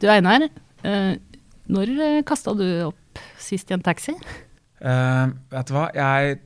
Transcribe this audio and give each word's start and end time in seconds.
Du 0.00 0.06
Einar, 0.08 0.46
eh, 0.80 1.16
når 1.68 2.22
kasta 2.24 2.54
du 2.56 2.64
opp 2.86 3.20
sist 3.40 3.68
i 3.68 3.74
en 3.76 3.82
taxi? 3.84 4.14
Uh, 4.80 5.28
vet 5.52 5.68
du 5.68 5.74
hva, 5.76 5.90
jeg 5.92 6.38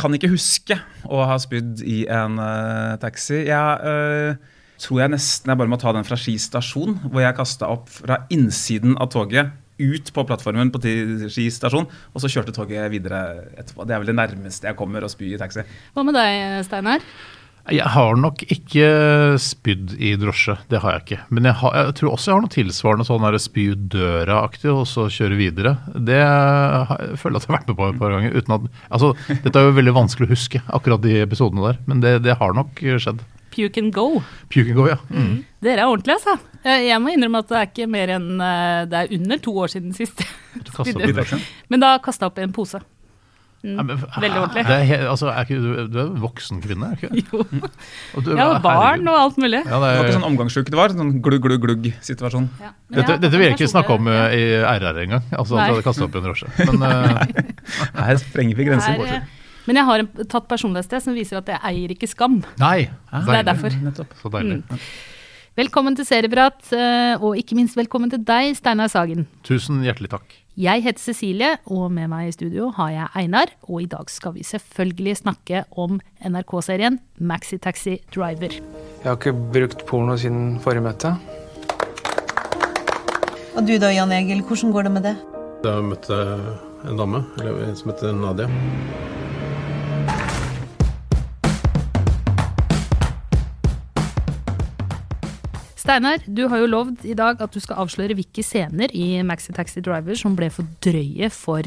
kan 0.00 0.16
ikke 0.16 0.30
huske 0.32 0.78
å 1.04 1.18
ha 1.28 1.36
spydd 1.40 1.82
i 1.84 2.06
en 2.08 2.38
uh, 2.40 2.96
taxi. 3.02 3.42
Jeg 3.50 3.82
uh, 3.84 4.62
tror 4.80 5.02
jeg 5.02 5.12
nesten 5.12 5.52
jeg 5.52 5.60
bare 5.60 5.72
må 5.74 5.76
ta 5.82 5.92
den 5.92 6.08
fra 6.08 6.16
Ski 6.16 6.38
stasjon, 6.40 6.96
hvor 7.10 7.20
jeg 7.20 7.36
kasta 7.36 7.68
opp 7.74 7.92
fra 7.92 8.22
innsiden 8.32 8.96
av 8.96 9.12
toget 9.12 9.52
ut 9.82 10.12
på 10.14 10.24
plattformen 10.28 10.72
på 10.72 10.80
Ski 10.80 11.50
stasjon, 11.52 11.84
og 11.84 12.24
så 12.24 12.32
kjørte 12.32 12.56
toget 12.56 12.88
videre 12.94 13.22
etterpå. 13.58 13.84
Det 13.84 13.92
er 13.92 14.00
vel 14.00 14.14
det 14.14 14.16
nærmeste 14.22 14.70
jeg 14.70 14.78
kommer 14.78 15.04
å 15.04 15.12
spy 15.12 15.34
i 15.34 15.40
taxi. 15.40 15.66
Hva 15.92 16.08
med 16.08 16.16
deg, 16.16 16.62
Steinar? 16.64 17.04
Jeg 17.70 17.86
har 17.94 18.16
nok 18.18 18.40
ikke 18.50 18.86
spydd 19.38 19.92
i 20.02 20.16
drosje, 20.18 20.56
det 20.70 20.80
har 20.82 20.96
jeg 20.96 21.02
ikke. 21.04 21.18
Men 21.30 21.46
jeg, 21.46 21.56
har, 21.60 21.76
jeg 21.78 21.94
tror 22.00 22.14
også 22.16 22.30
jeg 22.30 22.34
har 22.34 22.42
noe 22.42 22.54
tilsvarende 22.56 23.06
sånn 23.06 23.38
spy 23.38 23.66
ut 23.70 23.84
døra-aktig, 23.94 24.70
og 24.72 24.82
så 24.90 25.06
kjøre 25.12 25.38
videre. 25.38 25.76
Det 25.94 26.18
jeg 26.18 27.20
føler 27.22 27.38
at 27.38 27.46
jeg 27.46 27.52
har 27.52 27.58
vært 27.60 27.70
med 27.70 27.78
på 27.78 27.90
et 27.92 28.00
par 28.00 28.16
ganger. 28.16 28.34
uten 28.34 28.56
at, 28.56 28.66
altså, 28.90 29.12
Dette 29.30 29.54
er 29.54 29.68
jo 29.68 29.76
veldig 29.78 29.94
vanskelig 30.00 30.26
å 30.26 30.32
huske, 30.34 30.62
akkurat 30.74 31.04
de 31.06 31.20
episodene 31.22 31.68
der. 31.68 31.78
Men 31.86 32.02
det, 32.02 32.16
det 32.26 32.38
har 32.42 32.58
nok 32.58 32.82
skjedd. 32.82 33.22
Puke 33.52 33.78
and 33.78 33.92
go. 33.94 34.22
Puke 34.50 34.72
and 34.72 34.78
go, 34.80 34.88
ja. 34.88 34.98
Mm. 35.12 35.44
Dere 35.62 35.84
er 35.84 35.92
ordentlige, 35.92 36.18
altså. 36.18 36.38
Jeg 36.66 36.88
jeg 36.88 37.02
må 37.02 37.12
innrømme 37.12 37.42
at 37.42 37.50
det 37.50 37.58
er 37.58 37.68
ikke 37.68 37.86
mer 37.90 38.10
enn 38.14 38.28
eh, 38.38 38.84
Det 38.86 38.98
er 39.00 39.14
under 39.16 39.40
to 39.42 39.54
år 39.64 39.72
siden 39.72 39.94
sist. 39.96 40.22
Du 40.54 40.70
opp 40.78 40.88
i. 40.88 41.40
Men 41.72 41.82
da 41.82 41.96
kasta 42.02 42.26
jeg 42.26 42.32
opp 42.32 42.42
i 42.42 42.46
en 42.46 42.54
pose. 42.54 42.82
Mm, 43.62 43.78
veldig 43.86 44.38
ordentlig. 44.40 44.62
Det 44.66 44.74
er, 44.74 44.84
he- 44.88 45.06
altså, 45.06 45.28
er 45.30 45.44
ikke, 45.46 45.58
du, 45.62 45.86
du 45.86 45.98
er 46.02 46.06
en 46.08 46.16
voksen 46.22 46.58
kvinne, 46.64 46.88
er 46.90 46.96
ikke? 46.98 47.10
Jo. 47.30 47.42
Og 48.16 48.24
du- 48.26 48.32
Jeg 48.34 48.42
har 48.42 48.58
barn 48.64 48.80
herregud. 48.82 49.10
og 49.12 49.18
alt 49.20 49.36
mulig. 49.38 49.60
Ja, 49.62 49.62
det 49.62 49.70
Det 49.70 49.80
var 49.82 49.92
er, 49.92 50.08
ikke 50.08 50.16
sånn 50.16 50.26
omgangssjuk 50.32 50.66
det 50.72 50.78
var, 50.80 50.88
sånn 50.96 51.12
glugg-glugg-glugg-situasjon. 51.22 52.48
Ja. 52.60 52.72
Dette, 52.98 53.18
dette 53.22 53.30
vil 53.38 53.46
jeg 53.46 53.54
ikke 53.58 53.70
snakke 53.70 53.94
om 53.94 54.08
eh, 54.10 54.34
i 54.34 54.42
RR 54.66 54.98
engang. 55.04 55.22
Altså, 55.30 55.54
at 55.60 55.70
du 55.70 55.76
hadde 55.76 55.86
kastet 55.86 56.08
opp 56.08 56.18
i 56.18 56.18
en 56.18 56.26
drosje. 56.26 56.50
Men 56.72 56.82
eh, 56.90 58.02
Her 58.02 58.20
sprenger 58.24 58.58
vi 58.58 58.66
grenser. 58.66 58.98
Her, 58.98 59.22
eh, 59.22 59.40
Men 59.70 59.78
jeg 59.78 59.84
har 59.92 60.02
en, 60.02 60.10
tatt 60.26 60.48
personlighetstest 60.50 61.06
som 61.06 61.14
viser 61.14 61.38
at 61.38 61.54
jeg 61.54 61.62
eier 61.70 61.94
ikke 61.94 62.10
skam. 62.10 62.40
nei! 62.58 62.88
Så 63.14 63.24
det 63.30 63.40
er 63.44 63.48
derfor. 63.52 63.78
Nettopp. 63.86 64.18
Så 64.18 64.32
deilig. 64.34 64.58
Velkommen 65.54 65.94
til 65.94 66.06
Serieprat, 66.08 66.64
og 67.20 67.36
ikke 67.38 67.54
minst 67.54 67.76
velkommen 67.76 68.10
til 68.10 68.22
deg, 68.26 68.56
Steinar 68.56 68.88
Sagen. 68.90 69.26
Tusen 69.46 69.82
hjertelig 69.84 70.08
takk. 70.16 70.41
Jeg 70.52 70.82
heter 70.84 71.00
Cecilie, 71.00 71.54
og 71.72 71.86
med 71.96 72.10
meg 72.12 72.26
i 72.28 72.32
studio 72.34 72.66
har 72.76 72.90
jeg 72.92 73.06
Einar. 73.16 73.54
Og 73.72 73.86
i 73.86 73.86
dag 73.88 74.10
skal 74.12 74.34
vi 74.34 74.42
selvfølgelig 74.44 75.14
snakke 75.22 75.62
om 75.80 75.96
NRK-serien 76.28 76.98
Maxitaxi 77.24 77.94
Driver. 78.12 78.52
Jeg 78.52 79.06
har 79.06 79.16
ikke 79.16 79.32
brukt 79.32 79.86
porno 79.88 80.18
siden 80.20 80.60
forrige 80.60 80.84
møte. 80.84 81.14
Og 83.56 83.64
du 83.64 83.78
da, 83.80 83.94
Jan 83.96 84.12
Egil, 84.12 84.44
hvordan 84.44 84.76
går 84.76 84.82
det 84.82 84.92
med 84.92 85.08
det? 85.08 85.16
Da 85.64 85.78
møtte 85.80 86.20
jeg 86.20 86.54
en 86.90 87.00
dame, 87.00 87.24
eller 87.40 87.64
en 87.70 87.76
som 87.80 87.94
heter 87.94 88.12
Nadia. 88.12 88.50
Steinar, 95.82 96.20
du 96.30 96.44
har 96.46 96.60
jo 96.62 96.68
lovd 96.70 97.00
i 97.10 97.14
dag 97.18 97.40
at 97.42 97.50
du 97.50 97.58
skal 97.58 97.80
avsløre 97.82 98.14
hvilke 98.14 98.44
scener 98.46 98.92
i 98.94 99.16
Maxi 99.26 99.50
Taxi 99.56 99.82
Driver 99.82 100.14
som 100.14 100.36
ble 100.38 100.46
for 100.54 100.68
drøye 100.84 101.26
for 101.34 101.66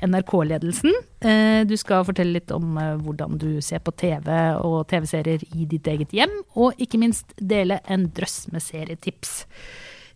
NRK-ledelsen. 0.00 0.94
Eh, 1.20 1.60
Du 1.68 1.74
skal 1.76 2.06
fortelle 2.08 2.38
litt 2.38 2.54
om 2.56 2.78
eh, 2.80 2.94
hvordan 2.96 3.36
du 3.36 3.60
ser 3.60 3.82
på 3.84 3.92
TV 3.92 4.32
og 4.64 4.88
TV-serier 4.88 5.44
i 5.52 5.68
ditt 5.68 5.92
eget 5.92 6.16
hjem, 6.16 6.32
og 6.56 6.80
ikke 6.80 7.02
minst 7.02 7.36
dele 7.36 7.82
en 7.84 8.08
drøss 8.16 8.46
med 8.48 8.64
serietips. 8.64 9.42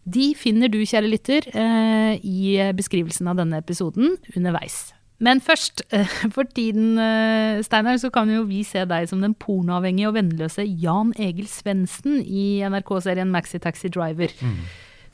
De 0.09 0.31
finner 0.41 0.73
du, 0.73 0.81
kjære 0.81 1.13
lytter, 1.13 1.53
eh, 1.53 2.17
i 2.25 2.57
beskrivelsen 2.73 3.29
av 3.29 3.43
denne 3.43 3.61
episoden 3.61 4.17
underveis. 4.33 4.95
Men 5.25 5.41
først, 5.45 5.85
eh, 5.95 6.11
for 6.35 6.49
tiden, 6.57 6.99
eh, 7.01 7.63
Steinar, 7.65 7.97
så 8.03 8.11
kan 8.13 8.31
jo 8.33 8.45
vi 8.49 8.63
se 8.67 8.85
deg 8.89 9.09
som 9.11 9.23
den 9.25 9.37
pornoavhengige 9.41 10.11
og 10.11 10.19
vennløse 10.19 10.67
Jan 10.67 11.15
Egil 11.17 11.49
Svendsen 11.51 12.21
i 12.21 12.61
NRK-serien 12.69 13.33
Maxi 13.33 13.61
Taxi 13.63 13.89
Driver. 13.93 14.35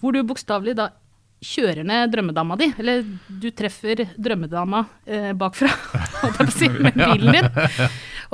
Hvor 0.01 0.17
du 0.17 0.25
bokstavelig 0.27 0.75
da 0.79 0.91
kjører 1.41 1.87
ned 1.89 2.11
drømmedama 2.13 2.57
di, 2.61 2.69
eller 2.81 3.05
du 3.41 3.49
treffer 3.57 4.03
drømmedama 4.21 4.83
eh, 5.09 5.31
bakfra, 5.39 5.71
holdt 6.21 6.41
jeg 6.41 6.49
på 6.51 6.53
å 6.53 6.57
si, 6.57 6.69
med 6.75 6.99
bilen 7.01 7.39
din. 7.39 7.49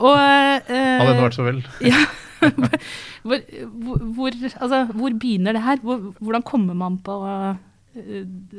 Og 0.02 0.16
eh, 0.16 0.96
Hadde 1.00 1.12
det 1.12 1.20
vært 1.22 1.38
så 1.38 1.46
vel. 1.46 1.60
ja. 1.86 2.02
hvor, 3.26 3.40
hvor, 4.16 4.34
altså, 4.60 4.82
hvor 4.92 5.14
begynner 5.14 5.56
det 5.56 5.62
her? 5.64 5.78
Hvor, 5.86 6.02
hvordan 6.18 6.44
kommer 6.46 6.76
man 6.78 6.98
på 7.06 7.16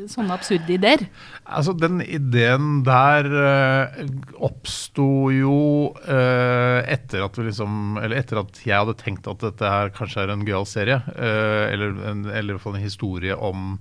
sånne 0.09 0.35
absurde 0.35 0.73
ideer? 0.75 1.03
Altså, 1.45 1.73
den 1.77 2.01
ideen 2.01 2.81
der 2.87 3.29
uh, 3.31 4.01
oppsto 4.47 5.29
jo 5.33 5.57
uh, 5.95 6.79
etter 6.87 7.25
at 7.25 7.37
vi 7.37 7.47
liksom 7.49 7.99
Eller 8.01 8.21
etter 8.21 8.41
at 8.41 8.61
jeg 8.65 8.77
hadde 8.77 8.97
tenkt 8.99 9.29
at 9.29 9.43
dette 9.43 9.73
her 9.73 9.93
kanskje 9.95 10.25
er 10.25 10.33
en 10.33 10.45
gøyal 10.47 10.67
serie. 10.69 10.99
Uh, 11.13 11.67
eller, 11.71 11.97
en, 12.11 12.25
eller 12.27 12.53
i 12.53 12.57
hvert 12.57 12.65
fall 12.65 12.79
en 12.79 12.87
historie 12.87 13.35
om 13.37 13.77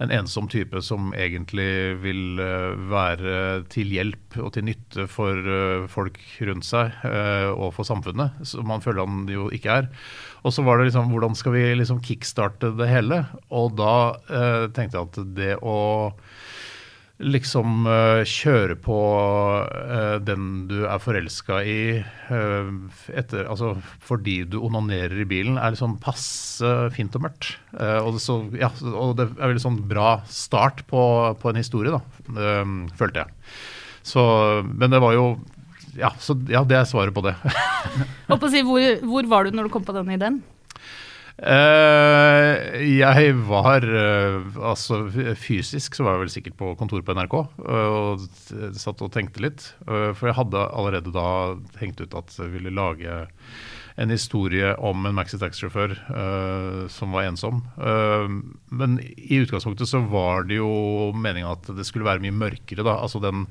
en 0.00 0.12
ensom 0.14 0.48
type 0.48 0.80
som 0.84 1.12
egentlig 1.16 1.96
vil 2.00 2.40
eh, 2.40 2.72
være 2.90 3.34
til 3.72 3.90
hjelp 3.92 4.38
og 4.40 4.54
til 4.54 4.64
nytte 4.70 5.04
for 5.12 5.36
eh, 5.36 5.84
folk 5.92 6.16
rundt 6.48 6.66
seg 6.66 6.94
eh, 7.04 7.50
og 7.50 7.74
for 7.76 7.88
samfunnet, 7.88 8.40
som 8.48 8.68
man 8.70 8.84
føler 8.84 9.04
han 9.04 9.28
jo 9.30 9.50
ikke 9.52 9.82
er. 9.82 9.90
Og 10.44 10.54
så 10.54 10.64
var 10.64 10.78
det 10.78 10.88
liksom 10.88 11.10
hvordan 11.12 11.36
skal 11.36 11.56
vi 11.56 11.66
liksom 11.76 12.00
kickstarte 12.04 12.72
det 12.78 12.88
hele? 12.88 13.24
Og 13.52 13.74
da 13.78 13.94
eh, 14.30 14.64
tenkte 14.76 14.98
jeg 14.98 15.10
at 15.10 15.20
det 15.36 15.52
å 15.60 15.78
liksom 17.20 17.84
eh, 17.84 18.22
kjøre 18.28 18.76
på 18.80 18.98
eh, 19.68 20.16
den 20.24 20.46
du 20.70 20.78
er 20.88 21.02
forelska 21.02 21.60
i 21.68 21.80
eh, 22.00 22.70
etter, 23.12 23.44
altså 23.44 23.74
fordi 24.04 24.40
du 24.48 24.56
onanerer 24.64 25.20
i 25.20 25.28
bilen, 25.28 25.58
er 25.60 25.74
liksom 25.74 25.98
passe 26.00 26.72
fint 26.96 27.16
og 27.18 27.26
mørkt. 27.26 27.52
Eh, 27.76 27.98
og, 28.00 28.16
det 28.16 28.24
så, 28.24 28.40
ja, 28.56 28.72
og 28.88 29.18
det 29.18 29.28
er 29.28 29.52
veldig 29.52 29.66
sånn 29.66 29.82
bra 29.90 30.14
start 30.32 30.86
på, 30.90 31.02
på 31.42 31.52
en 31.52 31.60
historie, 31.60 31.92
da, 31.92 32.00
eh, 32.32 32.76
følte 32.96 33.26
jeg. 33.26 33.36
Så, 34.10 34.22
men 34.64 34.92
det 34.94 35.02
var 35.04 35.12
jo 35.12 35.26
ja, 35.98 36.12
så, 36.22 36.36
ja, 36.50 36.62
det 36.66 36.78
er 36.78 36.88
svaret 36.88 37.14
på 37.16 37.24
det. 37.26 37.34
På 38.30 38.38
å 38.38 38.50
si, 38.52 38.62
hvor, 38.66 38.80
hvor 39.06 39.28
var 39.30 39.46
du 39.46 39.56
når 39.56 39.68
du 39.68 39.74
kom 39.74 39.86
på 39.86 39.94
den 39.96 40.12
ideen? 40.14 40.40
Uh, 41.40 42.76
jeg 42.84 43.30
var 43.48 43.80
uh, 43.80 44.44
Altså 44.60 45.06
fysisk 45.40 45.96
så 45.96 46.04
var 46.04 46.18
jeg 46.18 46.20
vel 46.20 46.32
sikkert 46.34 46.56
på 46.58 46.72
kontoret 46.76 47.06
på 47.06 47.14
NRK 47.16 47.36
uh, 47.64 47.86
og 47.96 48.26
satt 48.76 49.00
og 49.00 49.12
tenkte 49.14 49.40
litt. 49.46 49.70
For 49.88 50.28
jeg 50.28 50.36
hadde 50.36 50.66
allerede 50.68 51.14
da 51.14 51.56
hengt 51.80 52.02
ut 52.02 52.16
at 52.18 52.36
jeg 52.36 52.52
ville 52.52 52.74
lage 52.76 53.22
en 54.00 54.10
historie 54.10 54.70
om 54.80 55.04
en 55.06 55.16
Maxi 55.16 55.36
Taxi-sjåfør 55.40 55.92
uh, 56.08 56.84
som 56.92 57.12
var 57.12 57.26
ensom. 57.28 57.60
Uh, 57.76 58.24
men 58.72 58.96
i 59.02 59.42
utgangspunktet 59.42 59.90
så 59.90 60.00
var 60.08 60.46
det 60.48 60.56
jo 60.60 61.10
meninga 61.12 61.52
at 61.52 61.68
det 61.76 61.84
skulle 61.88 62.08
være 62.08 62.22
mye 62.24 62.36
mørkere. 62.36 62.86
da, 62.86 62.96
altså 62.96 63.20
den 63.20 63.44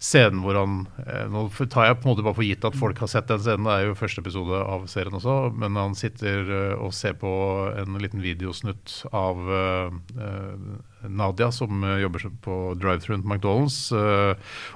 scenen 0.00 0.40
hvor 0.44 0.56
han 0.56 0.78
uh, 1.04 1.26
Nå 1.30 1.44
tar 1.66 1.90
jeg 1.90 1.98
på 2.00 2.08
en 2.08 2.12
måte 2.14 2.24
bare 2.24 2.38
for 2.38 2.46
gitt 2.46 2.64
at 2.64 2.78
folk 2.80 3.02
har 3.02 3.12
sett 3.12 3.28
den 3.28 3.42
scenen, 3.44 3.68
det 3.68 3.76
er 3.76 3.90
jo 3.90 3.98
første 3.98 4.24
episode 4.24 4.62
av 4.64 4.88
serien 4.90 5.18
også, 5.20 5.36
men 5.60 5.76
han 5.76 5.98
sitter 5.98 6.48
og 6.80 6.94
ser 6.96 7.18
på 7.20 7.30
en 7.76 8.00
liten 8.00 8.22
videosnutt 8.24 9.02
av 9.16 9.38
Nadia, 11.04 11.50
som 11.52 11.84
jobber 12.00 12.24
på 12.44 12.56
drive-through 12.80 13.22
på 13.22 13.30
McDonald's, 13.30 13.78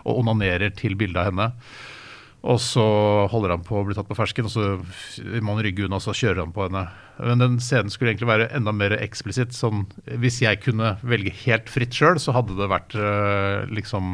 og 0.04 0.20
onanerer 0.22 0.74
til 0.76 0.96
bildet 1.00 1.22
av 1.22 1.30
henne. 1.30 1.50
Og 2.44 2.58
så 2.60 2.82
holder 3.32 3.54
han 3.54 3.62
på 3.64 3.78
å 3.80 3.84
bli 3.88 3.94
tatt 3.96 4.08
på 4.10 4.16
fersken, 4.18 4.44
og 4.44 4.52
så 4.52 4.64
må 5.40 5.54
han 5.54 5.62
rygge 5.64 5.86
unna, 5.86 5.96
og 5.96 6.04
så 6.04 6.12
kjører 6.12 6.42
han 6.42 6.50
på 6.52 6.66
henne. 6.66 6.82
Men 7.16 7.40
den 7.40 7.54
scenen 7.62 7.88
skulle 7.94 8.10
egentlig 8.12 8.28
være 8.28 8.48
enda 8.58 8.72
mer 8.76 8.92
eksplisitt. 8.98 9.54
Sånn, 9.56 9.86
hvis 10.20 10.42
jeg 10.42 10.58
kunne 10.60 10.90
velge 11.06 11.32
helt 11.44 11.70
fritt 11.72 11.94
sjøl, 11.96 12.18
så 12.20 12.34
hadde 12.36 12.56
det 12.58 12.68
vært 12.68 12.96
øh, 13.00 13.64
liksom 13.72 14.10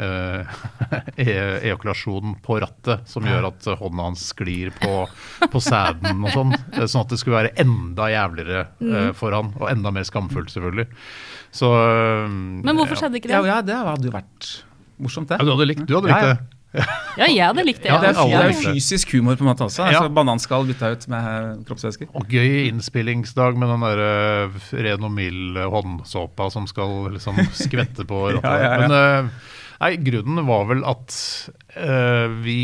eh, 0.00 0.56
e- 1.26 1.58
ejakulasjon 1.66 2.38
på 2.46 2.56
rattet 2.64 3.04
som 3.10 3.26
gjør 3.28 3.50
at 3.50 3.68
hånda 3.82 4.08
hans 4.08 4.24
sklir 4.32 4.72
på, 4.80 4.94
på 5.52 5.64
sæden 5.68 6.24
og 6.24 6.32
sånn. 6.38 6.56
Eh, 6.78 6.86
Sånn 6.88 7.04
at 7.04 7.12
det 7.12 7.20
skulle 7.20 7.42
være 7.42 7.52
enda 7.66 8.08
jævligere 8.14 8.64
eh, 8.80 9.10
for 9.18 9.36
han, 9.36 9.52
og 9.60 9.68
enda 9.74 9.92
mer 9.92 10.08
skamfullt, 10.08 10.54
selvfølgelig. 10.56 10.88
Så 11.54 11.68
øh, 11.68 12.32
Men 12.64 12.80
hvorfor 12.80 12.96
skjedde 13.02 13.20
ikke 13.20 13.28
det? 13.28 13.36
Ja, 13.36 13.44
ja, 13.58 13.60
det 13.66 13.76
hadde 13.76 14.08
jo 14.08 14.14
vært 14.16 14.50
morsomt, 15.04 15.28
det. 15.28 15.36
ja, 15.42 15.44
Du 15.44 15.52
hadde 15.58 15.68
likt, 15.68 15.84
du 15.90 15.98
hadde 15.98 16.08
likt 16.14 16.28
ja. 16.30 16.34
det? 16.38 16.53
Ja, 17.20 17.28
jeg 17.30 17.42
hadde 17.46 17.64
likt 17.66 17.82
det. 17.84 17.90
Ja, 17.92 18.00
Det 18.02 18.10
er, 18.10 18.18
det 18.26 18.40
er 18.50 18.74
fysisk 18.74 19.14
humor 19.14 19.38
på 19.38 19.46
en 19.46 19.50
måte 19.52 19.66
også. 19.68 19.84
Ja. 19.86 20.00
Altså, 20.00 20.10
bananskall 20.16 20.66
bytta 20.66 20.90
ut 20.94 21.08
med 21.12 21.64
kroppsvæsker. 21.68 22.10
Og 22.18 22.26
gøy 22.26 22.66
innspillingsdag 22.66 23.58
med 23.60 23.70
den 23.70 23.84
der 23.86 24.86
ren 24.88 25.06
og 25.06 25.14
mild 25.14 25.58
eh, 25.60 25.70
håndsåpa 25.70 26.50
som 26.54 26.66
skal 26.70 27.12
liksom 27.14 27.38
skvette 27.54 28.06
på 28.08 28.26
rattet. 28.32 28.42
Ja, 28.50 28.56
ja, 28.60 28.70
ja. 28.74 28.78
Men 28.82 28.96
eh, 28.98 29.50
nei, 29.80 29.92
grunnen 30.04 30.46
var 30.48 30.66
vel 30.68 30.82
at 30.86 31.14
uh, 31.78 32.26
vi 32.44 32.58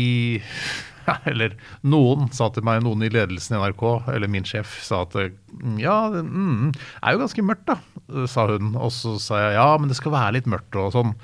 eller 1.31 1.55
noen 1.87 2.29
sa 2.35 2.49
til 2.53 2.65
meg, 2.67 2.83
noen 2.85 3.05
i 3.05 3.11
ledelsen 3.11 3.57
i 3.57 3.61
NRK, 3.61 3.83
eller 4.13 4.31
min 4.31 4.47
sjef, 4.47 4.77
sa 4.85 5.03
at 5.05 5.17
eh, 5.19 5.33
ja, 5.81 5.97
det 6.13 6.23
mm, 6.27 6.71
er 7.01 7.15
jo 7.15 7.23
ganske 7.23 7.45
mørkt, 7.45 7.71
da, 7.71 8.27
sa 8.29 8.47
hun. 8.51 8.73
Og 8.75 8.93
så 8.95 9.17
sa 9.21 9.41
jeg 9.45 9.57
ja, 9.59 9.67
men 9.79 9.91
det 9.91 9.99
skal 9.99 10.15
være 10.15 10.37
litt 10.39 10.49
mørkt 10.51 10.79
og 10.79 10.91
sånn. 10.95 11.15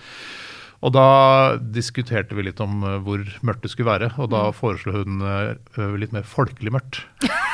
Og 0.86 0.94
da 0.94 1.58
diskuterte 1.58 2.38
vi 2.38 2.46
litt 2.48 2.62
om 2.64 2.84
eh, 2.86 3.00
hvor 3.06 3.24
mørkt 3.46 3.66
det 3.66 3.74
skulle 3.74 3.90
være, 3.90 4.12
og 4.22 4.32
da 4.34 4.48
foreslo 4.56 5.00
hun 5.00 5.22
eh, 5.26 5.98
litt 5.98 6.14
mer 6.16 6.28
folkelig 6.28 6.76
mørkt. 6.78 7.02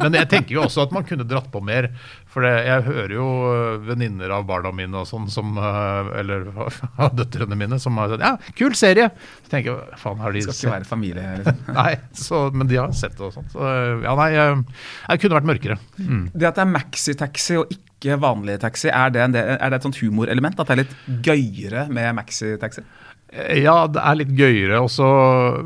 Men 0.00 0.16
jeg 0.16 0.28
tenker 0.30 0.56
jo 0.56 0.62
også 0.64 0.86
at 0.86 0.94
man 0.94 1.06
kunne 1.06 1.26
dratt 1.28 1.48
på 1.52 1.60
mer. 1.64 1.88
For 2.32 2.44
det, 2.44 2.52
jeg 2.66 2.84
hører 2.86 3.14
jo 3.14 3.26
øh, 3.48 3.86
venninner 3.86 4.32
av 4.36 4.46
barna 4.48 4.72
mine 4.76 5.00
og 5.00 5.08
sånn, 5.08 5.28
som, 5.32 5.56
øh, 5.56 6.10
eller 6.20 6.48
av 7.04 7.14
døtrene 7.16 7.58
mine, 7.58 7.78
som 7.82 7.96
har 8.00 8.12
sagt 8.12 8.26
ja, 8.26 8.34
kul 8.58 8.76
serie. 8.78 9.08
Så 9.44 9.52
tenker 9.52 9.72
jeg, 9.72 10.00
faen 10.02 10.20
har 10.22 10.36
de 10.36 10.44
skal 10.44 10.58
ikke 10.58 10.74
være 10.74 10.90
familie. 10.90 11.26
Liksom. 11.40 11.74
Nei, 11.76 11.90
så, 12.16 12.42
men 12.52 12.70
de 12.70 12.80
har 12.80 12.94
sett 12.96 13.16
det 13.18 13.26
og 13.28 13.34
sånt. 13.34 13.50
Så, 13.54 13.64
øh, 13.64 14.04
ja, 14.04 14.14
nei, 14.20 14.30
jeg, 14.36 15.22
kunne 15.22 15.40
vært 15.40 15.50
mørkere. 15.52 15.80
Mm. 15.96 16.24
Det 16.34 16.50
at 16.50 16.60
det 16.60 16.66
er 16.66 16.72
maxitaxi 16.74 17.60
og 17.62 17.72
ikke 17.72 18.20
vanlig 18.20 18.58
taxi, 18.62 18.90
er 18.92 19.12
det, 19.14 19.24
en 19.24 19.34
del, 19.36 19.56
er 19.56 19.72
det 19.72 19.80
et 19.80 19.88
sånt 19.88 20.00
humorelement? 20.02 20.60
At 20.60 20.68
det 20.68 20.76
er 20.76 20.84
litt 20.84 20.96
gøyere 21.26 21.86
med 21.92 22.16
maxitaxi? 22.20 22.84
Eh, 23.32 23.58
Ja, 23.64 23.86
det 23.90 23.98
er 24.02 24.18
litt 24.20 24.32
gøyere 24.38 24.78
også 24.84 25.06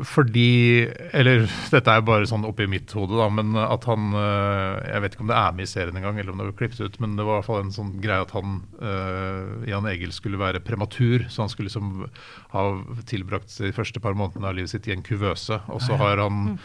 fordi 0.09 0.87
Eller 1.13 1.43
dette 1.69 1.91
er 1.93 1.99
jo 2.01 2.07
bare 2.07 2.29
sånn 2.29 2.45
oppi 2.47 2.65
mitt 2.69 2.89
hode, 2.97 3.13
da, 3.19 3.27
men 3.29 3.53
at 3.59 3.85
han 3.89 4.09
øh, 4.17 4.79
Jeg 4.87 5.03
vet 5.03 5.13
ikke 5.15 5.25
om 5.27 5.31
det 5.31 5.37
er 5.37 5.53
med 5.59 5.67
i 5.67 5.71
serien 5.71 5.99
engang, 5.99 6.17
eller 6.17 6.33
om 6.33 6.41
det 6.41 6.47
var 6.49 6.57
klippet 6.63 6.81
ut, 6.81 6.97
men 7.03 7.13
det 7.19 7.27
var 7.27 7.37
i 7.37 7.39
hvert 7.41 7.49
fall 7.51 7.61
en 7.65 7.75
sånn 7.75 7.93
greie 8.01 8.25
at 8.25 8.33
han 8.35 8.57
øh, 8.81 9.67
Jan 9.69 9.87
Egil 9.93 10.15
skulle 10.15 10.41
være 10.41 10.63
prematur, 10.65 11.27
så 11.29 11.45
han 11.45 11.53
skulle 11.53 11.69
liksom 11.69 12.07
ha 12.55 12.65
tilbrakt 13.09 13.53
de 13.61 13.71
første 13.75 14.01
par 14.03 14.17
månedene 14.17 14.49
av 14.49 14.57
livet 14.57 14.73
sitt 14.73 14.89
i 14.89 14.95
en 14.95 15.05
kuvøse, 15.05 15.61
og 15.71 15.81
så 15.85 15.99
har 16.01 16.17
han 16.23 16.55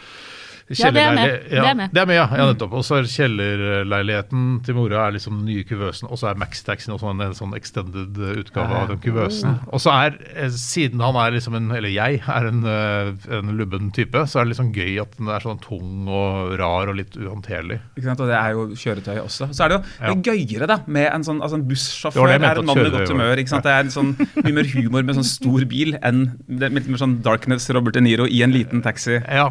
Ja, 0.68 0.90
det 0.90 0.98
er 1.02 1.14
med. 1.14 1.28
kjellerleili- 1.30 1.50
Det 1.50 1.58
er 1.70 1.74
med. 1.78 1.90
det 1.94 2.00
er 2.02 2.06
med, 2.06 2.16
ja. 2.16 2.26
ja 2.36 2.46
nettopp. 2.52 2.72
Og 2.74 2.82
så 2.84 2.96
er 2.98 3.06
kjellerleiligheten 3.06 4.46
til 4.66 4.74
mora 4.74 5.06
er 5.06 5.12
liksom 5.16 5.36
den 5.38 5.46
nye 5.46 5.64
kuvøsen, 5.66 6.08
og 6.10 6.18
så 6.18 6.30
er 6.32 6.40
Maxtaxien 6.40 6.94
også 6.94 7.10
en, 7.12 7.20
en 7.26 7.36
sånn 7.38 7.54
extended 7.58 8.18
eh, 8.18 8.40
utgave 8.42 8.74
av 8.80 8.88
den 8.90 8.98
kuvøsen. 9.02 9.58
Og 9.70 9.78
så 9.82 9.92
er, 9.94 10.16
eh, 10.34 10.48
siden 10.50 11.00
han 11.04 11.14
er 11.22 11.36
liksom 11.36 11.54
en, 11.58 11.70
eller 11.76 11.92
jeg 11.94 12.20
er 12.26 12.48
en, 12.50 12.64
eh, 12.66 13.12
en 13.38 13.52
lubben 13.58 13.92
type, 13.94 14.24
så 14.26 14.40
er 14.40 14.44
det 14.48 14.54
liksom 14.56 14.72
gøy 14.74 15.00
at 15.02 15.14
den 15.20 15.28
er 15.28 15.44
sånn 15.46 15.60
tung 15.62 16.08
og 16.10 16.56
rar 16.58 16.90
og 16.90 16.98
litt 16.98 17.14
uhåndterlig. 17.16 17.78
Ikke 17.96 18.08
sant? 18.10 18.20
Og 18.26 18.30
det 18.32 18.38
er 18.40 18.50
jo 18.56 18.66
kjøretøy 18.74 19.20
også. 19.22 19.50
Så 19.54 19.64
er 19.64 19.68
det 19.68 19.78
jo 19.78 19.82
det 20.00 20.10
er 20.10 20.34
gøyere 20.34 20.66
da, 20.72 20.80
med 20.86 21.10
en 21.12 21.22
sånn 21.26 21.40
altså 21.42 21.60
en 21.60 21.66
bussjåfør. 21.70 22.26
det 22.26 22.40
Det 22.40 22.50
er 22.50 22.58
en 22.58 22.66
mann 22.66 22.82
med 22.82 22.92
godt 22.98 23.14
humør. 23.14 23.36
ikke 23.38 23.54
sant? 23.54 23.62
Det 23.66 23.72
er 23.76 23.86
en 23.86 23.94
sånn 23.94 24.12
mye 24.42 24.56
mer 24.58 24.70
humor 24.74 25.02
med 25.06 25.14
sånn 25.20 25.30
stor 25.30 25.64
bil 25.70 25.94
enn 26.02 26.24
med, 26.48 26.74
mer 26.74 26.98
sånn 27.00 27.20
Darkness 27.22 27.70
Robert 27.70 27.94
De 27.94 28.00
Niro 28.02 28.26
i 28.26 28.42
en 28.42 28.50
liten 28.54 28.82
taxi 28.82 29.20
Ja. 29.22 29.50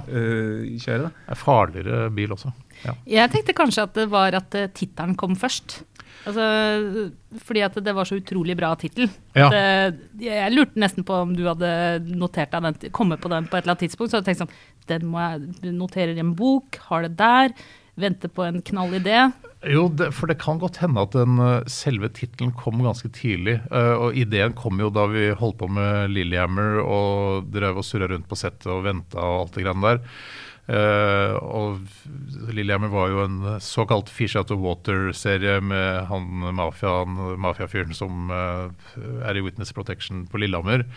Øh, 1.07 1.25
Det 1.25 1.35
er 1.35 1.41
farligere 1.41 2.11
bil 2.15 2.35
også. 2.35 2.53
Ja. 2.85 2.93
Jeg 3.17 3.31
tenkte 3.33 3.55
kanskje 3.57 3.85
at 3.87 3.93
det 3.97 4.09
var 4.11 4.35
at 4.37 4.57
uh, 4.59 4.67
tittelen 4.75 5.15
kom 5.19 5.35
først. 5.39 5.83
Altså, 6.25 6.45
fordi 7.45 7.61
at 7.61 7.75
det 7.85 7.93
var 7.93 8.07
så 8.09 8.17
utrolig 8.17 8.55
bra 8.57 8.71
tittel. 8.81 9.09
Ja. 9.37 9.49
Eh, 9.53 9.93
Jeg 10.23 10.53
lurte 10.55 10.81
nesten 10.81 11.05
på 11.05 11.13
om 11.21 11.35
du 11.37 11.43
hadde 11.45 11.69
notert 12.17 12.53
deg 12.55 12.65
den, 12.65 12.93
kommet 12.95 13.21
på 13.21 13.29
den 13.29 13.45
på 13.45 13.57
et 13.57 13.63
eller 13.65 13.75
annet 13.75 13.83
tidspunkt. 13.85 14.09
Så 14.13 14.21
jeg 14.21 14.29
tenkt 14.31 14.41
sånn, 14.41 14.55
den 14.89 15.05
må 15.11 15.21
jeg 15.21 15.73
notere 15.75 16.15
i 16.15 16.23
en 16.23 16.33
bok, 16.37 16.79
har 16.89 17.05
det 17.05 17.13
der, 17.19 17.53
vente 18.01 18.31
på 18.31 18.43
en 18.47 18.57
knall 18.65 18.97
idé. 18.97 19.19
Jo, 19.69 19.85
det, 19.89 20.11
for 20.17 20.29
det 20.29 20.37
kan 20.41 20.57
godt 20.61 20.77
hende 20.81 21.03
at 21.05 21.13
den 21.15 21.37
eh, 21.41 21.69
selve 21.71 22.09
tittelen 22.13 22.55
kom 22.57 22.81
ganske 22.85 23.09
tidlig. 23.13 23.59
eh, 23.69 23.93
og 23.93 24.17
ideen 24.17 24.57
kom 24.57 24.81
jo 24.81 24.89
da 24.93 25.05
vi 25.13 25.29
holdt 25.37 25.61
på 25.61 25.69
med 25.77 26.09
Lillehammer 26.13 26.81
og 26.81 27.51
drev 27.53 27.81
og 27.81 27.85
surra 27.85 28.09
rundt 28.11 28.27
på 28.29 28.37
settet 28.37 28.67
og 28.73 28.83
venta 28.85 29.21
og 29.21 29.45
alt 29.45 29.55
det 29.57 29.65
greiene 29.65 29.93
der. 29.93 30.03
Eh, 30.65 31.35
og 31.45 31.83
Lillehammer 32.49 32.89
var 32.89 33.11
jo 33.11 33.21
en 33.21 33.39
såkalt 33.61 34.09
Fish 34.09 34.37
Out 34.39 34.53
of 34.55 34.63
Water-serie 34.63 35.59
med 35.61 36.07
han 36.09 36.49
mafiafyren 36.57 37.93
som 37.93 38.31
eh, 38.33 38.93
er 39.29 39.37
i 39.37 39.43
Witness 39.45 39.75
Protection 39.75 40.25
på 40.29 40.41
Lillehammer. 40.41 40.87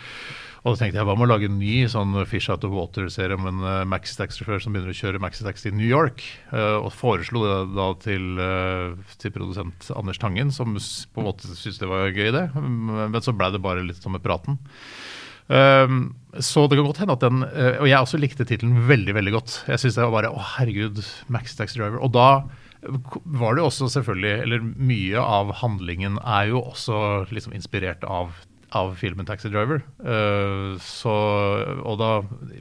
Og 0.59 0.73
da 0.73 0.81
tenkte 0.81 0.99
jeg 0.99 1.07
hva 1.07 1.15
med 1.15 1.29
å 1.29 1.31
lage 1.31 1.47
en 1.47 1.59
ny 1.61 1.85
sånn 1.87 2.17
Fish 2.27 2.51
Out 2.51 2.65
of 2.67 2.73
Water-serie 2.75 3.37
om 3.37 3.45
en 3.47 3.61
uh, 3.63 3.87
maxitaxi-sjåfør 3.87 4.59
som 4.63 4.75
begynner 4.75 4.91
å 4.91 4.97
kjøre 4.97 5.21
maxitaxi 5.23 5.69
i 5.69 5.75
New 5.75 5.87
York. 5.87 6.25
Uh, 6.51 6.81
og 6.81 6.91
foreslo 6.91 7.45
det 7.45 7.77
da 7.77 7.85
til, 8.03 8.25
uh, 8.43 9.13
til 9.21 9.31
produsent 9.35 9.87
Anders 9.95 10.19
Tangen, 10.19 10.51
som 10.51 10.75
på 10.75 11.23
en 11.23 11.29
måte 11.29 11.47
syntes 11.47 11.79
det 11.79 11.87
var 11.87 12.11
gøy, 12.11 12.33
det. 12.35 12.43
Men 12.59 13.21
så 13.23 13.31
ble 13.31 13.53
det 13.55 13.63
bare 13.63 13.85
litt 13.87 14.03
som 14.03 14.17
med 14.17 14.25
praten. 14.25 14.59
Um, 15.47 16.18
så 16.37 16.67
det 16.69 16.77
kan 16.77 16.85
godt 16.85 17.01
hende 17.01 17.15
at 17.17 17.23
den 17.23 17.43
eh, 17.47 17.79
Og 17.81 17.87
jeg 17.89 17.97
også 17.97 18.19
likte 18.21 18.45
tittelen 18.45 18.83
veldig 18.89 19.15
veldig 19.17 19.33
godt. 19.33 19.53
Jeg 19.67 19.81
synes 19.81 19.97
det 19.97 20.05
var 20.05 20.13
bare 20.13 20.33
Å, 20.33 20.43
herregud, 20.59 21.01
Max 21.33 21.57
Taxi 21.57 21.79
Driver. 21.79 21.97
Og 22.05 22.13
da 22.13 22.29
var 23.25 23.57
det 23.57 23.65
også 23.65 23.89
selvfølgelig 23.91 24.35
Eller 24.45 24.61
mye 24.63 25.19
av 25.19 25.55
handlingen 25.63 26.19
er 26.21 26.51
jo 26.53 26.61
også 26.61 27.25
liksom 27.33 27.55
inspirert 27.57 28.05
av, 28.07 28.35
av 28.77 28.93
filmen 29.01 29.25
Taxi 29.25 29.49
Driver. 29.49 29.81
Eh, 30.05 30.75
så 30.85 31.15
Og 31.81 31.97
da, 32.01 32.11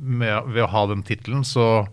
med, 0.00 0.48
ved 0.48 0.64
å 0.64 0.72
ha 0.72 0.86
den 0.94 1.04
tittelen, 1.04 1.44
så 1.44 1.88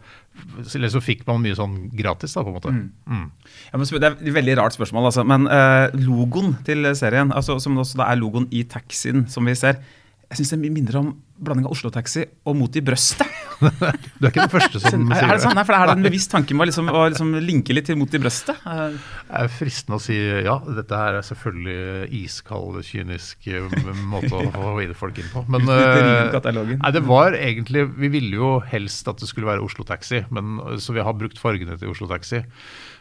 eller 0.76 0.90
så 0.92 1.00
fikk 1.00 1.22
man 1.24 1.38
mye 1.40 1.56
sånn 1.56 1.76
gratis, 1.96 2.34
da, 2.36 2.42
på 2.44 2.52
en 2.52 2.56
måte. 2.58 2.72
Mm. 3.08 3.30
Ja, 3.70 3.78
men 3.80 3.88
det 3.88 4.02
er 4.04 4.18
et 4.18 4.34
veldig 4.36 4.58
rart 4.60 4.76
spørsmål, 4.76 5.06
altså. 5.08 5.24
men 5.24 5.48
uh, 5.48 5.88
logoen 5.96 6.58
til 6.68 6.90
serien, 7.00 7.32
altså, 7.32 7.56
som 7.64 7.80
også 7.80 8.02
da 8.02 8.10
er 8.12 8.20
logoen 8.20 8.50
i 8.52 8.66
taxien 8.68 9.24
som 9.32 9.48
vi 9.48 9.56
ser, 9.56 9.80
jeg 10.28 10.42
syns 10.42 10.52
den 10.58 10.66
minner 10.66 11.00
om 11.00 11.14
blanding 11.36 11.68
av 11.68 11.74
Oslo-taxi 11.76 12.24
og 12.48 12.56
Mot 12.58 12.76
i 12.78 12.84
brøstet. 12.86 13.32
Du 13.56 14.26
er 14.28 14.32
ikke 14.34 14.42
den 14.42 14.52
første 14.52 14.82
som 14.84 15.06
er, 15.08 15.16
sier 15.16 15.30
det 15.30 15.32
Er 15.32 15.38
det 15.38 15.44
sånn? 15.46 15.54
Nei, 15.56 15.64
for 15.64 15.78
Er 15.78 15.88
det 15.88 15.94
en 15.96 16.04
bevisst 16.04 16.32
tanke 16.34 16.56
med 16.56 16.66
å 16.66 16.68
liksom, 16.68 16.90
å 16.92 17.04
liksom 17.08 17.30
linke 17.40 17.76
litt 17.76 17.88
til 17.88 17.96
Mot 18.00 18.12
i 18.12 18.20
brøstet? 18.20 18.60
Det 18.66 19.40
er 19.40 19.52
fristende 19.52 20.00
å 20.00 20.04
si 20.04 20.18
ja, 20.18 20.58
dette 20.68 21.00
her 21.00 21.20
er 21.20 21.28
selvfølgelig 21.28 22.10
iskald, 22.20 22.82
kynisk 22.88 23.48
eh, 23.48 23.80
måte 24.12 24.34
å 24.36 24.44
få 24.52 24.74
inn 24.84 24.96
folk 24.98 25.22
inn 25.24 25.32
på. 25.32 25.46
Men 25.52 25.70
eh, 25.76 26.36
nei, 26.76 26.92
det 26.96 27.06
var 27.08 27.38
egentlig 27.40 27.88
Vi 27.96 28.12
ville 28.12 28.42
jo 28.42 28.52
helst 28.68 29.08
at 29.12 29.24
det 29.24 29.32
skulle 29.32 29.50
være 29.50 29.64
Oslo 29.64 29.88
Taxi, 29.88 30.26
men, 30.36 30.60
så 30.84 30.96
vi 30.96 31.06
har 31.06 31.16
brukt 31.16 31.40
fargene 31.40 31.80
til 31.80 31.96
Oslo 31.96 32.12
Taxi. 32.12 32.44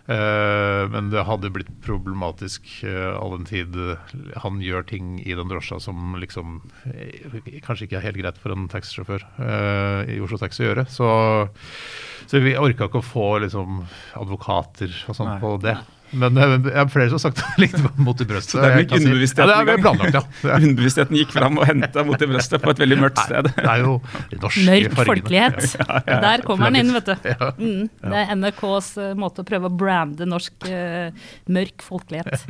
Eh, 0.04 0.82
men 0.92 1.08
det 1.08 1.22
hadde 1.24 1.48
blitt 1.48 1.70
problematisk 1.84 2.66
uh, 2.84 3.16
all 3.16 3.38
den 3.38 3.46
tid 3.48 3.76
han 4.42 4.58
gjør 4.60 4.84
ting 4.90 5.14
i 5.24 5.32
den 5.32 5.48
drosja 5.48 5.78
som 5.80 6.18
liksom 6.20 6.58
eh, 6.90 7.38
kanskje 7.64 7.86
ikke 7.86 8.02
er 8.02 8.04
helt 8.10 8.20
greit 8.20 8.40
for 8.42 8.52
en 8.52 8.66
taxisjåfør 8.68 9.24
eh, 9.40 10.12
i 10.12 10.18
Oslo 10.20 10.36
Taxi 10.42 10.60
å 10.60 10.68
gjøre. 10.68 10.84
Så, 10.92 11.08
så 12.28 12.42
vi 12.44 12.52
orka 12.60 12.90
ikke 12.90 13.00
å 13.00 13.06
få 13.06 13.28
liksom, 13.46 13.80
advokater 14.20 14.92
og 15.08 15.16
sånn 15.16 15.38
på 15.40 15.56
det. 15.64 15.78
Men 16.14 16.38
eh, 16.38 16.54
jeg 16.70 16.76
har 16.78 16.90
flere 16.92 17.10
som 17.12 17.18
har 17.18 17.24
sagt 17.26 17.40
det 17.56 17.64
likte 17.64 17.90
mot 18.06 18.20
i 18.22 18.26
brøstet. 18.28 18.54
Så 18.54 18.62
det 18.62 18.68
er 18.70 18.78
gikk 18.82 18.88
ikke 18.92 19.00
si- 19.00 19.06
underbevisstheten 19.08 19.52
Ja, 19.54 19.60
er 19.74 19.82
planlagt, 19.84 20.18
ja. 20.18 20.22
Er- 20.54 20.64
Underbevisstheten 20.68 21.18
gikk 21.18 21.32
fram 21.34 21.58
og 21.60 21.66
henta 21.68 22.04
Mot 22.06 22.22
i 22.22 22.28
brøstet 22.30 22.62
på 22.64 22.70
et 22.74 22.82
veldig 22.84 22.98
mørkt 23.02 23.20
sted. 23.24 23.48
Det 23.56 23.64
er 23.74 23.82
jo 23.84 23.94
norsk 23.98 24.40
norske 24.44 24.64
Mørk 24.68 24.96
fargene. 24.98 25.08
folkelighet. 25.10 25.76
Der 26.26 26.44
kommer 26.46 26.70
den 26.70 26.80
inn, 26.84 26.92
vet 26.94 27.08
du. 27.10 27.14
Mm, 27.58 27.88
det 28.04 28.20
er 28.22 28.32
NRKs 28.38 28.90
eh, 29.02 29.12
måte 29.18 29.42
å 29.44 29.48
prøve 29.48 29.70
å 29.70 29.74
brande 29.84 30.26
norsk 30.28 30.68
uh, 30.68 31.26
mørk 31.54 31.84
folkelighet. 31.84 32.44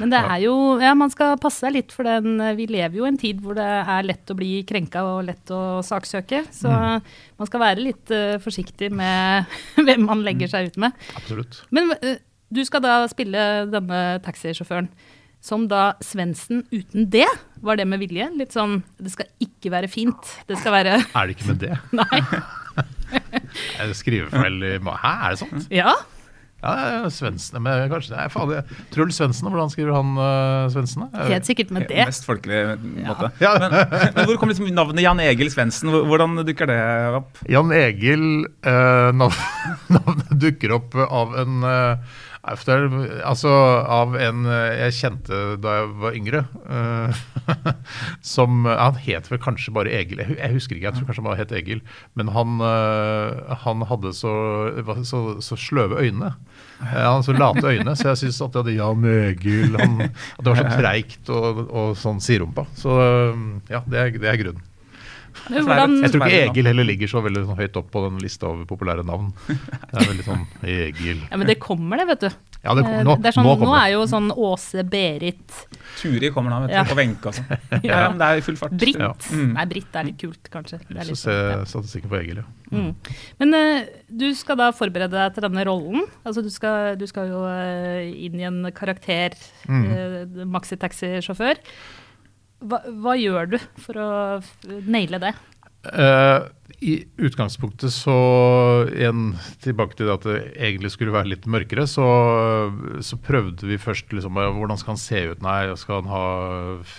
Men 0.00 0.12
det 0.12 0.20
er 0.22 0.40
jo 0.46 0.54
Ja, 0.82 0.92
man 0.98 1.10
skal 1.12 1.36
passe 1.42 1.64
seg 1.66 1.74
litt 1.76 1.92
for 1.94 2.06
den 2.06 2.38
Vi 2.58 2.66
lever 2.70 2.98
jo 3.00 3.06
i 3.06 3.10
en 3.12 3.18
tid 3.20 3.40
hvor 3.44 3.56
det 3.58 3.66
er 3.66 4.06
lett 4.06 4.30
å 4.32 4.36
bli 4.38 4.60
krenka 4.68 5.02
og 5.06 5.24
lett 5.28 5.50
å 5.54 5.80
saksøke. 5.86 6.44
Så 6.54 6.70
man 6.70 7.48
skal 7.50 7.62
være 7.62 7.84
litt 7.84 8.12
uh, 8.14 8.36
forsiktig 8.42 8.90
med 8.96 9.50
hvem 9.80 10.06
man 10.08 10.22
legger 10.26 10.50
seg 10.52 10.70
ut 10.72 10.78
med. 10.86 10.96
Absolutt. 11.18 11.60
Men 11.74 11.92
eh, 12.00 12.18
du 12.52 12.62
skal 12.64 12.82
da 12.84 12.96
spille 13.10 13.66
denne 13.72 14.00
taxisjåføren. 14.24 14.88
som 15.46 15.68
da 15.68 15.92
Svendsen 16.02 16.64
uten 16.72 17.08
det. 17.10 17.26
Var 17.62 17.76
det 17.76 17.86
med 17.86 18.00
vilje? 18.02 18.26
Litt 18.34 18.52
sånn 18.56 18.80
Det 18.98 19.12
skal 19.12 19.26
ikke 19.38 19.70
være 19.70 19.88
fint. 19.88 20.32
Det 20.48 20.58
skal 20.58 20.72
være 20.72 20.96
Er 21.14 21.26
det 21.26 21.36
ikke 21.36 21.52
med 21.52 21.60
det? 21.62 21.76
Nei. 22.00 22.20
Skrivefeil 24.00 24.62
i 24.66 24.76
Hæ, 24.82 25.12
er 25.26 25.30
det 25.34 25.38
sant? 25.38 25.66
Ja. 25.70 25.92
Ja, 26.64 27.04
Svendsen 27.12 27.60
men 27.62 27.84
kanskje 27.92 28.16
Nei, 28.16 28.24
faen, 28.32 28.48
det- 28.50 28.64
Truls 28.90 29.18
Svendsen, 29.20 29.46
hvordan 29.52 29.68
skriver 29.70 29.92
han 29.94 30.14
uh, 30.16 30.66
Svendsen? 30.72 31.04
Helt 31.28 31.46
sikkert 31.46 31.70
med 31.70 31.84
det. 31.86 32.06
Mest 32.08 32.24
folkelig 32.26 32.62
måte. 33.04 33.28
Ja. 33.44 33.52
Men, 33.60 33.76
men 34.16 34.24
hvor 34.24 34.38
kom 34.40 34.50
liksom 34.50 34.66
navnet 34.74 35.04
Jan 35.04 35.20
Egil 35.22 35.52
Svendsen? 35.52 35.92
Hvordan 35.92 36.40
dukker 36.48 36.66
det 36.72 36.80
opp? 37.20 37.38
Jan 37.52 37.70
Egil 37.76 38.24
uh, 38.66 39.12
navnet, 39.14 39.84
Navnet 39.92 40.32
dukker 40.42 40.74
opp 40.80 40.96
av 41.06 41.36
en 41.38 41.62
eh, 41.62 41.92
efter, 41.92 42.35
altså 42.46 43.50
av 43.50 44.14
en 44.18 44.46
eh, 44.46 44.76
jeg 44.86 44.96
kjente 45.00 45.38
da 45.62 45.74
jeg 45.80 45.88
var 46.02 46.18
yngre. 46.18 46.42
Uh, 46.66 47.16
som 48.34 48.66
Han 48.66 49.00
het 49.02 49.30
vel 49.30 49.40
kanskje 49.42 49.74
bare 49.74 49.90
Egil. 49.90 50.22
Jeg, 50.22 50.36
jeg 50.38 50.54
husker 50.54 50.76
ikke, 50.76 50.86
jeg 50.86 50.98
tror 50.98 51.08
kanskje 51.08 51.22
han 51.22 51.28
bare 51.28 51.40
het 51.40 51.54
Egil. 51.56 51.82
Men 52.14 52.30
han, 52.36 52.60
uh, 52.62 53.56
han 53.64 53.82
hadde 53.90 54.14
så, 54.16 54.34
så, 55.08 55.22
så 55.42 55.58
sløve 55.58 55.98
øyne. 56.02 56.34
Uh, 56.78 56.86
Han 56.86 57.18
hadde 57.18 57.28
så 57.30 57.36
late 57.36 57.66
øyne, 57.74 57.96
så 57.96 58.12
jeg 58.12 58.22
syns 58.24 58.40
at 58.46 58.54
det 58.54 58.62
hadde 58.62 58.78
Jan 58.78 59.10
Egil 59.10 59.76
han, 59.80 60.00
At 60.06 60.44
det 60.44 60.52
var 60.52 60.62
så 60.62 60.70
treigt 60.80 61.34
og, 61.34 61.66
og 61.66 61.98
sånn 61.98 62.22
siderumpa. 62.22 62.68
Så 62.78 62.94
ja, 63.72 63.82
det 63.90 64.02
er, 64.02 64.16
det 64.22 64.32
er 64.32 64.42
grunnen. 64.44 64.64
Hvordan, 65.46 65.96
Jeg 66.02 66.12
tror 66.14 66.26
ikke 66.26 66.42
Egil 66.50 66.66
heller 66.70 66.86
ligger 66.88 67.10
så 67.12 67.22
veldig 67.24 67.44
sånn 67.46 67.60
høyt 67.60 67.76
opp 67.80 67.88
på 67.94 68.02
den 68.08 68.18
lista 68.24 68.48
over 68.50 68.66
populære 68.68 69.04
navn. 69.06 69.32
Det 69.46 70.00
er 70.00 70.08
veldig 70.10 70.26
sånn 70.26 70.44
Egil 70.66 71.20
ja, 71.30 71.36
men 71.38 71.46
det 71.48 71.58
kommer, 71.62 72.00
det, 72.02 72.06
vet 72.14 72.24
du. 72.26 72.30
Ja, 72.66 72.74
det, 72.74 72.82
kommer 72.82 73.04
nå, 73.06 73.14
det 73.22 73.28
er 73.30 73.36
sånn, 73.36 73.46
nå 73.46 73.54
nå, 73.62 73.74
er 73.78 73.90
jo 73.92 74.00
sånn 74.10 74.30
Åse, 74.34 74.82
Berit, 74.90 75.58
Turi 76.00 76.30
kommer 76.34 76.50
da, 76.50 76.58
vet 76.64 76.72
du, 76.72 76.74
Ja. 76.74 76.82
på 76.88 76.96
Wenche 76.98 77.30
og 77.30 77.36
sånn. 77.36 77.46
Ja, 77.86 78.00
ja, 78.02 78.08
men 78.10 78.18
det 78.18 78.26
er 78.26 78.40
i 78.40 78.44
full 78.44 78.58
fart. 78.58 78.74
Britt. 78.80 78.98
Ja. 79.00 79.12
Mm. 79.30 79.52
Nei, 79.54 79.66
Britt 79.70 79.94
er 80.00 80.08
litt 80.08 80.18
kult, 80.20 80.50
kanskje. 80.52 80.80
Det 80.88 80.98
er 81.04 81.08
Så 81.12 81.16
se 81.20 81.36
ja. 81.36 81.60
statistikken 81.68 82.10
på 82.10 82.18
Egil, 82.18 82.40
ja. 82.42 82.46
Mm. 82.74 82.88
Men 83.38 83.54
uh, 83.54 83.86
du 84.10 84.26
skal 84.34 84.58
da 84.58 84.72
forberede 84.74 85.14
deg 85.14 85.36
til 85.36 85.46
denne 85.46 85.62
rollen. 85.68 86.08
Altså 86.26 86.42
du 86.42 86.50
skal, 86.50 86.96
du 86.98 87.06
skal 87.06 87.30
jo 87.30 87.44
uh, 87.46 88.02
inn 88.02 88.40
i 88.42 88.48
en 88.48 88.64
karakter, 88.74 89.36
Mm. 89.66 89.86
uh, 89.86 90.44
maxitaxisjåfør. 90.46 91.58
Hva, 92.64 92.80
hva 92.88 93.14
gjør 93.20 93.50
du 93.52 93.58
for 93.84 94.00
å 94.00 94.08
naile 94.88 95.20
det? 95.22 95.34
Eh, 95.92 96.46
I 96.82 96.96
utgangspunktet 97.22 97.92
så 97.94 98.14
igjen 98.90 99.36
tilbake 99.64 99.96
til 99.96 100.08
det 100.08 100.14
at 100.16 100.26
det 100.26 100.38
egentlig 100.58 100.90
skulle 100.92 101.14
være 101.14 101.30
litt 101.30 101.46
mørkere, 101.50 101.86
så, 101.88 102.06
så 103.06 103.18
prøvde 103.22 103.68
vi 103.70 103.78
først 103.80 104.10
liksom 104.12 104.36
Hvordan 104.36 104.80
skal 104.80 104.94
han 104.96 105.00
se 105.00 105.22
ut? 105.30 105.44
Nei, 105.46 105.60
skal 105.80 106.02
han 106.02 106.10
ha, 106.10 106.24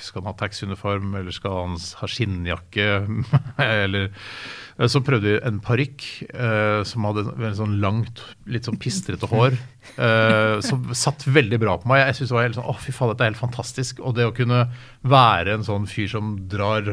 skal 0.01 0.23
han 0.23 0.31
ha 0.31 0.37
taxiuniform, 0.39 1.11
eller 1.19 1.35
skal 1.35 1.59
han 1.61 1.77
ha 1.99 2.09
skinnjakke? 2.09 2.87
eller 3.67 4.07
eh, 4.07 4.87
Så 4.89 5.03
prøvde 5.05 5.35
vi 5.35 5.39
en 5.51 5.59
parykk 5.63 6.07
eh, 6.31 6.81
som 6.87 7.07
hadde 7.09 7.27
veldig 7.33 7.57
sånn 7.59 7.77
langt, 7.83 8.23
litt 8.49 8.67
sånn 8.69 8.79
pistrete 8.81 9.29
hår. 9.29 9.59
eh, 9.95 10.57
som 10.65 10.89
satt 10.97 11.27
veldig 11.27 11.59
bra 11.61 11.77
på 11.81 11.91
meg. 11.91 12.05
Jeg 12.07 12.19
synes 12.21 12.31
det 12.31 12.37
var 12.39 12.47
helt 12.47 12.57
sånn, 12.59 12.71
å 12.71 12.77
fy 12.81 12.95
faen, 12.95 13.13
dette 13.13 13.25
er 13.27 13.31
helt 13.31 13.43
fantastisk. 13.43 14.01
Og 14.03 14.15
det 14.17 14.27
å 14.27 14.33
kunne 14.35 14.63
være 15.07 15.57
en 15.57 15.67
sånn 15.67 15.87
fyr 15.89 16.09
som 16.11 16.33
drar 16.51 16.87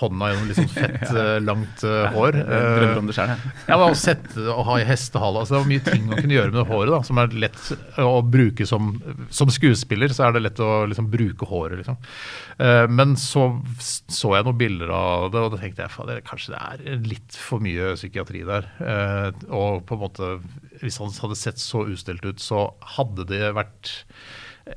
hånda 0.00 0.32
gjennom 0.32 0.50
litt 0.50 0.60
sånn 0.60 0.72
fett, 0.74 1.06
eh, 1.22 1.36
langt 1.44 1.84
eh, 1.86 2.13
hår 2.14 2.38
Jeg 2.40 2.46
drømmer 2.48 2.86
eh, 2.90 3.00
om 3.00 3.10
det 3.10 3.16
sjøl, 3.16 3.32
jeg. 3.34 3.52
men 3.68 3.84
å 3.84 3.98
sette 3.98 4.46
og 4.54 4.62
ha 4.68 4.78
i 4.80 4.86
hestehale. 4.88 5.42
Altså, 5.42 5.54
det 5.54 5.60
var 5.62 5.70
mye 5.72 5.84
ting 5.86 6.06
man 6.08 6.20
kunne 6.20 6.36
gjøre 6.36 6.52
med 6.52 6.60
det 6.60 6.66
håret 6.70 6.94
da, 6.94 7.00
som 7.08 7.20
er 7.22 7.36
lett 7.44 7.60
å 8.02 8.14
bruke 8.22 8.66
som 8.68 8.92
Som 9.34 9.52
skuespiller 9.52 10.12
så 10.14 10.28
er 10.28 10.36
det 10.36 10.44
lett 10.44 10.62
å 10.62 10.70
liksom, 10.90 11.10
bruke 11.12 11.48
håret, 11.50 11.80
liksom. 11.82 11.98
Eh, 12.62 12.84
men 12.90 13.16
så 13.20 13.48
så 13.84 14.34
jeg 14.36 14.46
noen 14.46 14.58
bilder 14.60 14.92
av 14.94 15.28
det, 15.34 15.42
og 15.42 15.54
da 15.54 15.60
tenkte 15.60 15.84
jeg 15.84 15.92
faen, 15.94 16.22
kanskje 16.26 16.54
det 16.54 16.62
er 16.62 17.04
litt 17.04 17.36
for 17.38 17.62
mye 17.64 17.94
psykiatri 17.98 18.44
der. 18.46 18.68
Eh, 18.80 19.28
og 19.54 19.84
på 19.88 19.96
en 19.96 20.02
måte, 20.04 20.30
hvis 20.82 20.98
han 21.02 21.12
hadde 21.22 21.38
sett 21.38 21.62
så 21.62 21.84
ustelt 21.90 22.24
ut, 22.26 22.42
så 22.42 22.68
hadde 22.96 23.26
det 23.30 23.52
vært 23.56 23.94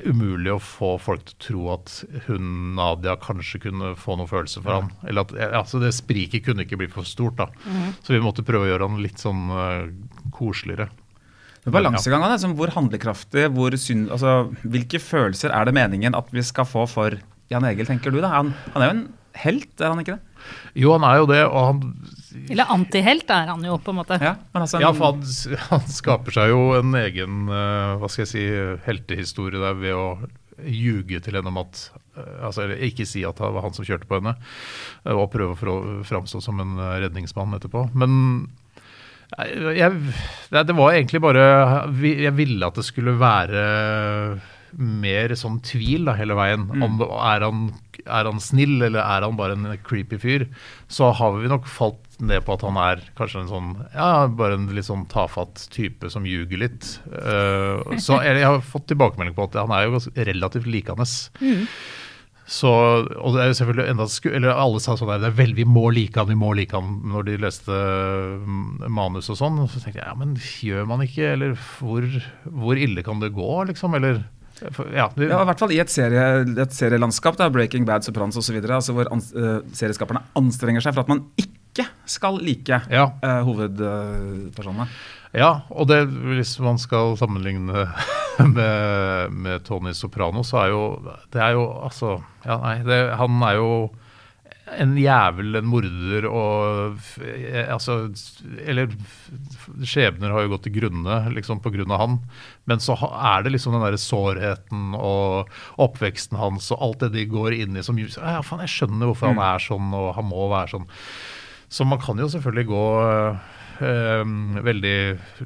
umulig 0.03 0.51
å 0.51 0.59
få 0.59 0.89
folk 0.99 1.23
til 1.29 1.37
å 1.37 1.43
tro 1.45 1.61
at 1.77 1.91
hun 2.27 2.75
Nadia 2.75 3.15
kanskje 3.23 3.61
kunne 3.69 3.93
få 3.99 4.17
noen 4.19 4.29
følelser 4.29 4.65
for 4.65 4.81
han. 4.81 4.89
Eller 5.07 5.23
at, 5.23 5.33
altså 5.61 5.79
Det 5.83 5.93
spriket 5.95 6.43
kunne 6.47 6.65
ikke 6.65 6.79
bli 6.81 6.89
for 6.91 7.07
stort. 7.07 7.39
da. 7.39 7.47
Så 8.03 8.15
vi 8.15 8.23
måtte 8.23 8.45
prøve 8.47 8.67
å 8.67 8.71
gjøre 8.71 8.89
han 8.89 9.03
litt 9.03 9.23
sånn 9.23 9.47
uh, 9.53 9.87
koseligere. 10.35 10.89
Balansegangen 11.67 12.39
sånn, 12.39 12.55
hvor 12.55 12.71
handlekraftig, 12.71 13.49
hvor 13.55 13.75
synd, 13.79 14.11
altså, 14.15 14.53
hvilke 14.63 15.01
følelser 15.03 15.51
er 15.55 15.67
det 15.67 15.75
meningen 15.75 16.15
at 16.15 16.29
vi 16.31 16.43
skal 16.45 16.67
få 16.67 16.85
for 16.87 17.17
Jan 17.51 17.67
Egil, 17.67 17.87
tenker 17.87 18.13
du? 18.13 18.21
da? 18.23 18.31
Han, 18.37 18.53
han 18.73 18.83
er 18.83 18.89
jo 18.89 18.95
en 18.95 19.05
helt, 19.43 19.69
er 19.79 19.93
han 19.93 20.01
ikke 20.03 20.17
det? 20.17 20.23
Jo, 20.79 20.93
han 20.95 21.05
er 21.07 21.19
jo 21.21 21.27
det, 21.29 21.41
og 21.47 21.63
han 21.65 21.79
Eller 22.47 22.71
antihelt 22.73 23.29
er 23.33 23.49
han 23.51 23.63
jo, 23.65 23.77
på 23.83 23.93
en 23.93 23.99
måte. 23.99 24.19
Ja, 24.21 24.35
men 24.53 24.65
altså, 24.65 24.81
Ja, 24.83 24.91
for 24.95 25.15
han, 25.17 25.23
han 25.71 25.87
skaper 25.91 26.35
seg 26.37 26.51
jo 26.53 26.61
en 26.77 26.93
egen 26.99 27.47
eh, 27.49 27.95
hva 27.99 28.09
skal 28.11 28.25
jeg 28.25 28.33
si, 28.33 28.43
heltehistorie 28.85 29.61
der 29.61 29.79
ved 29.79 29.97
å 29.97 30.07
ljuge 30.65 31.19
til 31.21 31.37
henne 31.37 31.51
om 31.51 31.59
at 31.61 31.81
eh, 32.17 32.45
altså 32.47 32.63
eller 32.65 32.85
Ikke 32.87 33.05
si 33.09 33.25
at 33.27 33.37
det 33.41 33.49
var 33.57 33.65
han 33.67 33.75
som 33.77 33.85
kjørte 33.87 34.09
på 34.09 34.19
henne, 34.21 34.37
eh, 35.05 35.13
og 35.13 35.31
prøve 35.33 35.57
å 35.57 35.81
framstå 36.07 36.41
som 36.43 36.61
en 36.63 36.77
redningsmann 37.03 37.57
etterpå. 37.57 37.87
Men 37.97 38.47
jeg, 39.35 39.75
jeg, 39.75 39.95
det, 40.53 40.61
det 40.69 40.75
var 40.77 40.93
egentlig 40.95 41.19
bare 41.19 41.41
Jeg 41.99 42.31
ville 42.37 42.69
at 42.69 42.77
det 42.79 42.85
skulle 42.87 43.17
være 43.19 43.63
mer 44.73 45.33
sånn 45.39 45.59
tvil 45.65 46.07
da, 46.07 46.15
hele 46.17 46.37
veien. 46.37 46.67
Om 46.73 47.01
er 47.05 47.45
han, 47.45 47.67
er 48.05 48.29
han 48.29 48.41
snill, 48.43 48.77
eller 48.81 49.01
er 49.03 49.25
han 49.25 49.37
bare 49.39 49.57
en 49.57 49.69
creepy 49.87 50.19
fyr? 50.21 50.47
Så 50.91 51.11
har 51.17 51.37
vi 51.37 51.51
nok 51.51 51.69
falt 51.71 52.03
ned 52.17 52.43
på 52.45 52.55
at 52.55 52.65
han 52.65 52.79
er 52.81 53.03
kanskje 53.17 53.43
en 53.43 53.51
sånn 53.51 53.67
Ja, 53.93 54.25
bare 54.25 54.57
en 54.57 54.65
litt 54.73 54.87
sånn 54.87 55.05
tafatt 55.11 55.67
type 55.73 56.09
som 56.13 56.25
ljuger 56.27 56.63
litt. 56.65 56.97
Uh, 57.13 57.97
så 58.01 58.19
jeg, 58.25 58.41
jeg 58.41 58.49
har 58.49 58.65
fått 58.65 58.89
tilbakemelding 58.91 59.37
på 59.37 59.47
at 59.49 59.61
han 59.61 59.73
er 59.75 59.87
jo 59.87 60.01
relativt 60.17 60.69
likende. 60.69 61.07
Så, 62.47 62.69
og 62.71 63.33
det 63.35 63.41
er 63.43 63.49
jo 63.51 63.57
selvfølgelig 63.59 63.91
enda 63.91 64.05
sku, 64.07 64.29
eller 64.31 64.55
Alle 64.55 64.79
sa 64.79 64.93
sånn 64.95 65.09
der, 65.11 65.19
det 65.19 65.31
er 65.33 65.35
vel, 65.35 65.51
vi 65.57 65.65
må 65.67 65.89
like 65.91 66.15
han, 66.15 66.29
vi 66.31 66.37
må 66.39 66.53
like 66.55 66.77
han 66.77 67.01
når 67.11 67.27
de 67.27 67.35
leste 67.43 67.75
mm, 67.75 68.87
manus 68.87 69.27
og 69.33 69.39
sånn. 69.41 69.59
Så 69.67 69.81
tenkte 69.83 69.99
jeg 69.99 70.07
ja, 70.07 70.15
men 70.15 70.37
gjør 70.39 70.87
man 70.87 71.03
ikke? 71.03 71.33
Eller 71.33 71.57
hvor, 71.59 72.07
hvor 72.47 72.79
ille 72.79 73.03
kan 73.03 73.19
det 73.19 73.33
gå, 73.35 73.51
liksom? 73.67 73.99
Eller 73.99 74.23
ja, 74.93 75.09
du... 75.15 75.23
Ja, 75.27 75.41
I 75.41 75.47
hvert 75.49 75.61
fall 75.61 75.73
i 75.75 75.79
et, 75.83 75.91
serie, 75.93 76.23
et 76.63 76.73
serielandskap, 76.75 77.37
da, 77.39 77.49
Breaking 77.53 77.85
Bad, 77.87 78.05
Sopranos 78.07 78.39
osv., 78.41 78.57
altså 78.63 78.95
hvor 78.97 79.09
ans 79.13 79.29
uh, 79.37 79.59
serieskaperne 79.77 80.23
anstrenger 80.39 80.83
seg 80.83 80.95
for 80.97 81.05
at 81.05 81.11
man 81.11 81.25
ikke 81.39 81.85
skal 82.09 82.39
like 82.41 82.79
Ja. 82.89 83.05
uh, 83.21 83.41
hovedpersonene. 83.45 84.87
Ja, 85.37 85.51
og 85.69 85.89
det, 85.91 85.99
hvis 86.07 86.55
man 86.63 86.79
skal 86.81 87.17
sammenligne 87.19 87.85
med, 88.55 89.33
med 89.35 89.65
Tony 89.67 89.93
Soprano, 89.93 90.41
så 90.47 90.63
er 90.63 90.71
jo 90.71 90.81
Det 91.33 91.41
er 91.43 91.57
jo 91.57 91.65
altså 91.83 92.15
Ja, 92.45 92.57
nei, 92.63 92.77
det, 92.87 92.99
han 93.19 93.41
er 93.45 93.57
jo 93.59 93.69
en 94.75 94.95
jævel, 94.99 95.55
en 95.55 95.67
morder 95.69 96.27
og 96.29 96.97
eh, 97.23 97.67
Altså 97.71 97.97
Eller 98.63 98.91
skjebner 99.85 100.33
har 100.33 100.43
jo 100.45 100.51
gått 100.55 100.65
til 100.67 100.75
grunne 100.79 101.19
liksom 101.33 101.61
av 101.63 102.01
han. 102.01 102.17
Men 102.69 102.83
så 102.83 102.97
er 102.99 103.43
det 103.45 103.53
liksom 103.53 103.75
den 103.75 103.85
derre 103.85 104.01
sårheten 104.01 104.95
og 104.97 105.51
oppveksten 105.79 106.37
hans 106.39 106.71
og 106.75 106.83
alt 106.83 107.05
det 107.05 107.13
de 107.15 107.25
går 107.31 107.55
inn 107.61 107.77
i 107.77 107.85
som 107.85 107.97
Ja, 107.99 108.41
faen, 108.43 108.63
jeg 108.65 108.73
skjønner 108.75 109.07
hvorfor 109.09 109.31
han 109.33 109.43
er 109.43 109.63
sånn, 109.63 109.93
og 109.95 110.13
han 110.17 110.27
må 110.27 110.49
være 110.51 110.75
sånn. 110.75 110.89
Så 111.69 111.87
man 111.87 111.99
kan 111.99 112.19
jo 112.19 112.29
selvfølgelig 112.31 112.67
gå 112.69 112.83
øh, 113.83 114.35
veldig 114.63 114.97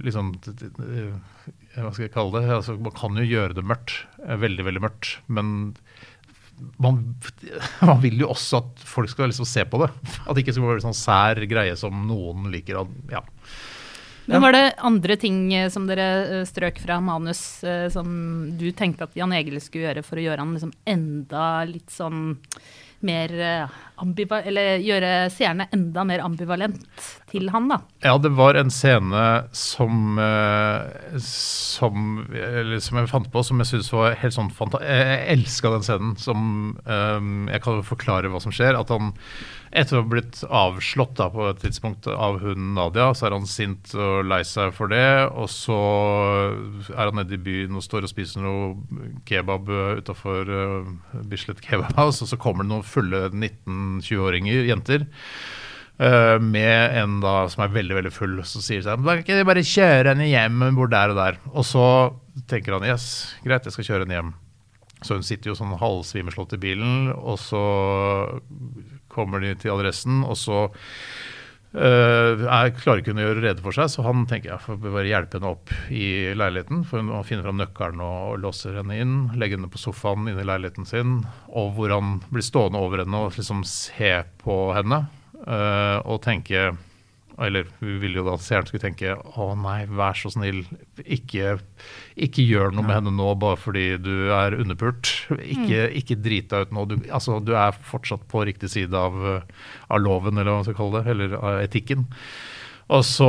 liksom 0.05 0.35
eh, 0.37 1.13
Hva 1.77 1.93
skal 1.93 2.05
jeg 2.05 2.13
kalle 2.13 2.41
det? 2.41 2.51
Altså, 2.59 2.77
man 2.77 2.93
kan 2.97 3.17
jo 3.17 3.25
gjøre 3.25 3.57
det 3.57 3.65
mørkt. 3.65 4.03
eh, 4.25 4.37
veldig, 4.41 4.67
veldig 4.69 4.83
mørkt. 4.85 5.17
Men 5.27 5.73
man, 6.81 7.01
man 7.89 8.01
vil 8.03 8.23
jo 8.23 8.31
også 8.33 8.61
at 8.61 8.85
folk 8.87 9.11
skal 9.11 9.31
liksom 9.31 9.47
se 9.49 9.65
på 9.67 9.81
det. 9.83 9.91
At 10.25 10.33
det 10.33 10.45
ikke 10.45 10.55
skal 10.57 10.69
være 10.69 10.85
sånn 10.85 10.97
sær 10.97 11.43
greie 11.49 11.75
som 11.79 12.05
noen 12.07 12.49
liker. 12.53 12.83
Ja. 13.11 13.23
Men 14.31 14.41
var 14.41 14.53
det 14.55 14.65
andre 14.77 15.17
ting 15.19 15.53
eh, 15.53 15.69
som 15.73 15.87
dere 15.89 16.07
eh, 16.21 16.43
strøk 16.47 16.79
fra 16.83 16.99
manus 17.03 17.63
eh, 17.67 17.87
som 17.91 18.07
du 18.57 18.69
tenkte 18.71 19.07
at 19.07 19.17
Jan 19.17 19.33
Egil 19.35 19.57
skulle 19.63 19.89
gjøre 19.89 20.05
for 20.05 20.21
å 20.21 20.25
gjøre 20.25 20.43
han 20.43 20.53
liksom 20.55 20.73
enda 20.87 21.47
litt 21.67 21.91
sånn 21.91 22.37
mer 23.05 23.33
eh, 23.37 23.79
Eller 24.45 24.81
gjøre 24.81 25.29
seerne 25.29 25.67
enda 25.75 26.03
mer 26.07 26.23
ambivalent 26.25 26.81
til 27.31 27.49
han, 27.53 27.69
da? 27.69 27.77
Ja, 28.03 28.17
det 28.17 28.33
var 28.37 28.57
en 28.57 28.71
scene 28.73 29.25
som, 29.55 30.17
eh, 30.19 31.17
som, 31.21 32.25
som 32.81 33.01
jeg 33.01 33.11
fant 33.11 33.31
på, 33.31 33.43
som 33.45 33.61
jeg 33.61 33.71
syns 33.71 33.91
var 33.93 34.17
helt 34.21 34.35
sånn 34.35 34.51
fanta 34.55 34.81
Jeg 34.85 35.21
elska 35.37 35.73
den 35.75 35.85
scenen. 35.85 36.15
Som 36.21 36.77
eh, 36.85 37.19
Jeg 37.53 37.63
kan 37.65 37.83
forklare 37.85 38.31
hva 38.31 38.41
som 38.43 38.53
skjer. 38.55 38.79
At 38.79 38.93
han 38.93 39.13
etter 39.71 39.95
å 39.95 40.01
ha 40.01 40.09
blitt 40.11 40.41
avslått 40.47 41.13
da, 41.15 41.29
på 41.31 41.45
et 41.47 41.61
tidspunkt 41.63 42.07
av 42.11 42.41
hun 42.43 42.73
Nadia, 42.75 43.11
så 43.15 43.27
er 43.27 43.35
han 43.37 43.47
sint 43.47 43.93
og 43.95 44.27
lei 44.27 44.41
seg 44.47 44.73
for 44.75 44.91
det. 44.91 45.31
Og 45.31 45.47
så 45.51 45.77
er 46.91 47.05
han 47.05 47.17
nede 47.21 47.37
i 47.37 47.41
byen 47.41 47.79
og 47.79 47.85
står 47.85 48.07
og 48.07 48.11
spiser 48.11 48.43
noe 48.43 49.13
kebab 49.27 49.71
utafor 50.01 50.51
uh, 50.51 51.23
Bislett 51.31 51.63
Kebab 51.63 51.95
House, 51.99 52.19
og 52.23 52.31
så 52.31 52.39
kommer 52.41 52.67
det 52.67 52.73
noen 52.73 52.87
fulle 52.87 53.29
19-20-åringer, 53.31 54.67
jenter. 54.73 55.07
Uh, 56.01 56.35
med 56.41 56.97
en 56.97 57.19
da 57.23 57.45
som 57.51 57.63
er 57.63 57.75
veldig 57.75 57.99
veldig 58.01 58.13
full, 58.15 58.39
så 58.47 58.57
sier 58.63 58.81
de 58.81 58.89
Da 58.89 59.13
Kan 59.13 59.19
ikke 59.21 59.35
de 59.37 59.45
bare 59.45 59.61
kjøre 59.61 60.15
henne 60.15 60.31
hjem? 60.31 60.63
Hun 60.65 60.79
bor 60.79 60.89
der 60.91 61.13
og 61.13 61.19
der. 61.19 61.41
Og 61.53 61.67
så 61.67 61.85
tenker 62.51 62.75
han 62.75 62.87
yes, 62.87 63.37
greit, 63.45 63.67
jeg 63.67 63.75
skal 63.77 63.87
kjøre 63.87 64.07
henne 64.07 64.17
hjem. 64.19 64.31
Så 65.01 65.17
hun 65.17 65.25
sitter 65.25 65.51
jo 65.51 65.57
sånn 65.57 65.79
halvsvimeslått 65.81 66.57
i 66.57 66.61
bilen, 66.61 67.09
og 67.15 67.39
så 67.41 67.61
kommer 69.11 69.43
de 69.43 69.53
til 69.59 69.75
adressen, 69.75 70.23
og 70.25 70.39
så 70.39 70.65
Uh, 71.71 72.35
jeg 72.43 72.73
klarer 72.81 72.99
ikke 72.99 73.13
hun 73.13 73.21
å 73.21 73.25
gjøre 73.29 73.43
rede 73.45 73.63
for 73.63 73.75
seg, 73.75 73.87
så 73.93 74.03
han 74.03 74.25
tenker 74.27 74.49
jeg 74.49 74.63
får 74.65 74.79
bare 74.83 75.07
hjelpe 75.07 75.39
henne 75.39 75.53
opp 75.53 75.71
i 75.87 76.33
leiligheten. 76.35 76.81
For 76.83 76.99
hun 76.99 77.13
finner 77.23 77.47
fram 77.47 77.61
nøkkelen 77.61 78.03
og, 78.03 78.17
og 78.33 78.41
låser 78.43 78.75
henne 78.81 78.97
inn, 78.99 79.13
legger 79.39 79.55
henne 79.55 79.71
på 79.71 79.79
sofaen 79.79 80.27
inne 80.27 80.43
i 80.43 80.49
leiligheten 80.49 80.89
sin, 80.89 81.21
og 81.47 81.71
hvor 81.77 81.93
han 81.95 82.17
blir 82.27 82.43
stående 82.43 82.81
over 82.81 83.05
henne 83.05 83.23
og 83.23 83.37
liksom 83.37 83.63
se 83.67 84.17
på 84.43 84.57
henne 84.75 85.05
uh, 85.45 86.03
og 86.03 86.19
tenke 86.27 86.73
eller 87.39 87.67
vi 87.79 87.95
ville 88.01 88.19
jo 88.19 88.25
da 88.27 88.35
seeren 88.41 88.67
skulle 88.67 88.83
tenke 88.83 89.15
å 89.15 89.51
nei, 89.55 89.85
vær 89.87 90.17
så 90.17 90.31
snill, 90.33 90.63
ikke, 91.01 91.55
ikke 92.19 92.45
gjør 92.45 92.75
noe 92.75 92.85
med 92.85 92.97
henne 92.97 93.13
nå 93.15 93.33
bare 93.39 93.59
fordi 93.59 93.85
du 94.01 94.13
er 94.35 94.57
underpult. 94.59 95.13
Ikke, 95.39 95.85
ikke 96.01 96.19
drit 96.19 96.49
deg 96.51 96.67
ut 96.67 96.73
nå. 96.75 96.87
Du, 96.91 96.97
altså, 97.13 97.39
du 97.43 97.53
er 97.57 97.77
fortsatt 97.87 98.27
på 98.31 98.45
riktig 98.47 98.71
side 98.73 98.97
av, 98.97 99.15
av 99.21 100.01
loven, 100.03 100.37
eller 100.37 100.51
hva 100.51 100.61
man 100.61 100.67
skal 100.67 100.79
kalle 100.79 101.01
det, 101.01 101.15
eller 101.15 101.37
av 101.39 101.61
etikken. 101.63 102.07
Og 102.91 103.05
så 103.07 103.27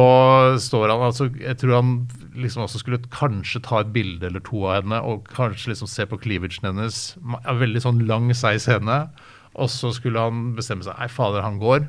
står 0.59 0.91
han 0.91 1.05
altså, 1.07 1.29
Jeg 1.39 1.59
tror 1.61 1.77
han 1.77 1.91
liksom 2.35 2.65
også 2.65 2.81
skulle 2.83 2.99
kanskje 3.15 3.63
ta 3.63 3.83
et 3.83 3.93
bilde 3.95 4.27
eller 4.27 4.43
to 4.43 4.65
av 4.67 4.81
henne, 4.81 4.99
og 5.07 5.29
kanskje 5.31 5.73
liksom 5.73 5.91
se 5.91 6.07
på 6.09 6.19
cleavagen 6.25 6.67
hennes. 6.73 7.03
En 7.23 7.61
veldig 7.61 7.85
sånn 7.85 8.03
lang, 8.09 8.31
seig 8.35 8.63
scene. 8.65 9.05
Og 9.53 9.69
så 9.71 9.93
skulle 9.95 10.23
han 10.23 10.53
bestemme 10.57 10.85
seg 10.87 10.97
Nei, 10.99 11.11
fader, 11.13 11.45
han 11.45 11.61
går. 11.63 11.87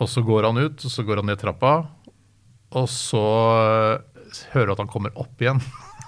Og 0.00 0.10
så 0.10 0.24
går 0.26 0.48
han 0.48 0.58
ut, 0.58 0.80
og 0.80 0.90
så 0.90 1.04
går 1.06 1.22
han 1.22 1.30
ned 1.30 1.40
trappa, 1.40 1.74
og 2.74 2.88
så 2.90 3.22
øh, 3.54 4.40
hører 4.54 4.66
du 4.66 4.74
at 4.74 4.82
han 4.82 4.90
kommer 4.90 5.14
opp 5.20 5.42
igjen. 5.42 5.62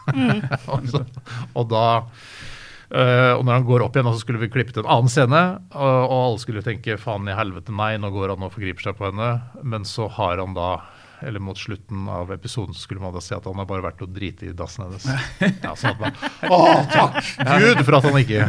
og, 0.72 0.88
så, 0.90 1.02
og 1.54 1.68
da 1.70 1.84
øh, 2.90 3.32
og 3.36 3.44
når 3.46 3.52
han 3.52 3.68
går 3.68 3.86
opp 3.86 3.96
igjen, 3.96 4.10
så 4.10 4.24
skulle 4.24 4.42
vi 4.42 4.50
klippe 4.50 4.74
til 4.74 4.82
en 4.82 4.90
annen 4.96 5.12
scene, 5.12 5.42
og 5.76 6.16
alle 6.18 6.42
skulle 6.42 6.64
tenke 6.66 6.98
faen 6.98 7.30
i 7.30 7.38
helvete, 7.38 7.74
nei, 7.74 7.94
nå 8.02 8.10
går 8.14 8.34
han 8.34 8.46
og 8.46 8.54
forgriper 8.56 8.88
seg 8.88 8.98
på 8.98 9.10
henne. 9.10 9.30
Men 9.62 9.86
så 9.86 10.10
har 10.18 10.42
han 10.42 10.58
da 10.58 10.72
eller 11.20 11.40
mot 11.40 11.58
slutten 11.58 12.08
av 12.08 12.32
episoden 12.32 12.74
så 12.74 12.80
skulle 12.80 13.00
man 13.00 13.14
da 13.14 13.22
si 13.24 13.34
at 13.36 13.44
han 13.48 13.58
har 13.60 13.68
bare 13.68 13.84
vært 13.84 14.02
og 14.04 14.12
drite 14.14 14.50
i 14.50 14.54
dassen 14.56 14.86
hennes. 14.86 15.06
Ja, 15.66 15.72
sånn 15.78 15.96
man, 16.00 16.16
Å, 16.48 16.58
takk 16.92 17.18
Gud 17.62 17.82
for 17.86 17.98
at 17.98 18.06
han 18.08 18.18
ikke 18.20 18.44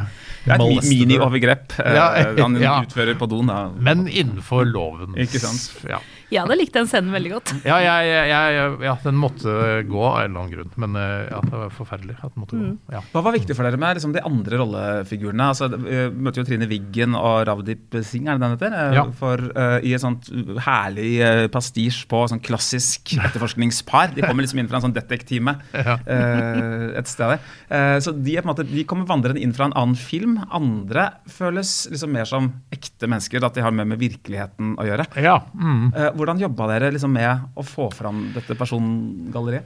Det 0.46 0.56
er 0.56 0.64
et 0.64 0.90
miniovergrep 0.90 1.78
eh, 1.84 1.98
Ja, 1.98 2.08
han 2.40 2.58
utfører 2.60 3.18
på 3.20 3.28
doen. 3.32 3.52
Men 3.84 4.06
innenfor 4.08 4.68
loven. 4.68 5.16
Ikke 5.20 5.42
sant? 5.44 5.72
Ja. 5.88 6.00
Jeg 6.28 6.42
hadde 6.44 6.58
likt 6.60 6.74
den 6.76 6.88
scenen 6.90 7.14
veldig 7.16 7.30
godt. 7.32 7.52
Ja, 7.64 7.78
jeg, 7.80 8.08
jeg, 8.12 8.30
jeg, 8.58 8.72
ja, 8.84 8.94
den 9.04 9.16
måtte 9.16 9.52
gå 9.88 10.02
av 10.04 10.18
en 10.26 10.32
eller 10.34 10.42
annen 10.42 10.52
grunn. 10.58 10.72
Men 10.84 10.98
eh, 11.00 11.30
ja, 11.32 11.38
det 11.46 11.54
var 11.56 11.70
forferdelig 11.78 12.18
at 12.20 12.34
den 12.34 12.42
måtte 12.44 12.58
gå. 12.60 12.72
Ja. 12.92 13.02
Hva 13.14 13.22
var 13.24 13.36
viktig 13.38 13.56
for 13.56 13.64
dere 13.68 13.80
med 13.80 13.96
liksom, 13.96 14.12
de 14.16 14.24
andre 14.28 14.60
rollefigurene? 14.60 15.48
Altså, 15.54 15.70
Vi 15.72 16.02
møter 16.20 16.42
jo 16.42 16.48
Trine 16.50 16.68
Wiggen 16.68 17.16
og 17.16 17.46
Ravdip 17.48 17.96
Singh, 18.04 18.28
er 18.28 18.36
det 18.36 18.44
den 18.44 18.56
heter? 18.58 18.76
Eh, 18.76 18.96
Ja. 18.98 19.06
For, 19.18 19.40
uh, 19.56 19.78
I 19.88 19.94
et 19.96 20.04
sånt 20.04 20.28
herlig 20.66 21.14
uh, 21.24 21.46
pastisj 21.54 22.02
på 22.12 22.20
sånn 22.30 22.42
klassisk 22.44 23.14
etterforskningspar. 23.28 24.12
De 24.18 24.26
kommer 24.26 24.44
liksom 24.44 24.60
inn 24.62 24.68
fra 24.72 24.82
en 24.82 24.88
sånn 24.90 24.96
detektive 24.98 25.56
Ja. 25.88 25.96
eh, 26.04 26.98
et 27.00 27.08
sted. 27.10 27.40
Uh, 27.72 27.98
så 28.04 28.12
de, 28.12 28.36
er 28.36 28.44
på 28.44 28.50
en 28.50 28.54
måte, 28.54 28.68
de 28.68 28.84
kommer 28.90 29.08
vandrende 29.10 29.40
inn 29.44 29.56
fra 29.56 29.70
en 29.70 29.78
annen 29.80 29.96
film. 30.00 30.38
Andre 30.52 31.08
føles 31.32 31.74
liksom 31.94 32.12
mer 32.18 32.28
som 32.28 32.52
ekte 32.76 33.08
mennesker, 33.08 33.44
at 33.48 33.56
de 33.56 33.64
har 33.64 33.72
mer 33.76 33.88
med 33.88 34.04
virkeligheten 34.04 34.76
å 34.76 34.88
gjøre. 34.92 35.08
ja. 35.24 35.40
Mm. 35.58 35.92
Eh, 36.18 36.20
hvordan 36.20 36.42
jobba 36.42 36.68
dere 36.74 36.92
liksom 36.96 37.14
med 37.14 37.58
å 37.58 37.64
få 37.66 37.90
fram 37.94 38.32
dette 38.36 38.58
persongalleriet? 38.58 39.66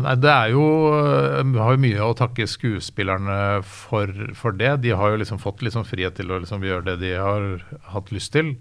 Nei, 0.00 0.14
det 0.16 0.30
er 0.30 0.52
jo 0.54 0.62
eh, 0.94 1.42
Vi 1.44 1.58
har 1.60 1.74
jo 1.74 1.80
mye 1.82 2.04
å 2.06 2.14
takke 2.16 2.46
skuespillerne 2.48 3.62
for, 3.66 4.12
for 4.38 4.52
det. 4.56 4.76
De 4.84 4.92
har 4.96 5.12
jo 5.12 5.20
liksom 5.20 5.40
fått 5.42 5.62
liksom 5.64 5.84
frihet 5.88 6.16
til 6.16 6.30
å 6.32 6.38
liksom 6.42 6.64
gjøre 6.64 6.92
det 6.92 6.98
de 7.02 7.14
har 7.18 7.48
hatt 7.92 8.12
lyst 8.14 8.32
til. 8.36 8.54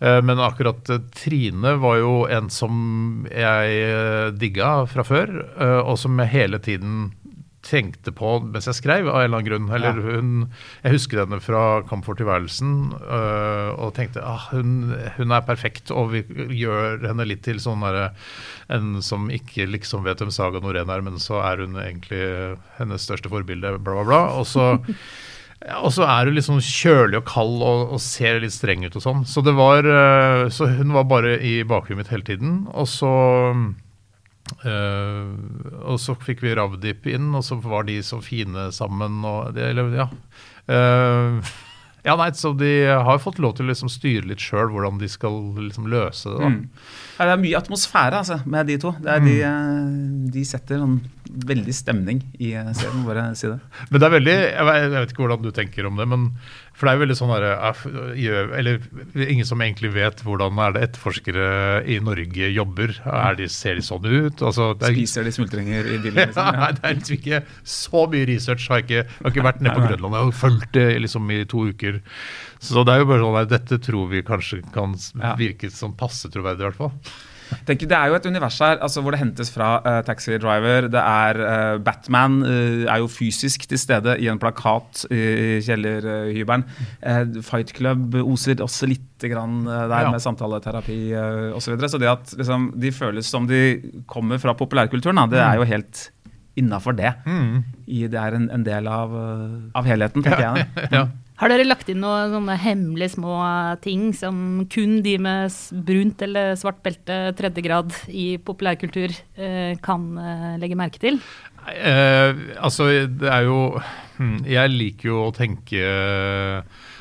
Eh, 0.00 0.20
Men 0.22 0.38
akkurat 0.42 0.90
eh, 0.90 1.00
Trine 1.16 1.74
var 1.80 1.98
jo 2.02 2.12
en 2.30 2.50
som 2.52 3.26
jeg 3.32 3.80
eh, 3.88 4.30
digga 4.36 4.86
fra 4.90 5.02
før, 5.06 5.32
eh, 5.58 5.80
og 5.80 5.98
som 5.98 6.18
jeg 6.22 6.34
hele 6.36 6.60
tiden 6.62 7.10
tenkte 7.66 8.12
på 8.16 8.38
mens 8.40 8.68
jeg 8.68 8.78
skrev, 8.78 9.08
av 9.10 9.20
en 9.20 9.26
eller 9.26 9.40
annen 9.40 9.48
grunn. 9.48 9.68
Eller 9.76 10.00
hun, 10.04 10.30
jeg 10.84 10.96
husker 10.96 11.22
henne 11.22 11.40
fra 11.44 11.62
Kamp 11.88 12.06
for 12.08 12.18
tilværelsen 12.18 12.74
øh, 13.00 13.70
og 13.76 13.94
tenkte 13.98 14.24
ah, 14.24 14.48
hun, 14.54 14.94
hun 15.18 15.34
er 15.36 15.46
perfekt, 15.46 15.92
og 15.92 16.14
vi 16.14 16.24
gjør 16.62 17.04
henne 17.04 17.28
litt 17.28 17.44
til 17.46 17.60
sånn 17.62 17.84
derre 17.84 18.10
en 18.72 19.00
som 19.04 19.28
ikke 19.34 19.68
liksom 19.68 20.06
vet 20.06 20.22
hvem 20.22 20.32
Saga 20.34 20.62
Norén 20.62 20.92
er, 20.92 21.04
men 21.04 21.18
så 21.22 21.42
er 21.44 21.64
hun 21.64 21.76
egentlig 21.80 22.22
hennes 22.78 23.04
største 23.04 23.32
forbilde, 23.32 23.76
bla, 23.78 23.98
bla, 24.00 24.06
bla. 24.08 24.22
Og 24.40 24.48
så 24.48 24.72
og 25.84 25.92
så 25.92 26.06
er 26.08 26.30
hun 26.30 26.38
liksom 26.38 26.62
kjølig 26.64 27.18
og 27.20 27.26
kald 27.28 27.60
og, 27.60 27.94
og 27.96 28.00
ser 28.00 28.40
litt 28.40 28.54
streng 28.54 28.86
ut 28.86 28.96
og 28.96 29.04
sånn. 29.04 29.26
Så 29.28 29.44
det 29.44 29.52
var 29.58 29.84
øh, 29.84 30.48
Så 30.54 30.70
hun 30.78 30.94
var 30.96 31.04
bare 31.10 31.36
i 31.44 31.60
bakhuet 31.68 32.00
mitt 32.00 32.12
hele 32.12 32.24
tiden. 32.24 32.62
Og 32.72 32.88
så 32.88 33.12
og 34.60 35.98
så 36.02 36.16
fikk 36.18 36.42
vi 36.44 36.54
Ravdip 36.58 37.06
inn, 37.10 37.30
og 37.36 37.44
så 37.46 37.58
var 37.62 37.86
de 37.88 38.00
så 38.04 38.20
fine 38.24 38.70
sammen. 38.74 39.20
Og 39.26 39.54
det, 39.56 39.70
eller, 39.72 39.92
ja. 39.94 40.08
Eh, 40.70 41.52
ja, 42.08 42.16
nei, 42.16 42.30
så 42.34 42.52
De 42.56 42.72
har 42.88 43.22
fått 43.22 43.40
lov 43.42 43.56
til 43.56 43.66
å 43.66 43.70
liksom 43.72 43.92
styre 43.92 44.28
litt 44.30 44.42
sjøl 44.42 44.72
hvordan 44.72 45.00
de 45.00 45.08
skal 45.10 45.38
liksom 45.60 45.88
løse 45.92 46.32
det. 46.32 46.40
da. 46.40 46.50
Mm. 46.50 46.60
Ja, 47.18 47.24
det 47.28 47.32
er 47.32 47.42
mye 47.44 47.60
atmosfære 47.60 48.22
altså, 48.22 48.40
med 48.48 48.70
de 48.70 48.78
to. 48.80 48.94
Det 49.00 49.14
er 49.14 49.24
de, 49.24 49.36
eh, 49.46 50.30
de 50.36 50.44
setter 50.48 50.82
sånn 50.82 51.00
veldig 51.50 51.74
stemning 51.76 52.22
i 52.40 52.54
eh, 52.58 52.72
serien. 52.76 53.04
Bare 53.06 53.28
si 53.38 53.50
det. 53.50 53.60
Men 53.90 54.00
det 54.00 54.08
er 54.08 54.16
veldig 54.16 54.36
jeg 54.40 54.80
jeg 54.80 54.94
vet 54.96 55.14
ikke 55.14 55.26
hvordan 55.26 55.44
du 55.44 55.52
tenker 55.54 55.90
om 55.90 56.00
det, 56.00 56.08
men 56.10 56.30
for 56.80 56.88
det 56.88 56.92
er 56.92 56.96
jo 56.96 57.02
veldig 57.02 57.14
sånn 57.18 57.30
derre 57.34 57.50
eh, 58.16 58.52
Eller 58.56 58.78
ingen 59.28 59.44
som 59.44 59.60
egentlig 59.60 59.90
vet 59.92 60.22
hvordan 60.24 60.56
er 60.64 60.72
det 60.72 60.84
etterforskere 60.86 61.48
i 61.84 61.98
Norge 62.00 62.48
jobber. 62.56 62.94
Er 63.04 63.36
de, 63.36 63.48
ser 63.52 63.76
de 63.76 63.84
sånn 63.84 64.06
ut? 64.08 64.40
Altså, 64.40 64.70
er, 64.78 64.94
Spiser 64.96 65.28
de 65.28 65.34
smultringer 65.36 65.90
i 65.92 65.98
bilen? 66.00 66.22
Liksom. 66.24 66.48
Ja. 66.60 66.70
det 66.72 66.86
er 66.88 66.96
liksom 66.96 67.16
ikke 67.18 67.42
så 67.68 68.06
mye 68.10 68.28
research. 68.30 68.64
Har 68.72 68.80
ikke, 68.80 69.04
har 69.20 69.34
ikke 69.34 69.44
vært 69.44 69.60
nede 69.60 69.76
på 69.76 69.90
Grønland. 69.90 70.16
og 70.22 70.32
fulgt 70.40 70.72
det 70.78 70.86
liksom 71.04 71.28
i 71.36 71.42
to 71.48 71.66
uker. 71.68 72.00
Så 72.64 72.84
det 72.88 72.94
er 72.94 73.04
jo 73.04 73.10
bare 73.12 73.24
sånn 73.26 73.40
at 73.42 73.52
dette 73.52 73.80
tror 73.84 74.08
vi 74.10 74.24
kanskje 74.24 74.62
kan 74.72 74.96
virke 75.40 75.68
som 75.74 75.92
passe 76.00 76.32
troverdig, 76.32 76.64
i 76.64 76.68
hvert 76.70 76.80
fall. 76.80 76.96
Tenker, 77.68 77.88
det 77.90 77.96
er 77.96 78.10
jo 78.12 78.16
et 78.18 78.26
univers 78.30 78.58
her 78.62 78.78
altså, 78.82 79.02
hvor 79.02 79.14
det 79.14 79.20
hentes 79.22 79.50
fra 79.54 79.70
uh, 79.84 80.00
Taxi 80.06 80.36
Driver. 80.40 80.88
Det 80.92 81.00
er 81.00 81.40
uh, 81.40 81.78
Batman 81.84 82.40
uh, 82.44 82.84
er 82.86 82.98
jo 83.02 83.08
fysisk 83.10 83.66
til 83.70 83.78
stede 83.80 84.16
i 84.22 84.28
en 84.30 84.38
plakat 84.42 85.04
i 85.10 85.58
kjellerhybelen. 85.66 86.64
Fight 87.46 87.72
Club 87.76 88.14
oser 88.22 88.60
også 88.64 88.88
litt 88.90 89.06
grann, 89.30 89.64
der 89.66 90.06
Ja. 90.06 90.10
med 90.10 90.22
samtaleterapi 90.24 90.98
uh, 91.12 91.56
osv. 91.56 91.66
Så, 91.66 91.74
videre. 91.74 91.88
så 91.92 91.98
det 92.00 92.08
at 92.08 92.32
liksom, 92.38 92.70
de 92.80 92.92
føles 92.92 93.26
som 93.28 93.46
de 93.50 93.60
kommer 94.08 94.38
fra 94.40 94.54
populærkulturen, 94.56 95.16
da, 95.20 95.26
det 95.30 95.42
er 95.44 95.60
jo 95.60 95.66
helt 95.68 96.06
innafor 96.60 96.92
det. 96.98 97.12
I, 97.86 98.06
det 98.10 98.18
er 98.20 98.34
en, 98.36 98.48
en 98.52 98.64
del 98.66 98.88
av, 98.90 99.12
av 99.76 99.86
helheten, 99.86 100.22
tenker 100.24 100.46
jeg. 100.48 100.68
da. 100.76 100.88
Ja. 101.00 101.04
Har 101.40 101.48
dere 101.48 101.64
lagt 101.64 101.88
inn 101.88 102.02
noen 102.02 102.34
sånne 102.34 102.54
hemmelige 102.60 103.14
små 103.14 103.32
ting 103.80 104.10
som 104.16 104.66
kun 104.68 104.98
de 105.04 105.14
med 105.24 105.54
brunt 105.88 106.20
eller 106.26 106.52
svart 106.60 106.82
belte 106.84 107.16
tredje 107.38 107.64
grad 107.64 107.96
i 108.12 108.34
populærkultur 108.44 109.14
eh, 109.40 109.72
kan 109.80 110.04
eh, 110.20 110.58
legge 110.60 110.76
merke 110.76 111.00
til? 111.00 111.16
Eh, 111.72 112.44
altså, 112.60 112.90
det 113.08 113.28
er 113.32 113.48
jo 113.48 113.58
hmm, 114.18 114.38
Jeg 114.48 114.72
liker 114.72 115.10
jo 115.10 115.18
å 115.26 115.34
tenke 115.36 115.80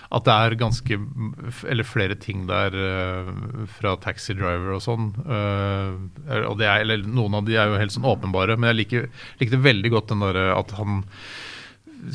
at 0.09 0.25
det 0.25 0.33
er 0.33 0.55
ganske 0.59 0.97
Eller 1.69 1.87
flere 1.87 2.17
ting 2.19 2.47
der 2.49 2.73
eh, 2.75 3.29
fra 3.75 3.93
Taxi 4.01 4.33
Driver 4.39 4.77
og 4.77 4.83
sånn. 4.87 5.11
eh, 5.27 6.47
og 6.47 6.57
det 6.61 6.67
er, 6.69 6.85
eller 6.85 7.03
Noen 7.05 7.41
av 7.41 7.47
de 7.47 7.59
er 7.59 7.69
jo 7.69 7.79
helt 7.81 7.93
sånn 7.95 8.07
åpenbare, 8.07 8.55
men 8.57 8.71
jeg 8.71 8.81
liker, 8.83 9.07
likte 9.43 9.61
veldig 9.67 9.93
godt 9.97 10.11
den 10.15 10.23
derre 10.25 10.49
at 10.55 10.73
han 10.79 11.03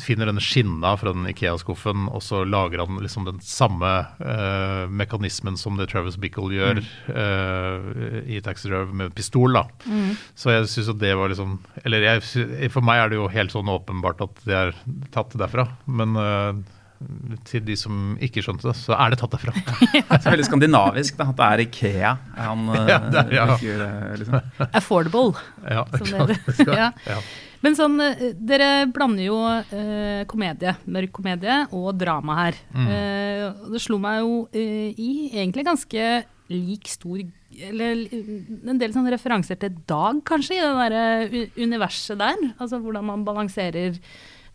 finner 0.01 0.29
denne 0.29 0.41
skinna 0.43 0.95
fra 0.97 1.11
den 1.13 1.27
Ikea-skuffen, 1.29 2.07
og 2.09 2.21
så 2.25 2.41
lager 2.47 2.81
han 2.85 2.97
liksom 3.03 3.25
den 3.27 3.39
samme 3.45 3.91
uh, 4.19 4.85
mekanismen 4.89 5.57
som 5.61 5.77
det 5.79 5.87
Travis 5.91 6.17
Bickle 6.21 6.49
gjør 6.55 6.81
eh, 7.13 8.29
i 8.35 8.41
Taxi 8.45 8.69
Drive 8.71 8.93
med 8.95 9.13
pistol. 9.17 9.53
da. 9.55 9.65
Så 10.37 10.53
jeg 10.55 10.69
syns 10.71 10.89
at 10.95 10.99
det 11.01 11.13
var 11.17 11.29
liksom 11.31 11.57
Eller 11.83 12.05
jeg, 12.07 12.69
for 12.73 12.85
meg 12.85 13.03
er 13.03 13.11
det 13.13 13.19
jo 13.19 13.27
helt 13.31 13.53
sånn 13.53 13.69
åpenbart 13.71 14.23
at 14.25 14.41
det 14.47 14.57
er 14.63 14.73
tatt 15.13 15.35
derfra. 15.39 15.67
Men 15.85 16.15
uh, 16.17 16.53
til 17.45 17.61
de 17.67 17.75
som 17.77 18.15
ikke 18.23 18.41
skjønte 18.45 18.69
det, 18.69 18.75
så 18.79 18.95
er 18.97 19.11
det 19.13 19.19
tatt 19.21 19.33
derfra. 19.35 19.51
Det 20.15 20.21
er 20.21 20.31
veldig 20.31 20.45
skandinavisk 20.47 21.17
da, 21.19 21.27
at 21.33 21.37
det 21.39 21.47
er 21.51 21.63
Ikea. 21.65 22.13
Han 22.39 22.63
Ja, 22.91 22.99
det 23.03 23.19
er- 23.25 23.33
ja. 23.35 23.45
bruker 23.51 24.15
liksom. 24.21 24.69
Affordable. 24.71 25.35
Ja, 25.67 25.83
Som 25.99 26.31
Det 26.31 26.39
skal- 26.55 26.79
ja. 26.79 27.19
Men 27.65 27.77
sånn, 27.77 27.97
eh, 28.03 28.35
dere 28.37 28.85
blander 28.93 29.25
jo 29.25 29.39
eh, 29.49 30.21
komedie, 30.29 30.75
mørk 30.85 31.15
komedie 31.17 31.63
og 31.73 31.95
drama 31.97 32.37
her. 32.43 32.59
Mm. 32.75 32.91
Eh, 32.93 33.65
det 33.73 33.81
slo 33.81 33.97
meg 34.01 34.21
jo 34.21 34.37
eh, 34.53 34.93
i 34.93 35.11
egentlig 35.33 35.65
ganske 35.65 36.05
lik 36.53 36.85
stor 36.91 37.23
Eller 37.55 38.03
en 38.69 38.77
del 38.77 38.91
sånne 38.93 39.09
referanser 39.15 39.57
til 39.57 39.79
Dag, 39.89 40.19
kanskje, 40.27 40.59
i 40.59 40.61
det 40.61 40.73
derre 40.77 41.45
universet 41.57 42.19
der. 42.19 42.37
Altså 42.59 42.77
hvordan 42.83 43.07
man 43.07 43.23
balanserer 43.25 43.97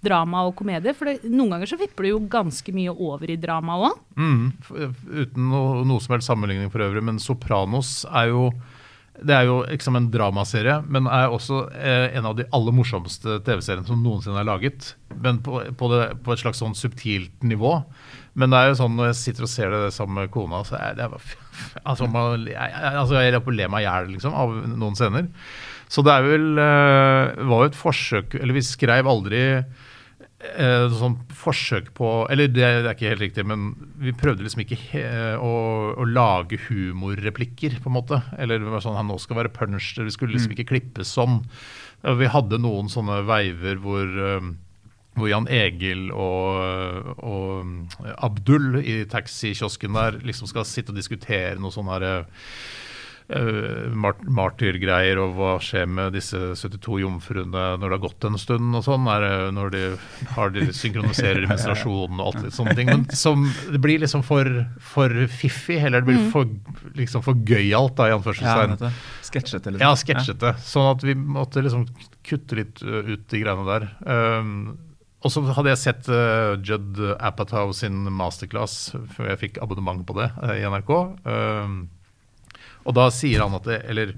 drama 0.05 0.45
og 0.49 0.55
komedie. 0.59 0.95
For 0.97 1.11
det, 1.11 1.31
noen 1.33 1.55
ganger 1.55 1.71
så 1.73 1.79
vipper 1.81 2.07
det 2.07 2.13
jo 2.13 2.21
ganske 2.31 2.75
mye 2.77 2.93
over 2.93 3.33
i 3.33 3.39
drama 3.41 3.79
òg. 3.89 3.97
Mm, 4.21 4.45
uten 4.71 5.49
noe, 5.51 5.81
noe 5.89 6.05
som 6.05 6.15
helst 6.15 6.31
sammenligning 6.31 6.71
for 6.73 6.85
øvrig, 6.85 7.03
men 7.09 7.21
Sopranos 7.23 8.05
er 8.07 8.31
jo 8.33 8.51
det 9.27 9.35
er 9.37 9.47
jo 9.49 9.61
liksom 9.69 9.99
en 9.99 10.09
dramaserie, 10.13 10.79
men 10.89 11.09
er 11.11 11.33
også 11.33 11.65
eh, 11.77 12.07
en 12.17 12.29
av 12.31 12.39
de 12.39 12.47
aller 12.57 12.75
morsomste 12.75 13.39
TV-seriene 13.47 13.87
som 13.89 14.01
noensinne 14.05 14.41
er 14.41 14.49
laget. 14.49 14.95
Men 15.13 15.43
på, 15.45 15.61
på, 15.77 15.91
det, 15.93 16.01
på 16.25 16.33
et 16.35 16.43
slags 16.43 16.63
sånn 16.63 16.77
subtilt 16.79 17.45
nivå. 17.45 17.75
Men 18.41 18.53
det 18.53 18.61
er 18.61 18.71
jo 18.71 18.79
sånn 18.81 18.97
når 18.97 19.11
jeg 19.11 19.19
sitter 19.21 19.47
og 19.47 19.53
ser 19.53 19.75
det 19.75 19.83
sammen 19.97 20.23
med 20.23 20.33
kona, 20.33 20.63
så 20.67 20.79
er 20.81 20.97
det 20.99 21.11
bare 21.13 21.39
Altså, 21.85 22.07
man, 22.09 22.47
jeg, 22.49 22.77
altså 22.97 23.19
jeg 23.19 23.35
er 23.35 23.43
på 23.45 23.53
å 23.53 23.55
le 23.59 23.67
meg 23.69 23.83
i 23.83 23.85
hjel 23.85 24.07
liksom, 24.15 24.33
av 24.33 24.55
noen 24.71 24.97
scener. 24.97 25.27
Så 25.91 26.05
det 26.07 26.15
er 26.15 26.25
vel 26.25 26.61
eh, 26.63 27.47
var 27.51 27.65
jo 27.65 27.69
et 27.69 27.77
forsøk 27.77 28.37
Eller 28.39 28.55
vi 28.55 28.63
skrev 28.63 29.09
aldri 29.11 29.41
eh, 30.41 30.87
sånn 30.97 31.19
forsøk 31.37 31.93
på 31.97 32.09
Eller 32.33 32.49
det, 32.51 32.63
det 32.63 32.89
er 32.89 32.95
ikke 32.95 33.13
helt 33.13 33.25
riktig, 33.25 33.45
men 33.49 33.75
vi 34.01 34.15
prøvde 34.17 34.47
liksom 34.47 34.65
ikke 34.65 34.81
he, 34.91 35.05
å, 35.37 35.53
å 35.97 36.09
lage 36.09 36.61
humorreplikker, 36.69 37.79
på 37.83 37.93
en 37.93 37.99
måte. 37.99 38.23
Eller 38.39 38.63
det 38.63 38.73
var 38.73 38.85
sånn, 38.85 38.99
nå 39.07 39.19
skal 39.23 39.43
være 39.43 39.55
punch, 39.55 39.93
vi 40.01 40.15
skulle 40.15 40.37
liksom 40.37 40.57
ikke 40.57 40.71
klippe 40.73 41.07
sånn. 41.07 41.43
Eh, 42.05 42.17
Vi 42.21 42.33
hadde 42.33 42.63
noen 42.63 42.91
sånne 42.93 43.23
veiver 43.29 43.81
hvor 43.85 44.21
eh, 44.31 44.51
hvor 45.19 45.27
Jan 45.29 45.49
Egil 45.51 46.11
og, 46.15 47.17
og 47.19 48.05
Abdul 48.23 48.79
i 48.81 49.03
taxikiosken 49.11 49.97
der 49.99 50.21
liksom 50.25 50.49
skal 50.51 50.67
sitte 50.69 50.95
og 50.95 51.01
diskutere 51.01 51.59
noe 51.61 51.75
sånn 51.75 51.91
her 51.91 52.07
uh, 52.07 52.21
mart 52.23 52.90
martyrgreier 53.31 55.21
og 55.23 55.37
hva 55.37 55.53
skjer 55.63 55.87
med 55.91 56.17
disse 56.17 56.39
72 56.59 57.01
jomfruene 57.05 57.65
når 57.79 57.85
det 57.85 57.97
har 57.97 58.03
gått 58.03 58.27
en 58.27 58.39
stund 58.41 58.75
og 58.77 58.85
sånn. 58.87 59.07
Når 59.55 59.73
de, 59.75 59.83
har 60.35 60.53
de 60.55 60.67
synkroniserer 60.75 61.47
menstruasjonen 61.51 62.21
og 62.21 62.33
alt 62.33 62.49
litt 62.49 62.57
sånne 62.57 62.75
ting. 62.79 62.91
Men 62.91 63.07
som, 63.17 63.47
det 63.71 63.81
blir 63.83 64.03
liksom 64.03 64.25
for, 64.27 64.49
for 64.83 65.15
fiffig, 65.31 65.79
eller 65.85 66.03
det 66.03 66.11
blir 66.11 66.29
for, 66.33 66.51
liksom 66.99 67.25
for 67.27 67.39
gøyalt, 67.47 67.97
da, 67.99 68.09
i 68.11 68.15
Ja, 68.15 68.19
anførselstegn. 68.19 68.77
du. 68.81 68.89
Sketsjete, 69.31 69.75
liksom. 69.75 69.87
Ja, 69.87 69.97
sketsjete. 69.99 70.55
Sånn 70.67 70.91
at 70.95 71.07
vi 71.07 71.15
måtte 71.15 71.63
liksom 71.65 71.87
kutte 72.27 72.59
litt 72.59 72.83
uh, 72.83 73.03
ut 73.07 73.27
de 73.31 73.43
greiene 73.43 73.67
der. 73.69 73.89
Um, 74.05 74.55
og 75.21 75.33
så 75.33 75.43
hadde 75.53 75.73
jeg 75.75 75.83
sett 75.83 76.09
uh, 76.09 76.57
Judd 76.65 76.99
Apatow 77.21 77.75
sin 77.77 78.07
masterclass 78.17 78.95
før 79.13 79.33
jeg 79.35 79.41
fikk 79.45 79.63
abonnement 79.65 80.03
på 80.09 80.17
det 80.17 80.31
uh, 80.41 80.55
i 80.57 80.65
NRK. 80.65 80.93
Um, 81.29 81.81
og 82.85 82.95
da 82.97 83.09
sier 83.15 83.43
han 83.45 83.55
at 83.59 83.67
det, 83.69 83.81
eller, 83.93 84.15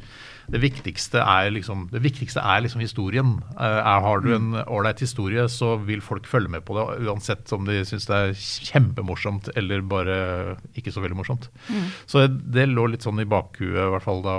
det 0.52 0.58
viktigste 0.60 1.20
er 1.22 1.52
liksom, 1.54 1.84
det 1.92 2.00
viktigste 2.04 2.42
er 2.42 2.60
liksom 2.64 2.82
historien. 2.82 3.28
Uh, 3.54 3.62
er, 3.78 4.00
har 4.04 4.20
du 4.24 4.32
en 4.34 4.48
ålreit 4.66 5.00
historie, 5.00 5.44
så 5.48 5.76
vil 5.86 6.02
folk 6.04 6.26
følge 6.28 6.50
med 6.52 6.64
på 6.66 6.74
det, 6.76 6.82
uansett 7.06 7.50
om 7.56 7.64
de 7.68 7.78
syns 7.88 8.08
det 8.10 8.18
er 8.18 8.34
kjempemorsomt 8.36 9.48
eller 9.56 9.84
bare 9.86 10.16
ikke 10.78 10.92
så 10.92 11.00
veldig 11.04 11.18
morsomt. 11.20 11.48
Så 12.10 12.26
det 12.28 12.66
lå 12.68 12.88
litt 12.92 13.06
sånn 13.06 13.22
i 13.22 13.28
bakhuet, 13.30 13.78
i 13.86 13.88
hvert 13.94 14.04
fall 14.06 14.22
da 14.26 14.36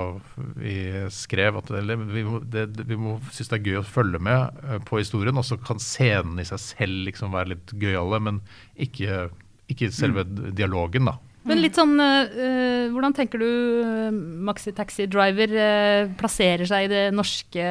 vi 0.60 0.76
skrev, 1.14 1.58
at 1.62 1.72
eller, 1.80 1.96
vi 2.12 2.24
må, 2.28 2.40
det, 2.44 2.68
det- 2.76 2.86
vi 2.92 3.00
må 3.00 3.16
synes 3.32 3.50
det 3.50 3.58
er 3.60 3.68
gøy 3.72 3.80
å 3.80 3.86
følge 3.88 4.20
med 4.22 4.60
eh, 4.68 4.78
på 4.86 5.00
historien, 5.00 5.40
og 5.40 5.48
så 5.48 5.56
kan 5.60 5.80
scenen 5.82 6.38
i 6.38 6.46
seg 6.48 6.60
selv 6.62 7.04
liksom 7.08 7.32
være 7.34 7.54
litt 7.56 7.74
gøyale, 7.80 8.20
men 8.28 8.42
ikke, 8.76 9.30
ikke 9.72 9.90
selve 9.94 10.24
dialogen, 10.28 11.08
da. 11.10 11.16
Men 11.44 11.60
litt 11.60 11.76
sånn, 11.76 11.92
eh, 12.00 12.86
hvordan 12.88 13.12
tenker 13.16 13.38
du 13.42 13.48
eh, 13.84 14.10
Maxi 14.48 14.72
Taxi 14.72 15.04
Driver 15.12 15.50
eh, 15.52 16.06
plasserer 16.16 16.64
seg 16.70 16.86
i 16.86 16.92
det 16.92 17.02
norske 17.12 17.66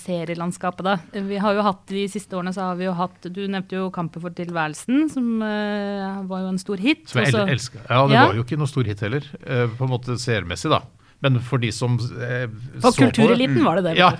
serielandskapet 0.00 0.86
da? 0.86 0.94
Vi 1.12 1.36
har 1.42 1.58
jo 1.58 1.64
hatt 1.66 1.82
de 1.92 2.06
siste 2.08 2.38
årene 2.38 2.54
så 2.56 2.70
har 2.70 2.78
vi 2.80 2.86
jo 2.88 2.94
hatt 2.96 3.28
Du 3.28 3.42
nevnte 3.46 3.76
jo 3.76 3.90
Kampen 3.92 4.22
for 4.24 4.32
tilværelsen, 4.36 5.04
som 5.12 5.42
eh, 5.44 6.22
var 6.30 6.46
jo 6.46 6.52
en 6.54 6.62
stor 6.62 6.80
hit. 6.80 7.04
Som 7.12 7.20
jeg 7.24 7.34
el 7.34 7.52
elsker. 7.56 7.84
Ja, 7.90 8.00
det 8.08 8.16
Ja. 8.16 8.24
var 8.30 8.40
jo 8.40 8.46
ikke 8.46 8.58
noe 8.60 8.70
stor 8.72 8.88
hit 8.88 9.00
heller, 9.04 9.28
eh, 9.44 9.66
på 9.76 9.84
en 9.84 9.92
måte 9.92 10.16
seermessig, 10.20 10.70
da. 10.72 10.80
Men 11.20 11.36
for 11.44 11.60
de 11.60 11.68
som 11.76 11.98
eh, 12.00 12.46
For 12.80 12.88
så 12.88 12.96
på 12.96 12.96
det- 12.96 13.12
kultureliten 13.12 13.64
var 13.64 13.76
det 13.82 13.90
det. 13.90 13.96
Ja, 14.00 14.14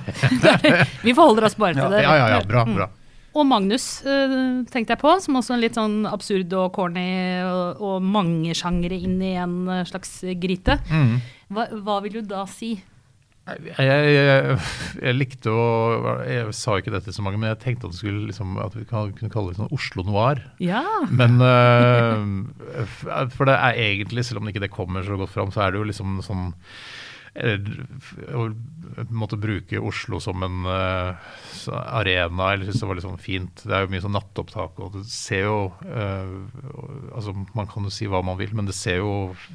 Vi 1.06 1.14
forholder 1.16 1.48
oss 1.48 1.56
bare 1.56 1.72
til 1.72 1.86
ja, 1.86 1.88
det. 1.88 2.02
ja, 2.04 2.28
ja, 2.36 2.40
bra, 2.44 2.64
bra. 2.68 2.90
Og 3.40 3.48
Magnus 3.48 3.86
eh, 4.04 4.36
tenkte 4.68 4.94
jeg 4.94 5.00
på, 5.00 5.14
som 5.24 5.38
også 5.40 5.56
er 5.56 5.64
litt 5.64 5.78
sånn 5.78 6.04
absurd 6.10 6.52
og 6.58 6.70
corny 6.76 7.08
og, 7.46 7.80
og 7.80 8.04
mange 8.04 8.54
sjangere 8.58 8.98
inn 9.00 9.16
i 9.24 9.34
en 9.40 9.62
eh, 9.70 9.86
slags 9.88 10.20
gryte. 10.40 10.76
Mm. 10.90 11.18
Hva, 11.50 11.66
hva 11.80 11.98
vil 12.04 12.20
du 12.20 12.22
da 12.34 12.44
si? 12.50 12.74
Jeg, 13.50 13.72
jeg, 13.80 14.10
jeg, 14.14 14.56
jeg 15.00 15.16
likte 15.16 15.50
å 15.50 15.62
Jeg 16.28 16.52
sa 16.54 16.76
ikke 16.78 16.92
dette 16.92 17.14
så 17.14 17.24
mange, 17.24 17.40
men 17.40 17.48
jeg 17.50 17.58
tenkte 17.64 17.88
at, 17.88 17.94
det 17.96 18.02
skulle, 18.02 18.26
liksom, 18.28 18.58
at 18.62 18.76
vi 18.76 18.84
kan, 18.86 19.10
kunne 19.16 19.32
kalle 19.32 19.54
det 19.54 19.58
sånn 19.58 19.72
Oslo 19.74 20.04
Noir. 20.06 20.42
Ja. 20.62 20.84
Men 21.08 21.40
uh, 21.46 23.26
For 23.32 23.48
det 23.48 23.56
er 23.56 23.80
egentlig, 23.88 24.28
selv 24.28 24.42
om 24.42 24.52
ikke 24.52 24.62
det 24.62 24.74
kommer 24.74 25.06
så 25.06 25.18
godt 25.18 25.32
fram, 25.34 25.54
så 25.54 25.64
er 25.64 25.72
det 25.72 25.80
jo 25.80 25.88
liksom 25.88 26.20
sånn 26.26 26.50
eh, 27.40 28.34
Å 28.36 28.48
måtte 29.14 29.36
bruke 29.40 29.78
Oslo 29.86 30.18
som 30.20 30.42
en 30.42 30.64
øh, 30.66 31.28
arena, 31.70 32.48
eller 32.52 32.66
synes 32.66 32.80
det 32.82 32.88
var 32.90 32.98
litt 32.98 33.04
sånn 33.06 33.20
fint. 33.22 33.62
Det 33.62 33.72
er 33.76 33.84
jo 33.84 33.90
mye 33.92 34.02
sånn 34.02 34.14
nattopptak, 34.16 34.80
og 34.82 34.96
det 34.96 35.04
ser 35.12 35.44
jo 35.46 35.58
øh, 35.86 36.32
Altså, 37.14 37.34
man 37.56 37.68
kan 37.70 37.86
jo 37.86 37.92
si 37.92 38.06
hva 38.10 38.20
man 38.24 38.38
vil, 38.38 38.52
men 38.56 38.66
det 38.68 38.74
ser 38.76 39.00
jo 39.00 39.12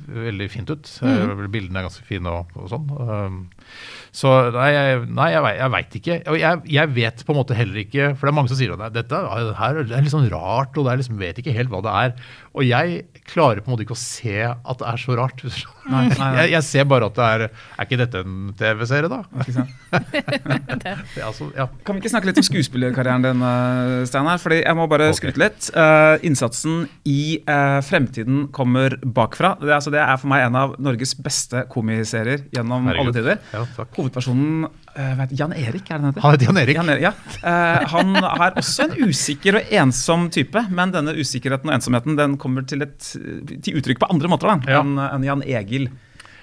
veldig 0.08 0.48
fint 0.54 0.72
ut. 0.72 0.90
Eh, 1.04 1.46
Bildene 1.52 1.82
er 1.82 1.88
ganske 1.90 2.06
fine 2.08 2.32
og, 2.32 2.52
og 2.60 2.70
sånn. 2.72 2.88
Så 4.16 4.32
nei, 4.56 4.70
jeg, 4.76 5.00
nei, 5.16 5.30
jeg, 5.34 5.52
jeg 5.60 5.74
veit 5.76 5.98
ikke. 6.00 6.18
Og 6.32 6.38
jeg, 6.40 6.62
jeg 6.78 6.92
vet 6.96 7.24
på 7.28 7.34
en 7.36 7.40
måte 7.42 7.58
heller 7.58 7.80
ikke 7.82 8.10
For 8.16 8.28
det 8.28 8.32
er 8.32 8.38
mange 8.38 8.52
som 8.52 8.60
sier 8.60 8.76
at 8.76 8.94
dette 8.96 9.18
er- 9.20 9.82
det 9.86 9.96
er 9.98 10.06
litt 10.06 10.14
sånn 10.14 10.30
rart, 10.32 10.78
og 10.78 10.86
det 10.88 10.94
er 10.94 11.02
liksom, 11.02 11.20
vet 11.20 11.40
ikke 11.42 11.56
helt 11.56 11.72
hva 11.74 11.82
det 11.86 11.96
er. 12.04 12.16
Og 12.56 12.64
jeg 12.64 13.02
klarer 13.28 13.60
på 13.60 13.68
en 13.68 13.74
måte 13.74 13.84
ikke 13.84 13.96
å 13.96 14.00
se 14.00 14.36
at 14.46 14.80
det 14.80 14.88
er 14.88 15.02
så 15.02 15.16
rart. 15.18 15.42
Nei, 15.44 16.06
nei, 16.08 16.16
nei. 16.16 16.30
Jeg, 16.38 16.52
jeg 16.54 16.66
ser 16.68 16.86
bare 16.90 17.10
at 17.10 17.18
det 17.18 17.26
er 17.26 17.44
Er 17.46 17.88
ikke 17.88 17.98
dette 18.00 18.22
en 18.24 18.38
TV-serie, 18.58 19.10
da? 19.12 19.20
Ikke 19.42 19.56
sant? 19.56 19.74
Det 21.16 21.24
altså, 21.24 21.48
ja. 21.56 21.68
Kan 21.86 21.98
vi 21.98 22.04
ikke 22.04 22.12
snakke 22.14 22.30
litt 22.30 22.40
om 22.40 22.46
skuespillerkarrieren 22.46 23.26
din, 23.26 23.44
eh, 23.46 24.06
Steinar? 24.10 24.40
Fordi 24.42 24.62
jeg 24.62 24.78
må 24.78 24.88
bare 24.92 25.10
okay. 25.10 25.20
skryte 25.20 25.42
litt. 25.42 25.70
Uh, 25.76 26.16
innsatsen 26.26 26.86
i 27.10 27.42
uh, 27.50 27.80
Fremtiden 27.86 28.48
kommer 28.56 28.98
bakfra. 29.04 29.56
Det, 29.62 29.74
altså, 29.76 29.94
det 29.94 30.04
er 30.04 30.16
for 30.22 30.32
meg 30.32 30.46
en 30.48 30.60
av 30.60 30.76
Norges 30.82 31.16
beste 31.18 31.66
komiserier 31.72 32.46
gjennom 32.56 32.88
Herregud. 32.90 33.12
alle 33.12 33.18
tider. 33.20 33.44
Ja, 33.56 33.66
takk. 33.78 33.94
Hovedpersonen 34.00 34.68
vet, 35.20 35.34
Jan 35.40 35.52
Erik, 35.54 35.90
er 35.92 35.98
det 36.00 36.02
han 36.02 36.06
heter? 36.12 36.22
Han 36.24 36.36
heter 36.36 36.46
Jan 36.50 36.58
Erik. 36.62 36.78
Jan 36.80 36.90
Erik, 36.94 37.04
ja. 37.04 37.12
Eh, 37.44 37.86
han 37.92 38.16
er 38.22 38.56
også 38.62 38.86
en 38.88 38.96
usikker 39.10 39.60
og 39.60 39.74
ensom 39.82 40.30
type, 40.32 40.64
men 40.72 40.92
denne 40.96 41.14
usikkerheten 41.20 41.70
og 41.70 41.76
ensomheten 41.76 42.16
den 42.20 42.38
kommer 42.42 42.66
til, 42.68 42.82
et, 42.86 43.00
til 43.66 43.80
uttrykk 43.82 44.00
på 44.04 44.10
andre 44.14 44.32
måter 44.32 44.54
Ja. 44.70 44.80
enn 44.82 44.98
en 45.00 45.24
Jan 45.28 45.44
Egil. 45.44 45.90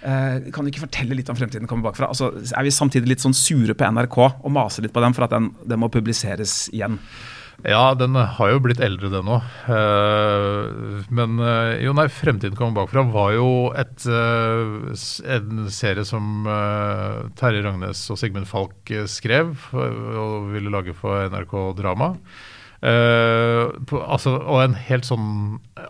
Eh, 0.03 0.51
kan 0.53 0.65
du 0.65 0.71
ikke 0.73 0.83
fortelle 0.89 1.15
litt 1.15 1.29
om 1.31 1.37
Fremtiden 1.39 1.69
kommer 1.71 1.91
bakfra? 1.93 2.09
Altså, 2.11 2.33
er 2.57 2.65
vi 2.67 2.71
samtidig 2.75 3.09
litt 3.09 3.23
sånn 3.23 3.37
sure 3.39 3.75
på 3.79 3.87
NRK 3.87 4.19
og 4.43 4.51
maser 4.51 4.83
litt 4.83 4.93
på 4.93 5.01
dem 5.05 5.15
for 5.15 5.25
at 5.29 5.31
den, 5.37 5.53
den 5.65 5.79
må 5.79 5.89
publiseres 5.95 6.67
igjen? 6.75 6.99
Ja, 7.63 7.95
den 7.95 8.17
har 8.19 8.49
jo 8.51 8.61
blitt 8.65 8.81
eldre, 8.83 9.11
den 9.13 9.29
òg. 9.31 9.45
men 11.15 11.39
eh, 11.39 11.85
jo, 11.85 11.93
nei, 11.95 12.09
'Fremtiden 12.11 12.59
kommer 12.59 12.81
bakfra' 12.83 13.05
var 13.15 13.37
jo 13.37 13.51
et, 13.79 14.03
eh, 14.07 15.37
en 15.37 15.69
serie 15.71 16.05
som 16.05 16.49
eh, 16.51 17.29
Terje 17.39 17.63
Ragnes 17.63 18.03
og 18.11 18.19
Sigmund 18.19 18.51
Falk 18.51 18.91
eh, 18.91 19.07
skrev 19.07 19.55
eh, 19.75 20.19
og 20.19 20.51
ville 20.51 20.75
lage 20.75 20.97
for 20.99 21.31
NRK 21.31 21.55
Drama. 21.79 22.17
Uh, 22.83 23.71
på, 23.87 24.01
altså, 24.03 24.33
og 24.43 24.59
en 24.59 24.73
helt 24.75 25.07
sånn 25.07 25.27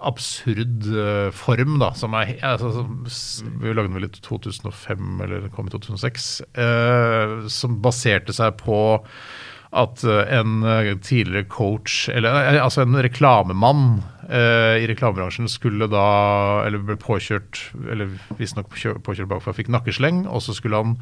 absurd 0.04 0.84
uh, 0.92 1.30
form, 1.32 1.78
da. 1.80 1.88
Som 1.96 2.12
er, 2.18 2.34
altså, 2.44 2.68
som, 3.08 3.54
vi 3.62 3.72
lagde 3.72 3.88
den 3.88 3.96
vel 3.96 4.10
i 4.10 4.12
2005, 4.12 5.06
eller 5.24 5.46
kom 5.56 5.70
i 5.70 5.72
2006. 5.72 6.26
Uh, 6.52 7.48
som 7.48 7.80
baserte 7.80 8.36
seg 8.36 8.60
på 8.60 8.76
at 9.72 10.02
eh, 10.04 10.24
en 10.36 10.62
eh, 10.68 10.92
tidligere 11.00 11.48
coach, 11.48 12.08
eller 12.12 12.36
eh, 12.52 12.58
altså 12.60 12.84
en 12.84 12.98
reklamemann 13.04 14.02
eh, 14.28 14.82
i 14.82 14.88
reklamebransjen 14.90 15.48
skulle 15.48 15.88
da, 15.90 16.04
eller 16.66 16.84
ble 16.84 16.98
påkjørt, 17.00 17.62
eller 17.88 18.12
visstnok 18.40 18.68
påkjørt 19.06 19.30
bakfra, 19.30 19.54
fikk 19.56 19.72
nakkesleng, 19.72 20.26
og 20.28 20.44
så 20.44 20.56
skulle 20.56 20.82
han 20.82 20.98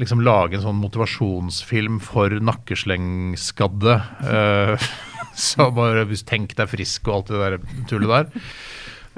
liksom 0.00 0.24
lage 0.24 0.56
en 0.56 0.64
sånn 0.64 0.80
motivasjonsfilm 0.80 2.00
for 2.04 2.32
nakkeslengskadde. 2.52 4.00
eh, 4.24 4.88
Så 5.38 5.68
bare 5.70 6.02
tenk 6.26 6.56
deg 6.58 6.66
frisk 6.66 7.06
og 7.06 7.14
alt 7.14 7.28
det 7.30 7.38
der 7.38 7.84
tullet 7.86 8.10
der. 8.10 8.46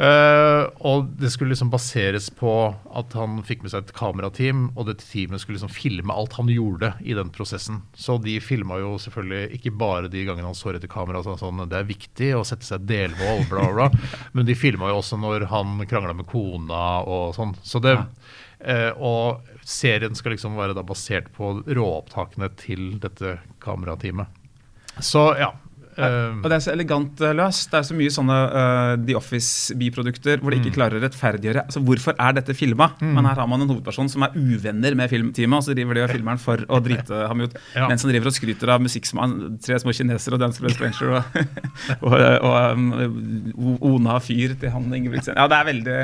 Eh, 0.01 0.63
og 0.89 1.11
det 1.21 1.29
skulle 1.29 1.53
liksom 1.53 1.69
baseres 1.73 2.31
på 2.33 2.53
at 2.97 3.13
han 3.19 3.43
fikk 3.45 3.61
med 3.61 3.73
seg 3.75 3.85
et 3.85 3.93
kamerateam, 3.97 4.71
og 4.73 4.87
det 4.89 4.97
teamet 5.03 5.43
skulle 5.43 5.59
liksom 5.59 5.73
filme 5.75 6.15
alt 6.15 6.39
han 6.39 6.49
gjorde 6.49 6.95
i 7.05 7.13
den 7.19 7.29
prosessen. 7.35 7.83
Så 7.93 8.17
de 8.25 8.39
filma 8.41 8.79
jo 8.81 8.95
selvfølgelig 9.03 9.59
ikke 9.59 9.75
bare 9.83 10.09
de 10.09 10.25
gangene 10.25 10.49
han 10.49 10.57
så 10.57 10.73
etter 10.73 10.89
kamera, 10.89 11.21
sånn, 11.27 11.41
sånn 11.43 11.67
det 11.69 11.83
er 11.83 11.91
viktig 11.91 12.33
å 12.39 12.47
sette 12.49 12.65
seg 12.65 12.89
delmål, 12.89 13.45
bla, 13.53 13.69
bla. 13.77 13.91
Men 14.37 14.49
de 14.49 14.57
filma 14.57 14.89
jo 14.89 15.03
også 15.03 15.21
når 15.21 15.51
han 15.53 15.77
krangla 15.91 16.17
med 16.17 16.31
kona 16.33 16.85
og 17.05 17.37
sånn. 17.37 17.53
Så 17.61 17.83
det, 17.85 17.99
uh, 18.01 18.91
og 18.97 19.61
serien 19.69 20.17
skal 20.17 20.33
liksom 20.33 20.57
være 20.57 20.81
basert 20.81 21.29
på 21.37 21.59
råopptakene 21.69 22.49
til 22.57 22.95
dette 23.05 23.37
kamerateamet. 23.61 24.41
Så 25.05 25.35
ja. 25.37 25.53
Eh, 26.07 26.39
Og 26.41 26.47
det 26.49 26.57
er 26.57 26.65
så 26.65 26.73
elegant 26.73 27.21
eh, 27.25 27.35
løst. 27.37 27.69
Det 27.73 27.79
er 27.81 27.87
så 27.89 27.97
mye 27.99 28.15
sånne 28.15 28.39
uh, 28.53 28.95
The 29.05 29.17
Office-biprodukter 29.19 30.41
hvor 30.41 30.55
de 30.55 30.61
Mm. 30.61 30.65
ikke 30.65 30.75
klarer 30.77 30.99
å 30.99 31.03
rettferdiggjøre 31.05 31.65
altså, 31.67 31.81
hvorfor 31.87 32.17
er 32.19 32.35
dette 32.37 32.57
filma. 32.57 32.91
Men 33.01 33.25
her 33.29 33.39
har 33.41 33.49
man 33.49 33.63
en 33.65 33.71
hovedperson 33.71 34.11
som 34.13 34.27
er 34.27 34.35
uvenner 34.37 34.97
med 34.99 35.09
filmteamet, 35.13 35.57
og 35.61 35.65
så 35.65 35.77
driver 35.77 35.97
de 35.97 36.03
og 36.05 36.11
filmer 36.13 36.37
den 36.37 36.43
for 36.43 36.65
å 36.69 36.81
drite 36.85 37.23
ham 37.31 37.45
ut. 37.45 37.57
Ja. 37.77 37.87
Mens 37.89 38.05
han 38.05 38.13
driver 38.13 38.29
og 38.33 38.37
skryter 38.37 38.75
av 38.75 38.85
musikk 38.85 39.09
som 39.09 39.23
han, 39.23 39.37
tre 39.65 39.79
små 39.81 39.95
kinesere 39.97 40.37
og 40.37 40.43
Dance 40.43 40.61
with 40.63 40.77
Stranger 40.77 41.17
og, 41.17 41.41
og, 42.11 42.19
og 42.19 42.59
um, 42.77 43.81
Ona 43.95 44.19
Fyr 44.25 44.57
til 44.61 44.75
han 44.75 44.91
Ingebrigtsen. 44.93 45.39
Ja, 45.39 45.49
det 45.51 45.61
er 45.61 45.71
veldig 45.73 45.99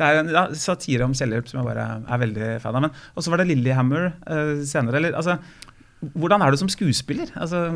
det 0.00 0.08
er 0.08 0.18
en 0.22 0.30
ja, 0.32 0.42
satire 0.56 1.04
om 1.04 1.12
selvhjelp 1.12 1.50
som 1.50 1.58
jeg 1.60 1.66
bare 1.68 1.82
er 2.08 2.20
veldig 2.22 2.46
fan 2.62 2.78
av. 2.78 3.02
Og 3.12 3.24
så 3.24 3.32
var 3.32 3.42
det 3.42 3.50
Lillehammer 3.50 4.06
uh, 4.24 4.62
senere. 4.64 4.96
Eller, 4.96 5.12
altså, 5.12 5.36
hvordan 6.14 6.40
er 6.40 6.54
du 6.54 6.56
som 6.56 6.70
skuespiller? 6.72 7.28
Altså, 7.36 7.66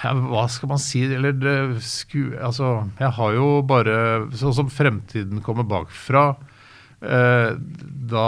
Ja, 0.00 0.14
hva 0.16 0.46
skal 0.48 0.70
man 0.72 0.80
si? 0.80 1.02
Eller 1.12 1.34
det, 1.36 1.56
sku, 1.84 2.32
altså, 2.40 2.86
jeg 3.00 3.12
har 3.18 3.34
jo 3.36 3.48
bare 3.68 3.96
Sånn 4.38 4.56
som 4.56 4.72
Fremtiden 4.72 5.42
kommer 5.44 5.66
bakfra. 5.68 6.30
Eh, 7.00 7.52
da 8.12 8.26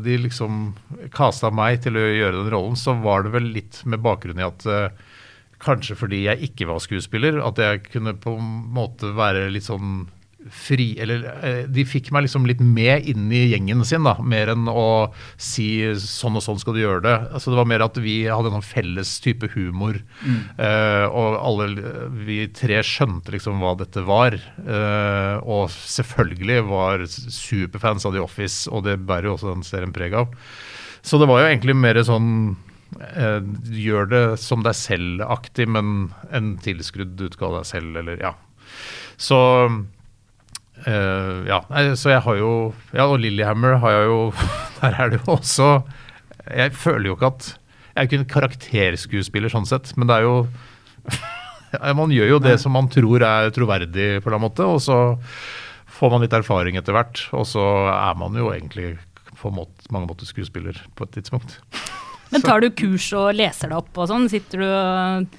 de 0.00 0.18
liksom 0.20 0.72
kasta 1.12 1.50
meg 1.52 1.82
til 1.84 1.98
å 2.00 2.04
gjøre 2.04 2.38
den 2.38 2.52
rollen, 2.52 2.78
så 2.80 2.96
var 3.04 3.24
det 3.24 3.34
vel 3.34 3.50
litt 3.56 3.82
med 3.88 4.04
bakgrunn 4.04 4.40
i 4.40 4.46
at 4.46 4.64
eh, 4.68 5.04
Kanskje 5.64 5.94
fordi 5.96 6.18
jeg 6.26 6.50
ikke 6.50 6.66
var 6.68 6.80
skuespiller, 6.82 7.38
at 7.40 7.56
jeg 7.62 7.86
kunne 7.86 8.12
på 8.20 8.34
en 8.36 8.48
måte 8.74 9.14
være 9.16 9.46
litt 9.54 9.64
sånn 9.64 10.02
fri 10.52 10.90
Eller 11.00 11.24
eh, 11.44 11.60
de 11.70 11.84
fikk 11.88 12.10
meg 12.14 12.26
liksom 12.26 12.48
litt 12.48 12.60
med 12.60 13.06
inn 13.08 13.30
i 13.32 13.44
gjengen 13.52 13.84
sin, 13.86 14.04
da. 14.06 14.16
Mer 14.20 14.52
enn 14.52 14.68
å 14.70 15.12
si 15.40 15.68
sånn 16.00 16.38
og 16.38 16.44
sånn 16.44 16.60
skal 16.60 16.76
du 16.76 16.82
gjøre 16.82 17.04
det. 17.04 17.16
Altså 17.34 17.52
Det 17.52 17.60
var 17.60 17.70
mer 17.70 17.84
at 17.86 17.98
vi 18.02 18.16
hadde 18.28 18.50
en 18.50 18.58
sånn 18.58 18.66
felles 18.66 19.16
type 19.24 19.48
humor. 19.54 20.00
Eh, 20.24 21.06
og 21.08 21.38
alle 21.40 21.68
vi 22.24 22.44
tre 22.54 22.80
skjønte 22.84 23.34
liksom 23.34 23.62
hva 23.62 23.74
dette 23.78 24.04
var. 24.06 24.36
Uh, 24.58 25.40
og 25.42 25.72
selvfølgelig 25.72 26.60
var 26.68 27.06
superfans 27.08 28.06
av 28.06 28.14
The 28.14 28.22
Office, 28.22 28.68
og 28.70 28.86
det 28.88 28.98
bærer 29.06 29.30
jo 29.30 29.36
også 29.36 29.52
den 29.52 29.66
serien 29.66 29.94
preg 29.94 30.16
av. 30.18 30.32
Så 31.04 31.20
det 31.20 31.28
var 31.30 31.42
jo 31.42 31.50
egentlig 31.50 31.76
mer 31.76 32.00
sånn 32.06 32.30
uh, 32.96 33.40
Gjør 33.74 34.08
det 34.12 34.24
som 34.42 34.64
deg 34.64 34.76
selv-aktig, 34.78 35.68
men 35.76 36.10
en 36.34 36.54
tilskrudd 36.64 37.20
utgave 37.28 37.52
av 37.52 37.62
deg 37.62 37.72
selv, 37.72 38.00
eller 38.02 38.24
ja. 38.24 38.34
Så 39.20 39.38
eh, 40.82 41.44
ja, 41.48 41.60
så 41.94 42.12
jeg 42.12 42.22
har 42.26 42.38
jo 42.38 42.52
Ja, 42.92 43.06
og 43.06 43.20
Lillehammer 43.22 43.78
har 43.82 43.94
jeg 43.94 44.08
jo 44.10 44.18
Der 44.80 44.98
er 44.98 45.12
det 45.12 45.20
jo 45.22 45.36
også 45.36 45.68
Jeg 46.50 46.74
føler 46.76 47.10
jo 47.10 47.16
ikke 47.18 47.30
at 47.32 47.48
Jeg 47.54 47.96
er 47.96 48.08
ikke 48.08 48.20
en 48.22 48.32
karakterskuespiller 48.34 49.52
sånn 49.52 49.68
sett, 49.70 49.94
men 49.96 50.10
det 50.10 50.18
er 50.18 50.26
jo 50.28 50.36
Man 51.98 52.12
gjør 52.14 52.36
jo 52.36 52.42
det 52.42 52.58
som 52.62 52.74
man 52.76 52.86
tror 52.92 53.22
er 53.26 53.48
troverdig, 53.54 54.20
på 54.22 54.30
en 54.30 54.42
måte, 54.44 54.62
og 54.62 54.78
så 54.82 54.98
får 55.94 56.12
man 56.12 56.22
litt 56.22 56.36
erfaring 56.36 56.78
etter 56.78 56.94
hvert, 56.94 57.24
og 57.34 57.42
så 57.50 57.64
er 57.90 58.14
man 58.18 58.36
jo 58.38 58.52
egentlig 58.54 58.92
på 59.40 59.50
måte, 59.50 59.82
mange 59.90 60.06
måter 60.06 60.28
skuespiller 60.28 60.78
på 60.94 61.06
et 61.06 61.16
tidspunkt. 61.18 61.58
Men 62.32 62.42
tar 62.46 62.62
du 62.62 62.70
kurs 62.74 63.08
og 63.14 63.34
leser 63.34 63.70
deg 63.70 63.78
opp 63.78 63.98
og 63.98 64.08
sånn? 64.10 64.30
Sitter 64.30 64.62
du 64.62 64.68
og 64.68 65.34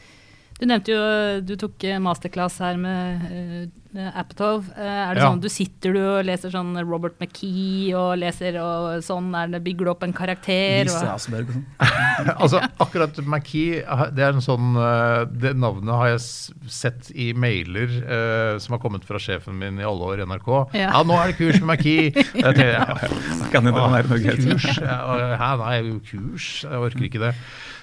Du 0.60 0.67
nevnte 0.67 0.93
jo 0.93 1.00
du 1.43 1.56
tok 1.60 1.84
eh, 1.88 2.04
masterclass 2.04 2.60
her 2.63 2.78
med 2.80 3.71
uh, 3.98 4.10
Apatow. 4.20 4.64
Eh, 4.76 4.82
er 5.10 5.14
det 5.16 5.22
Ja. 5.24 5.30
sånn 5.32 5.42
du 5.44 5.48
sitter 5.50 5.94
du 5.96 6.00
og 6.02 6.26
leser 6.28 6.52
sånn 6.54 6.74
Robert 6.88 7.16
McKee 7.22 7.94
og 7.96 8.18
leser 8.20 8.58
og 8.62 9.04
sånn? 9.06 9.32
Er 9.36 9.48
det 9.54 9.64
Bygger 9.66 9.86
du 9.86 9.92
opp 9.92 10.04
en 10.04 10.14
karakter? 10.14 10.86
Lise 10.90 11.08
Asberg 11.12 11.50
og 11.50 11.56
sånn. 11.56 11.66
altså 12.44 12.62
Akkurat 12.84 13.18
McKee, 13.24 13.84
det 14.16 14.26
er 14.26 14.34
en 14.36 14.44
sånn 14.44 14.76
eh, 14.80 15.26
Det 15.32 15.54
navnet 15.58 15.94
har 15.96 16.12
jeg 16.16 16.24
sett 16.72 17.12
i 17.16 17.32
mailer 17.34 17.88
uh, 18.06 18.58
som 18.62 18.76
har 18.76 18.82
kommet 18.84 19.06
fra 19.08 19.20
sjefen 19.22 19.58
min 19.60 19.80
i 19.80 19.86
alle 19.86 20.06
år 20.12 20.24
i 20.24 20.28
NRK. 20.30 20.52
Ja. 20.76 20.90
Ja, 20.96 21.04
nå 21.06 21.16
er 21.20 21.32
det 21.32 21.38
kurs 21.40 21.62
med 21.62 21.78
McKee. 21.78 22.12
Tenkte, 22.36 22.68
ja, 22.74 22.86
Kan 23.54 23.70
kurs? 23.72 24.68
Hæ, 24.80 25.50
nei, 25.62 26.00
kurs? 26.10 26.48
Jeg 26.66 26.82
orker 26.88 27.08
ikke 27.08 27.22
det. 27.22 27.34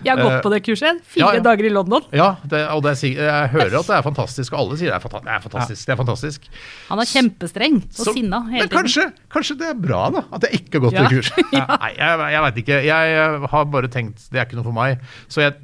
jeg 0.02 0.16
har 0.16 0.22
gått 0.22 0.32
Eh, 0.32 0.40
på 0.42 0.50
det 0.52 0.60
kurset. 0.66 1.02
Fire 1.06 1.22
ja, 1.26 1.32
ja. 1.38 1.42
dager 1.44 1.68
i 1.68 1.72
London. 1.72 2.02
Ja, 2.14 2.36
det, 2.48 2.62
og 2.72 2.82
det 2.86 2.94
er, 2.96 3.12
jeg 3.14 3.48
hører 3.52 3.78
at 3.80 3.86
det 3.90 3.96
er 3.98 4.02
fantastisk, 4.06 4.52
og 4.54 4.58
alle 4.64 4.78
sier 4.80 4.90
det 4.92 4.96
er, 4.98 5.02
fantastisk. 5.04 5.26
det 5.26 5.36
er 5.36 5.42
fantastisk. 5.46 5.86
Fantastisk. 6.02 6.48
Han 6.90 6.98
er 7.02 7.08
kjempestreng 7.08 7.76
og 7.82 8.02
Så- 8.06 8.14
sinna 8.14 8.40
hele 8.50 8.64
Men 8.66 8.68
tiden. 8.68 8.78
kanskje, 8.78 9.06
kanskje 9.32 9.58
det 9.62 9.68
er 9.70 9.78
bra, 9.86 10.02
da? 10.10 10.24
At 10.32 10.42
jeg 10.48 10.60
ikke 10.60 10.78
har 10.80 10.84
gått 10.86 10.92
Ja. 10.98 11.06
det 11.08 11.14
kurset. 11.16 11.52
Nei, 11.52 11.92
jeg, 11.96 12.18
jeg 12.36 12.42
veit 12.46 12.60
ikke. 12.64 12.80
Jeg 12.90 13.14
eh, 13.22 13.46
har 13.54 13.64
bare 13.76 13.88
tenkt 13.88 14.28
det 14.30 14.40
er 14.42 14.46
ikke 14.46 14.58
noe 14.60 14.68
for 14.68 14.76
meg. 14.76 15.00
Så 15.28 15.40
jeg, 15.46 15.56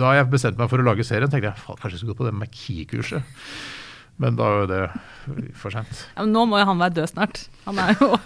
da 0.00 0.14
jeg 0.18 0.30
bestemte 0.32 0.58
meg 0.58 0.70
for 0.72 0.78
å 0.82 0.88
lage 0.90 1.04
serien, 1.06 1.30
tenkte 1.30 1.52
jeg 1.52 1.62
"Faen, 1.62 1.76
kanskje 1.78 1.96
jeg 1.98 2.02
skulle 2.02 2.16
gå 2.16 2.24
på 2.24 2.30
det 2.30 2.34
McKee-kurset. 2.34 3.22
Men 4.18 4.36
da 4.36 4.44
er 4.44 4.60
jo 4.60 4.66
det 4.68 4.82
for 5.56 5.70
sent. 5.72 6.06
Ja, 6.16 6.24
nå 6.28 6.42
må 6.46 6.58
jo 6.60 6.66
han 6.68 6.78
være 6.78 6.94
død 7.00 7.08
snart. 7.14 7.46
Han 7.64 7.78
er 7.78 7.94
jo 7.98 8.18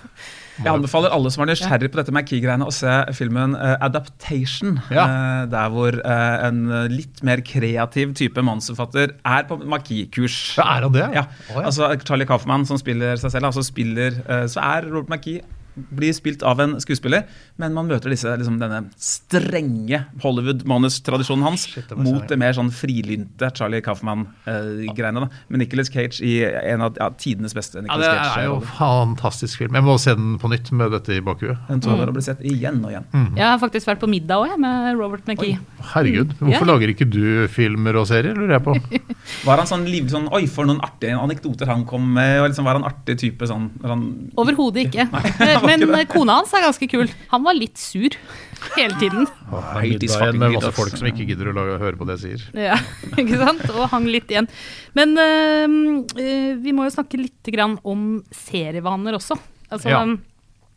Jeg 0.57 0.73
anbefaler 0.73 1.13
alle 1.15 1.31
som 1.33 1.45
er 1.45 1.51
nysgjerrig 1.53 1.91
på 1.93 2.01
dette 2.01 2.15
McKee-greiene, 2.15 2.67
å 2.67 2.75
se 2.75 2.93
filmen 3.17 3.57
uh, 3.59 3.75
Adaptation. 3.85 4.79
Ja. 4.95 5.07
Uh, 5.07 5.43
der 5.53 5.73
hvor 5.75 5.99
uh, 6.01 6.37
en 6.47 6.63
litt 6.93 7.21
mer 7.27 7.43
kreativ 7.47 8.15
type 8.19 8.45
manusforfatter 8.45 9.17
er 9.17 9.49
på 9.49 9.61
McKee-kurs. 9.63 10.39
Ja, 10.61 10.69
er 10.77 10.89
han 10.89 10.97
det? 10.97 11.09
Ja. 11.17 11.27
Oh, 11.51 11.61
ja. 11.61 11.67
Altså 11.69 11.91
Charlie 12.07 12.29
Kaufman, 12.29 12.67
som 12.69 12.81
spiller 12.81 13.21
seg 13.21 13.35
selv, 13.35 13.51
altså 13.51 13.65
spiller, 13.67 14.21
så 14.51 14.63
er 14.63 14.89
Robert 14.89 15.13
McKee 15.13 15.45
blir 15.77 16.13
spilt 16.17 16.43
av 16.43 16.61
en 16.65 16.77
skuespiller, 16.81 17.27
men 17.61 17.75
man 17.77 17.87
møter 17.91 18.09
disse, 18.13 18.31
liksom, 18.41 18.57
denne 18.61 18.79
strenge 18.97 20.05
Hollywood-manustradisjonen 20.23 21.45
hans 21.45 21.67
Shit, 21.69 21.89
det 21.91 21.99
mot 22.01 22.25
det 22.31 22.39
mer 22.41 22.55
sånn 22.57 22.71
frilynte 22.73 23.51
Charlie 23.57 23.83
Kaufman-greiene. 23.85 25.21
da 25.27 25.29
Med 25.53 25.61
Nicolas 25.63 25.91
Cage 25.93 26.21
i 26.25 26.39
en 26.45 26.81
av 26.87 26.97
ja, 26.99 27.11
tidenes 27.19 27.55
beste 27.57 27.83
Ja, 27.85 27.97
det 28.01 28.09
Cage. 28.09 28.41
er 28.41 28.49
jo 28.49 28.61
fantastisk 28.77 29.59
film. 29.63 29.75
Jeg 29.77 29.85
må 29.87 29.99
se 30.01 30.15
den 30.17 30.39
på 30.43 30.49
nytt 30.53 30.71
med 30.73 30.93
dette 30.97 31.17
i 31.17 31.21
bakhuet. 31.25 31.59
Den 31.69 31.81
tåler 31.85 32.09
å 32.09 32.15
bli 32.17 32.25
sett 32.25 32.41
igjen 32.47 32.81
og 32.85 32.91
igjen. 32.95 33.07
Mm. 33.13 33.29
Jeg 33.37 33.47
har 33.47 33.59
faktisk 33.63 33.87
vært 33.91 34.01
på 34.03 34.09
middag 34.11 34.43
òg, 34.47 34.57
med 34.63 34.97
Robert 34.99 35.27
McKee. 35.29 35.59
Herregud, 35.93 36.33
Ja. 36.41 36.47
hvorfor 36.47 36.67
lager 36.73 36.89
ikke 36.93 37.09
du 37.11 37.47
filmer 37.53 37.97
og 38.01 38.07
serier, 38.09 38.35
lurer 38.35 38.57
jeg 38.59 38.65
på? 38.65 38.75
Var 39.47 39.57
han 39.63 39.67
sånn 39.69 39.85
livlig 39.89 40.11
sånn, 40.15 40.29
Oi, 40.33 40.47
for 40.51 40.65
noen 40.69 40.81
artige 40.85 41.17
anekdoter 41.19 41.67
han 41.71 41.85
kom 41.89 42.05
med. 42.17 42.41
Og 42.41 42.49
liksom 42.51 42.65
Var 42.67 42.79
han 42.81 42.85
artig 42.89 43.19
type 43.21 43.47
sånn 43.49 43.69
han, 43.85 44.31
Overhodet 44.37 44.87
ikke. 44.89 45.07
Men 45.69 45.83
det. 45.93 46.03
kona 46.13 46.39
hans 46.41 46.53
er 46.57 46.65
ganske 46.67 46.89
kul. 46.91 47.11
Han 47.33 47.45
var 47.47 47.57
litt 47.59 47.79
sur 47.81 48.15
hele 48.77 48.97
tiden. 49.01 49.27
Hate 49.51 50.07
is 50.07 50.15
Middag 50.17 50.39
med 50.41 50.57
masse 50.57 50.73
folk 50.77 50.97
som 50.97 51.09
ikke 51.11 51.27
gidder 51.29 51.51
å 51.53 51.57
lage, 51.57 51.77
høre 51.83 51.99
på 52.01 52.07
det 52.09 52.17
jeg 52.19 52.39
sier. 52.39 52.47
Ja, 52.71 52.79
ikke 53.21 53.39
sant? 53.41 53.65
Og 53.75 53.87
hang 53.93 54.09
litt 54.11 54.31
igjen. 54.33 54.49
Men 54.97 55.15
øh, 55.21 56.57
vi 56.63 56.75
må 56.77 56.87
jo 56.89 56.95
snakke 56.97 57.21
litt 57.21 57.53
grann 57.55 57.77
om 57.87 58.09
serievaner 58.35 59.19
også. 59.21 59.39
Altså, 59.71 59.93
Ja. 59.93 60.03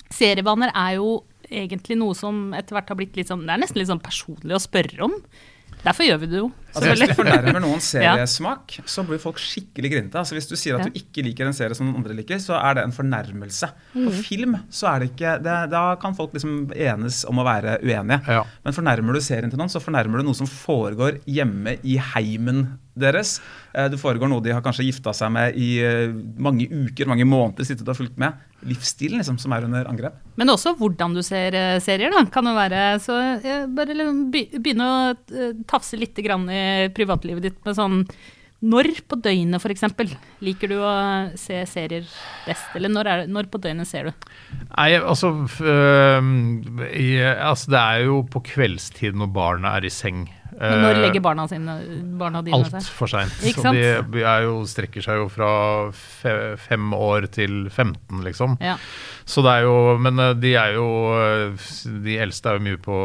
Serievaner 0.10 0.72
er 0.74 0.96
jo 0.98 1.20
egentlig 1.50 1.96
noe 2.00 2.16
som 2.18 2.50
etter 2.58 2.74
hvert 2.74 2.90
har 2.90 2.98
blitt 2.98 3.18
litt 3.18 3.30
sånn 3.30 3.44
Det 3.46 3.54
er 3.54 3.62
nesten 3.62 3.78
litt 3.82 3.90
sånn 3.90 4.02
personlig 4.02 4.56
å 4.58 4.62
spørre 4.62 5.06
om. 5.06 5.14
Derfor 5.84 6.04
gjør 6.08 6.20
vi 6.24 6.30
det 6.32 6.40
jo. 6.42 6.48
Altså, 6.74 6.90
hvis 6.94 7.12
du 7.12 7.16
fornærmer 7.18 7.62
noen 7.64 7.82
seriesmak, 7.92 8.76
så 8.90 9.04
blir 9.08 9.22
folk 9.22 9.40
skikkelig 9.42 9.92
grinte. 9.94 10.20
Altså, 10.22 10.36
hvis 10.38 10.50
du 10.50 10.56
sier 10.60 10.78
at 10.78 10.88
du 10.90 11.00
ikke 11.00 11.24
liker 11.26 11.50
en 11.50 11.56
serie 11.58 11.78
som 11.78 11.88
noen 11.90 12.02
andre 12.02 12.18
liker, 12.20 12.42
så 12.44 12.58
er 12.60 12.78
det 12.80 12.86
en 12.88 12.96
fornærmelse. 12.96 13.72
Mm. 13.96 14.04
På 14.06 14.16
film 14.20 14.58
så 14.70 14.92
er 14.94 15.04
det 15.04 15.12
ikke 15.14 15.38
det, 15.46 15.58
Da 15.74 15.84
kan 16.02 16.18
folk 16.18 16.36
liksom 16.38 16.70
enes 16.76 17.24
om 17.30 17.42
å 17.42 17.48
være 17.48 17.80
uenige. 17.84 18.22
Ja. 18.28 18.44
Men 18.66 18.78
fornærmer 18.78 19.18
du 19.18 19.24
serien 19.26 19.50
til 19.52 19.60
noen, 19.62 19.72
så 19.72 19.82
fornærmer 19.84 20.22
du 20.22 20.30
noe 20.30 20.38
som 20.38 20.50
foregår 20.50 21.22
hjemme 21.30 21.78
i 21.84 21.98
heimen 22.14 22.68
deres. 23.00 23.38
Eh, 23.74 23.88
Det 23.90 24.00
foregår 24.02 24.28
noe 24.28 24.44
de 24.44 24.52
har 24.52 24.64
kanskje 24.66 24.86
gifta 24.90 25.14
seg 25.16 25.32
med 25.32 25.56
i 25.60 25.70
eh, 25.84 26.12
mange 26.42 26.68
uker, 26.68 27.08
mange 27.10 27.28
måneder, 27.28 27.68
sittet 27.68 27.88
og 27.88 27.98
fulgt 27.98 28.18
med. 28.20 28.36
Livsstilen 28.68 29.22
liksom, 29.22 29.38
som 29.40 29.54
er 29.56 29.64
under 29.70 29.88
angrep. 29.88 30.18
Men 30.40 30.52
også 30.52 30.74
hvordan 30.80 31.16
du 31.16 31.22
ser 31.24 31.56
eh, 31.56 31.78
serier, 31.84 32.12
da, 32.12 32.26
kan 32.34 32.50
jo 32.50 32.56
være. 32.58 32.84
Så 33.04 33.16
bare 33.76 33.96
liksom 33.96 34.20
begynne 34.34 34.90
å 34.90 35.00
tafse 35.70 36.00
litt 36.00 36.18
grann 36.26 36.44
i 36.52 36.59
privatlivet 36.96 37.50
ditt 37.50 37.60
med 37.68 37.78
sånn 37.78 38.04
Når 38.60 38.90
på 39.08 39.16
døgnet, 39.24 39.62
f.eks., 39.64 39.86
liker 40.44 40.72
du 40.72 40.80
å 40.84 40.94
se 41.40 41.62
serier 41.70 42.04
best? 42.44 42.74
Eller 42.76 42.92
når, 42.92 43.08
er 43.08 43.22
det, 43.22 43.30
når 43.32 43.48
på 43.54 43.62
døgnet 43.64 43.88
ser 43.88 44.10
du? 44.10 44.28
Nei, 44.74 44.90
altså, 45.00 45.32
øh, 45.64 46.34
jeg, 46.92 47.38
altså 47.38 47.72
Det 47.72 47.80
er 47.86 48.04
jo 48.10 48.20
på 48.28 48.44
kveldstid 48.52 49.16
når 49.16 49.32
barna 49.38 49.78
er 49.80 49.88
i 49.88 49.94
seng. 49.94 50.28
Men 50.60 50.82
når 50.84 50.98
Eh, 50.98 51.02
legger 51.06 51.22
barna, 51.24 51.46
sine, 51.48 51.76
barna 52.20 52.42
dine 52.44 52.60
seg? 52.68 52.82
Altfor 52.82 53.12
seint. 53.12 53.36
De, 53.40 54.24
er 54.26 54.44
jo, 54.44 54.58
strekker 54.68 55.04
seg 55.06 55.22
jo 55.22 55.30
fra 55.32 55.52
fe, 55.96 56.34
fem 56.60 56.92
år 56.96 57.30
til 57.32 57.70
15, 57.70 58.20
liksom. 58.26 58.58
Ja. 58.64 58.76
Så 59.30 59.44
det 59.46 59.52
er 59.54 59.68
jo 59.68 59.76
Men 60.02 60.20
eh, 60.22 60.34
de 60.42 60.54
er 60.58 60.74
jo 60.74 60.88
eh, 61.14 61.68
De 62.06 62.18
eldste 62.24 62.50
er 62.50 62.58
jo 62.58 62.66
mye 62.66 62.80
på 62.82 62.98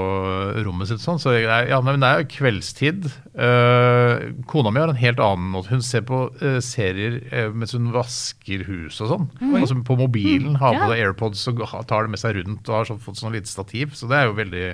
rommet 0.65 0.89
sitt 0.89 1.03
sånn, 1.03 1.21
så 1.21 1.35
er, 1.37 1.69
ja, 1.69 1.81
men 1.85 2.01
det 2.01 2.09
er 2.09 2.23
jo 2.23 2.29
kveldstid. 2.31 3.07
Uh, 3.35 4.31
kona 4.49 4.71
mi 4.73 4.81
har 4.81 4.91
en 4.93 4.99
helt 4.99 5.21
annen 5.23 5.51
måte. 5.53 5.73
Hun 5.73 5.83
ser 5.85 6.05
på 6.07 6.21
uh, 6.41 6.59
serier 6.65 7.19
uh, 7.33 7.51
mens 7.55 7.75
hun 7.77 7.91
vasker 7.95 8.65
hus 8.69 9.01
og 9.05 9.11
sånn. 9.11 9.27
Altså 9.59 9.77
på 9.87 9.97
mobilen, 9.99 10.59
har 10.61 10.79
på 10.79 10.89
seg 10.93 11.03
AirPods 11.03 11.45
og 11.51 11.65
tar 11.91 12.07
det 12.07 12.15
med 12.15 12.23
seg 12.23 12.39
rundt 12.39 12.71
og 12.71 12.79
har 12.79 12.89
så, 12.89 12.99
fått 13.03 13.21
sånn 13.21 13.35
lite 13.35 13.51
stativ. 13.51 13.95
Så 13.99 14.09
det 14.11 14.21
er 14.21 14.31
jo 14.31 14.39
veldig 14.39 14.67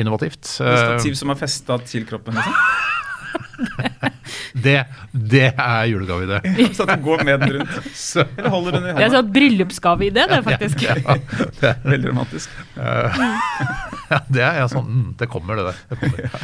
innovativt. 0.00 0.44
Eh, 0.64 0.80
Stativ 0.84 1.18
som 1.20 1.34
er 1.34 1.40
festa 1.40 1.78
til 1.84 2.08
kroppen. 2.08 2.38
Liksom. 2.38 2.56
det, 4.54 4.76
det 5.12 5.46
er 5.54 5.88
julegaveidé. 5.90 6.40
Så 6.76 6.84
at 6.86 6.92
du 6.98 7.04
går 7.04 7.24
med 7.26 7.40
den 7.42 7.56
rundt. 7.58 7.78
Så- 7.96 8.24
Eller 8.36 8.50
holder 8.52 8.72
den 8.78 8.82
i 8.82 8.92
Det 8.92 8.94
er 8.96 9.08
hånda. 9.08 9.16
sånn 9.18 9.32
bryllupsgaveidé, 9.34 10.26
det, 10.30 10.40
faktisk. 10.46 10.84
Det 11.60 11.68
er 11.72 11.80
Veldig 11.84 12.12
romantisk. 12.12 12.50
Ja, 14.08 14.22
det 14.32 14.40
er 14.40 14.54
jeg 14.62 14.70
sånn, 14.72 14.86
mm, 14.88 15.08
det 15.20 15.26
kommer 15.28 15.58
det 15.58 15.64
der. 15.66 15.80
Det 15.90 15.96
kommer. 16.00 16.36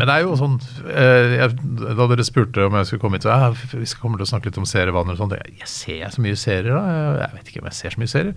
Men 0.00 0.06
det 0.08 0.14
er 0.14 0.22
jo 0.24 0.36
sånn 0.40 0.54
eh, 0.88 1.34
jeg, 1.36 1.50
Da 1.98 2.06
dere 2.08 2.24
spurte 2.24 2.64
om 2.64 2.78
jeg 2.78 2.86
skulle 2.88 3.02
komme 3.02 3.18
hit, 3.18 3.26
så 3.26 3.34
ja, 3.34 3.50
vi 3.76 3.84
skal 3.90 4.00
komme 4.06 4.16
til 4.16 4.24
å 4.24 4.30
snakke 4.30 4.48
litt 4.48 4.56
om 4.62 4.64
serievaner 4.68 5.12
og 5.12 5.20
sånn. 5.20 5.34
Jeg, 5.36 5.52
jeg 5.60 5.68
ser 5.68 6.14
så 6.14 6.24
mye 6.24 6.38
serier, 6.40 6.72
da. 6.72 6.80
Jeg- 6.88 7.18
Jeg 7.20 7.34
vet 7.36 7.50
ikke 7.52 7.60
om 7.60 7.68
jeg 7.68 7.76
ser 7.76 7.92
så 7.92 8.00
mye 8.00 8.08
serier. 8.14 8.34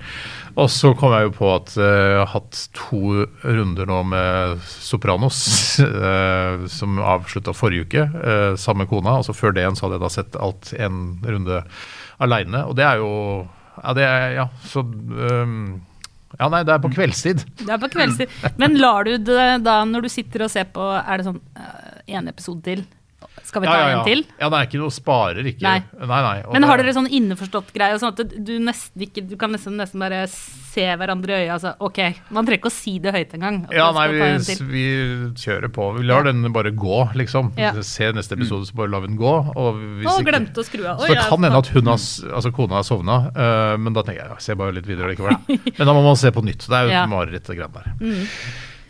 Og 0.60 0.67
så 0.74 0.91
kom 1.00 1.13
jeg 1.15 1.30
jo 1.30 1.32
på 1.38 1.48
at 1.56 1.72
eh, 1.78 1.93
jeg 2.12 2.19
har 2.26 2.32
hatt 2.34 2.60
to 2.76 3.00
runder 3.46 3.88
nå 3.88 4.02
med 4.12 4.60
Sopranos, 4.67 5.39
eh, 5.88 6.67
som 6.67 7.00
avslutta 7.00 7.56
forrige 7.56 7.88
uke, 7.88 8.04
eh, 8.24 8.56
sammen 8.60 8.84
med 8.84 8.92
kona. 8.92 9.18
Og 9.20 9.28
så 9.28 9.36
før 9.38 9.56
det 9.56 9.64
igjen 9.64 9.78
så 9.80 9.88
hadde 9.88 10.00
jeg 10.00 10.06
da 10.06 10.12
sett 10.14 10.38
alt 10.40 10.74
en 10.80 11.02
runde 11.24 11.62
aleine. 12.24 12.66
Og 12.70 12.78
det 12.80 12.88
er 12.88 13.02
jo 13.04 13.12
Ja, 13.82 13.94
det 13.98 14.04
er 14.06 14.36
Ja, 14.38 14.48
så 14.70 14.84
um, 14.86 15.82
Ja, 16.40 16.50
nei, 16.50 16.64
det 16.66 16.74
er 16.74 16.82
på 16.82 16.92
kveldstid. 16.94 17.46
Det 17.62 17.70
er 17.70 17.82
på 17.82 17.90
kveldstid. 17.94 18.30
Men 18.62 18.78
lar 18.82 19.06
du 19.06 19.18
det 19.18 19.48
da 19.66 19.80
når 19.86 20.08
du 20.08 20.10
sitter 20.14 20.46
og 20.46 20.54
ser 20.54 20.70
på 20.74 20.86
Er 20.98 21.20
det 21.22 21.28
sånn 21.30 21.42
én 22.10 22.30
episode 22.30 22.64
til? 22.66 22.86
Skal 23.44 23.64
vi 23.64 23.70
ta 23.70 23.78
ja, 23.78 23.86
ja, 23.86 23.94
ja. 23.94 24.00
en 24.00 24.08
til? 24.08 24.26
Ja, 24.40 24.50
det 24.50 24.60
er 24.60 24.68
ikke 24.70 24.82
noe 24.82 24.94
sparer, 24.94 25.48
ikke. 25.54 25.64
Nei. 25.66 25.80
nei, 26.00 26.20
nei. 26.26 26.36
Men 26.56 26.68
har 26.70 26.82
dere 26.82 26.96
sånn 26.96 27.10
innforstått 27.12 27.74
greie, 27.76 27.98
sånn 28.02 28.14
at 28.16 28.36
du 28.46 28.54
nesten 28.64 29.08
ikke 29.08 29.24
Du 29.28 29.36
kan 29.40 29.52
nesten, 29.54 29.76
nesten 29.80 30.02
bare 30.02 30.26
se 30.28 30.86
hverandre 30.98 31.36
i 31.36 31.44
øya. 31.44 31.58
Altså, 31.58 31.74
ok, 31.86 32.00
man 32.34 32.48
trenger 32.48 32.62
ikke 32.62 32.72
å 32.72 32.74
si 32.74 32.96
det 33.04 33.14
høyt 33.14 33.36
engang. 33.38 33.60
Ja, 33.74 33.92
nei, 33.96 34.08
vi, 34.14 34.56
vi 34.72 34.86
kjører 35.44 35.70
på. 35.74 35.90
Vi 36.00 36.08
lar 36.10 36.26
den 36.28 36.48
bare 36.56 36.74
gå, 36.74 37.00
liksom. 37.20 37.54
Se 37.86 38.10
neste 38.16 38.38
episode, 38.40 38.68
så 38.70 38.78
bare 38.80 38.94
lar 38.94 39.06
vi 39.06 39.12
den 39.12 39.20
gå. 39.22 39.36
Og 39.54 39.80
hvis 40.00 40.10
Å, 40.10 40.18
ikke- 40.18 40.32
glemte 40.32 40.64
å 40.64 40.68
skru 40.68 40.88
av. 40.90 41.04
Så 41.04 41.12
det 41.14 41.22
kan 41.30 41.46
hende 41.46 41.62
at 41.62 41.72
hun 41.76 41.94
har, 41.94 42.02
altså 42.40 42.54
kona 42.56 42.80
har 42.80 42.88
sovna, 42.88 43.20
uh, 43.38 43.76
men 43.78 43.94
da 43.94 44.06
tenker 44.06 44.24
jeg 44.24 44.34
ja, 44.34 44.42
se 44.42 44.58
bare 44.60 44.78
litt 44.80 44.90
videre 44.90 45.14
likevel. 45.14 45.38
Men 45.78 45.90
da 45.90 45.94
må 45.96 46.04
man 46.06 46.18
se 46.20 46.30
på 46.34 46.42
nytt. 46.46 46.66
Det 46.70 46.78
er 46.78 46.88
jo 46.88 46.94
et 46.94 47.12
mareritt, 47.12 47.46
det 47.48 47.58
greiene 47.58 47.82
der. 47.84 48.34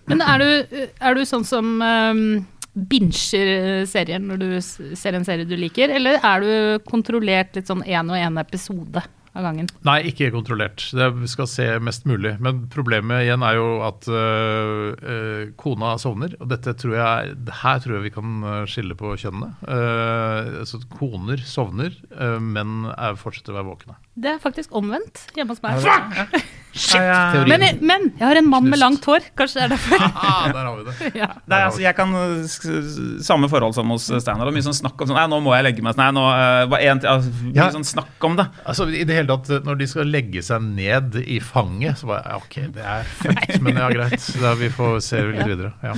Men 0.10 0.24
er 0.24 0.42
du, 0.42 0.80
er 1.00 1.16
du 1.16 1.24
sånn 1.28 1.46
som 1.48 1.78
um, 1.80 2.24
binsjer 2.74 3.84
serier 3.90 4.22
når 4.22 4.40
du 4.42 4.48
ser 4.62 5.18
en 5.18 5.26
serie 5.26 5.48
du 5.48 5.56
liker, 5.60 5.92
eller 5.94 6.18
er 6.20 6.46
du 6.46 6.86
kontrollert 6.90 7.54
litt 7.58 7.70
sånn 7.70 7.84
én 7.86 8.10
og 8.10 8.18
én 8.18 8.40
episode 8.42 9.04
av 9.34 9.46
gangen? 9.46 9.70
Nei, 9.86 10.00
ikke 10.10 10.32
kontrollert. 10.34 10.86
Det 10.94 11.10
skal 11.30 11.50
se 11.50 11.68
mest 11.84 12.08
mulig. 12.10 12.36
Men 12.44 12.64
problemet 12.74 13.26
igjen 13.26 13.46
er 13.46 13.58
jo 13.58 13.68
at 13.86 14.08
øh, 14.10 15.54
kona 15.60 15.96
sovner. 16.02 16.36
Og 16.42 16.50
dette 16.54 16.76
tror 16.78 16.98
jeg, 16.98 17.36
her 17.64 17.84
tror 17.84 17.98
jeg 17.98 18.08
vi 18.08 18.14
kan 18.14 18.48
skille 18.70 18.98
på 18.98 19.16
kjønnene. 19.22 19.54
Uh, 19.66 20.64
så 20.70 20.82
koner 20.98 21.42
sovner, 21.50 21.98
uh, 22.14 22.40
menn 22.42 22.90
er 22.94 23.22
fortsetter 23.22 23.56
å 23.56 23.62
være 23.62 23.72
våkne. 23.74 23.98
Det 24.16 24.30
er 24.30 24.42
faktisk 24.44 24.76
omvendt 24.78 25.24
hjemme 25.34 25.56
hos 25.56 25.62
meg. 25.64 25.82
Teorien. 26.74 27.46
Men, 27.50 27.62
jeg- 27.62 27.78
men 27.86 28.06
jeg 28.18 28.26
har 28.26 28.38
en 28.40 28.48
mann 28.50 28.66
med 28.70 28.80
langt 28.82 29.06
hår, 29.06 29.22
kanskje 29.38 29.60
det 29.60 29.64
er 29.66 29.72
derfor. 29.76 30.06
Ah, 30.24 30.48
der 30.54 30.66
har 30.66 30.78
vi 30.80 30.86
det. 30.88 31.10
ja. 31.20 31.28
Nei, 31.50 31.60
altså, 31.68 31.82
jeg 31.84 31.94
kan 31.98 32.14
sk- 32.50 33.22
Samme 33.26 33.50
forhold 33.50 33.76
som 33.78 33.90
hos 33.94 34.08
Steinar. 34.10 34.46
Det 34.50 34.54
er 34.54 34.58
Mye 34.58 34.66
sånn 34.66 34.78
snakk 34.80 34.98
om 35.02 35.10
sånn, 35.12 35.18
Nei, 35.20 35.28
nå 35.30 35.38
må 35.46 35.54
jeg 35.54 35.68
legge 35.68 35.86
meg. 35.86 35.98
Nei, 36.02 36.08
nå, 36.18 36.24
uh, 36.30 36.64
bare 36.72 36.90
en, 36.90 37.02
til- 37.04 37.12
altså, 37.14 37.34
mye 37.46 37.60
Ja. 37.62 37.68
sånn 37.76 37.86
snakk 37.86 38.26
om 38.30 38.38
det. 38.42 38.48
Altså, 38.66 38.88
i 38.90 39.04
det 39.06 39.18
hele 39.20 39.30
tatt, 39.36 39.54
Når 39.68 39.78
de 39.84 39.90
skal 39.94 40.10
legge 40.10 40.42
seg 40.46 40.66
ned 40.66 41.20
i 41.26 41.38
fanget, 41.46 42.02
så 42.02 42.10
bare 42.10 42.24
ja, 42.26 42.38
OK, 42.42 42.58
det 42.74 42.88
er 42.96 43.06
født, 43.22 43.62
men 43.62 43.78
ja, 43.82 43.90
greit. 43.94 44.30
Da 44.42 44.56
vi 44.58 44.70
får 44.74 44.98
se 45.06 45.22
litt 45.30 45.46
videre. 45.54 45.74
Ja. 45.86 45.94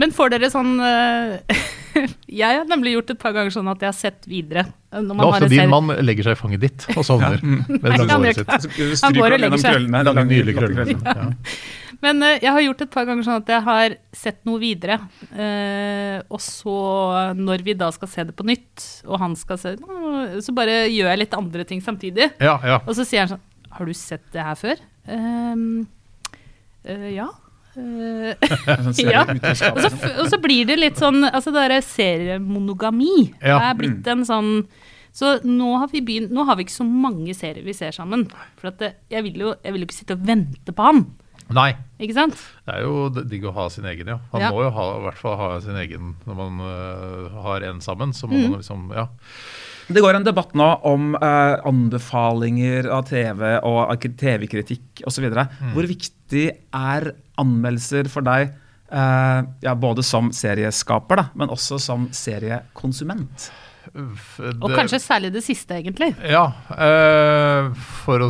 Men 0.00 0.14
får 0.16 0.32
dere 0.32 0.48
sånn 0.52 0.78
eh, 0.80 1.64
Jeg 2.40 2.60
har 2.60 2.68
nemlig 2.70 2.94
gjort 2.94 3.12
et 3.12 3.20
par 3.20 3.34
ganger 3.36 3.52
sånn 3.52 3.68
at 3.72 3.82
jeg 3.82 3.90
har 3.90 3.96
sett 3.98 4.28
videre. 4.30 4.64
eh, 4.92 5.02
Når 5.02 5.10
Det 5.10 5.18
man 5.18 5.34
er 5.34 5.46
en 5.46 5.52
din 5.52 5.72
mann 5.74 5.92
legger 6.06 6.30
seg 6.30 6.38
i 6.38 6.40
fanget 6.40 6.64
ditt 6.64 6.86
og 6.94 7.04
sovner. 7.06 7.36
Ja. 7.42 7.58
Nei, 7.68 7.98
det 7.98 8.08
han 8.08 8.24
gjør 8.28 8.40
ikke 8.44 8.60
sitt. 8.64 9.04
Han 9.04 9.18
går 9.18 9.36
og 9.36 9.44
legger 9.44 9.62
seg. 9.62 9.76
krøllene. 9.76 10.02
Lange, 10.08 10.24
nydelige. 10.30 10.96
Ja. 11.04 11.28
Men 12.04 12.24
uh, 12.24 12.32
jeg 12.32 12.48
har 12.48 12.64
gjort 12.64 12.84
et 12.86 12.92
par 12.94 13.08
ganger 13.08 13.26
sånn 13.26 13.42
at 13.42 13.50
jeg 13.52 13.64
har 13.66 13.96
sett 14.16 14.40
noe 14.48 14.60
videre. 14.62 14.96
Uh, 15.34 16.22
og 16.32 16.40
så, 16.40 16.76
når 17.36 17.66
vi 17.66 17.76
da 17.76 17.90
skal 17.92 18.08
se 18.14 18.24
det 18.30 18.36
på 18.38 18.46
nytt, 18.48 18.86
og 19.04 19.20
han 19.20 19.36
skal 19.36 19.60
se 19.60 19.74
det, 19.76 20.00
Så 20.46 20.54
bare 20.56 20.86
gjør 20.88 21.10
jeg 21.12 21.22
litt 21.26 21.36
andre 21.36 21.66
ting 21.68 21.84
samtidig. 21.84 22.30
Ja, 22.40 22.56
ja. 22.64 22.80
Og 22.86 22.96
så 22.96 23.04
sier 23.04 23.26
han 23.26 23.34
sånn 23.34 23.44
Har 23.76 23.90
du 23.90 23.94
sett 23.96 24.24
det 24.32 24.46
her 24.48 24.56
før? 24.58 24.80
Uh, 25.10 25.84
eh, 26.88 27.10
ja. 27.18 27.28
Eh, 27.76 28.34
Ja. 29.12 29.22
og, 29.30 29.78
så, 29.84 29.90
og 30.18 30.26
så 30.32 30.38
blir 30.42 30.66
det 30.66 30.76
litt 30.80 30.98
sånn 30.98 31.22
Altså 31.28 31.52
det 31.54 31.60
derre 31.68 31.82
seriemonogami 31.86 33.32
Ja. 33.42 33.60
er 33.70 33.76
blitt 33.78 34.06
en 34.10 34.24
sånn 34.26 34.50
Så 35.14 35.36
nå 35.46 35.76
har 35.78 35.88
vi 35.92 36.00
begynt 36.02 36.32
Nå 36.34 36.44
har 36.48 36.56
vi 36.58 36.64
ikke 36.66 36.74
så 36.80 36.86
mange 36.86 37.34
serier 37.34 37.62
vi 37.66 37.74
ser 37.76 37.92
sammen. 37.94 38.26
For 38.58 38.70
det, 38.74 38.94
jeg, 39.10 39.22
vil 39.26 39.38
jo, 39.44 39.54
jeg 39.62 39.72
vil 39.74 39.82
jo 39.84 39.88
ikke 39.88 39.98
sitte 40.00 40.14
og 40.18 40.26
vente 40.26 40.74
på 40.74 40.82
han. 40.86 41.00
Nei. 41.50 41.72
Ikke 41.98 42.14
sant? 42.14 42.36
Det 42.66 42.76
er 42.76 42.84
jo 42.86 43.08
digg 43.26 43.42
å 43.50 43.54
ha 43.56 43.64
sin 43.74 43.84
egen, 43.90 44.06
ja. 44.06 44.18
Han 44.30 44.40
Ja. 44.44 44.50
må 44.54 44.62
jo 44.62 44.70
ha, 44.70 44.84
i 44.98 45.02
hvert 45.08 45.18
fall 45.18 45.34
ha 45.40 45.48
sin 45.64 45.74
egen 45.82 46.12
når 46.28 46.36
man 46.38 46.60
uh, 46.62 47.40
har 47.42 47.66
en 47.66 47.80
sammen. 47.82 48.12
Så 48.14 48.28
må 48.30 48.38
Mm. 48.38 48.50
man 48.50 48.60
liksom 48.62 48.84
Ja. 48.94 49.06
Det 49.90 50.02
går 50.04 50.20
en 50.20 50.26
debatt 50.26 50.52
nå 50.54 50.66
om 50.86 51.14
eh, 51.18 51.54
anbefalinger 51.66 52.86
av 52.94 53.08
TV 53.08 53.42
og 53.66 54.04
TV-kritikk 54.20 55.02
osv. 55.08 55.26
Mm. 55.26 55.72
Hvor 55.74 55.88
viktig 55.90 56.44
er 56.76 57.08
anmeldelser 57.40 58.10
for 58.12 58.26
deg, 58.26 58.52
eh, 58.94 59.40
ja, 59.66 59.74
både 59.74 60.04
som 60.06 60.30
serieskaper, 60.36 61.24
da, 61.24 61.26
men 61.34 61.50
også 61.50 61.80
som 61.82 62.06
seriekonsument? 62.14 63.50
F- 63.94 64.40
Og 64.62 64.70
kanskje 64.76 65.00
særlig 65.02 65.32
det 65.34 65.42
siste, 65.46 65.74
egentlig. 65.80 66.12
Ja, 66.30 66.44
Eh, 66.80 67.70
for, 68.04 68.22
å, 68.24 68.28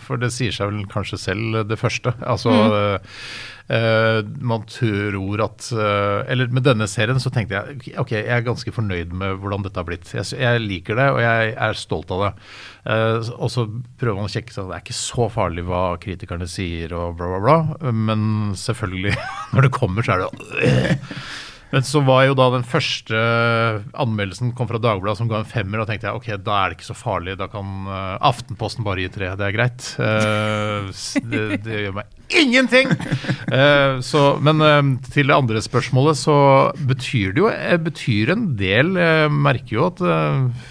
for 0.00 0.20
det 0.22 0.30
sier 0.34 0.54
seg 0.54 0.70
vel 0.70 0.86
kanskje 0.90 1.18
selv 1.20 1.58
det 1.68 1.78
første. 1.80 2.12
Altså 2.22 2.52
mm. 2.52 3.08
eh, 3.74 4.20
Man 4.40 4.64
tror 4.70 5.42
at 5.44 5.66
øh, 5.74 6.22
Eller 6.30 6.48
med 6.54 6.64
denne 6.66 6.86
serien 6.90 7.20
så 7.22 7.32
tenkte 7.34 7.58
jeg 7.58 7.96
ok, 8.00 8.14
jeg 8.14 8.30
er 8.32 8.46
ganske 8.46 8.72
fornøyd 8.74 9.12
med 9.18 9.36
hvordan 9.42 9.66
dette 9.66 9.80
har 9.82 9.88
blitt. 9.88 10.08
Jeg, 10.14 10.28
jeg 10.38 10.62
liker 10.64 10.98
det, 10.98 11.08
og 11.16 11.20
jeg 11.24 11.52
er 11.68 11.78
stolt 11.78 12.14
av 12.14 12.24
det. 12.28 12.32
Eh, 12.94 13.30
og 13.36 13.52
så 13.52 13.66
prøver 14.00 14.18
man 14.22 14.30
å 14.30 14.32
sjekke 14.32 14.54
seg, 14.54 14.70
det 14.70 14.78
er 14.78 14.86
ikke 14.86 14.98
så 15.02 15.28
farlig 15.34 15.66
hva 15.68 15.84
kritikerne 16.02 16.48
sier 16.50 16.94
og 16.96 17.18
bla, 17.20 17.28
bla, 17.34 17.40
bla. 17.44 17.92
Men 17.92 18.52
selvfølgelig, 18.58 19.16
når 19.56 19.68
det 19.68 19.74
kommer, 19.76 20.06
så 20.06 20.16
er 20.16 20.24
det 20.26 21.00
Men 21.72 21.86
så 21.88 22.02
var 22.04 22.26
jo 22.26 22.36
da 22.36 22.50
den 22.52 22.66
første 22.68 23.18
anmeldelsen 23.96 24.52
kom 24.56 24.68
fra 24.68 24.80
Dagbladet 24.82 25.22
som 25.22 25.30
ga 25.30 25.40
en 25.40 25.48
femmer, 25.48 25.80
og 25.80 25.88
tenkte 25.88 26.10
jeg 26.10 26.20
ok, 26.20 26.28
da 26.44 26.58
er 26.58 26.72
det 26.72 26.78
ikke 26.78 26.90
så 26.90 26.98
farlig, 26.98 27.38
da 27.40 27.48
kan 27.52 27.86
eh, 27.88 28.16
Aftenposten 28.28 28.84
bare 28.84 29.06
gi 29.06 29.12
tre, 29.14 29.32
det 29.40 29.48
er 29.48 29.56
greit. 29.56 29.86
Uh, 29.96 30.92
det, 31.32 31.62
det 31.64 31.86
gjør 31.86 32.02
meg 32.02 32.18
ingenting! 32.38 32.90
Uh, 33.52 34.00
så, 34.10 34.22
men 34.42 34.62
uh, 34.64 34.80
til 35.12 35.30
det 35.30 35.36
andre 35.36 35.62
spørsmålet 35.64 36.20
så 36.20 36.36
betyr 36.88 37.34
det 37.34 37.42
jo 37.42 37.50
eh, 37.52 37.78
betyr 37.80 38.32
en 38.34 38.46
del. 38.60 38.94
Jeg 39.00 39.32
merker 39.32 39.76
jo 39.76 39.88
at 39.88 40.02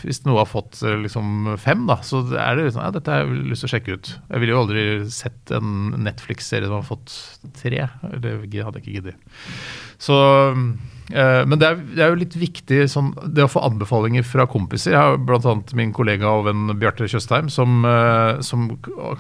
hvis 0.02 0.24
noe 0.28 0.42
har 0.42 0.50
fått 0.50 0.82
liksom 0.84 1.54
fem, 1.62 1.86
da, 1.90 2.00
så 2.06 2.24
er 2.30 2.58
det 2.58 2.70
liksom, 2.70 2.86
ja, 2.86 2.94
dette 2.96 3.14
har 3.14 3.26
jeg 3.26 3.52
lyst 3.52 3.66
til 3.66 3.72
å 3.72 3.74
sjekke 3.76 3.98
ut. 3.98 4.14
Jeg 4.30 4.44
ville 4.44 4.56
jo 4.56 4.64
aldri 4.64 4.86
sett 5.14 5.54
en 5.56 5.92
Netflix-serie 6.02 6.70
som 6.70 6.80
har 6.80 6.88
fått 6.88 7.16
tre. 7.60 7.86
Det 8.24 8.38
hadde 8.42 8.82
jeg 8.82 8.86
ikke 8.86 8.98
giddet. 9.00 9.38
Så 10.02 10.18
Eh, 10.18 11.01
Men 11.12 11.60
det 11.60 11.68
er, 11.68 11.76
det 11.96 12.04
er 12.06 12.12
jo 12.14 12.20
litt 12.22 12.36
viktig 12.40 12.78
sånn, 12.92 13.12
det 13.36 13.44
å 13.46 13.50
få 13.52 13.62
anbefalinger 13.68 14.24
fra 14.28 14.46
kompiser. 14.50 14.94
Jeg 14.96 15.00
har 15.02 15.18
bl.a. 15.18 15.56
min 15.78 15.92
kollega 15.96 16.30
og 16.32 16.46
venn 16.48 16.72
Bjarte 16.80 17.08
Tjøstheim, 17.12 17.50
som, 17.52 17.84
eh, 17.86 18.40
som 18.46 18.70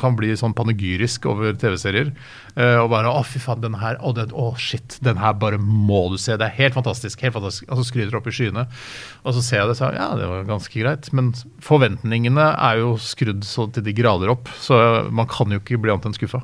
kan 0.01 0.15
bli 0.19 0.31
sånn 0.39 0.55
panegyrisk 0.57 1.25
over 1.31 1.53
TV-serier. 1.59 2.13
eh, 2.55 2.77
Og 2.81 2.89
bare 2.91 3.07
'Å, 3.11 3.23
fy 3.25 3.39
faen, 3.39 3.61
den 3.61 3.75
her 3.79 3.97
Å, 4.01 4.13
den, 4.15 4.29
å, 4.31 4.55
shit, 4.57 4.97
den 5.01 5.17
her 5.17 5.33
bare 5.33 5.57
må 5.57 6.09
du 6.11 6.17
se. 6.17 6.35
Det 6.37 6.47
er 6.47 6.57
helt 6.57 6.73
fantastisk.' 6.75 7.19
helt 7.21 7.33
fantastisk, 7.33 7.69
Og 7.71 7.77
så 7.77 7.85
skryter 7.91 8.15
opp 8.17 8.27
i 8.27 8.31
skyene. 8.31 8.67
Og 9.25 9.33
så 9.33 9.41
ser 9.41 9.57
jeg 9.61 9.67
det 9.69 9.77
så 9.77 9.93
ja, 9.93 10.15
det 10.15 10.27
var 10.27 10.43
ganske 10.47 10.73
greit. 10.79 11.11
Men 11.13 11.33
forventningene 11.61 12.47
er 12.57 12.79
jo 12.81 12.95
skrudd 12.97 13.43
så 13.47 13.67
til 13.71 13.83
de 13.83 13.93
grader 13.93 14.29
opp, 14.29 14.47
så 14.59 15.09
man 15.11 15.27
kan 15.27 15.51
jo 15.51 15.59
ikke 15.59 15.79
bli 15.81 15.91
annet 15.91 16.05
enn 16.09 16.13
skuffa. 16.17 16.43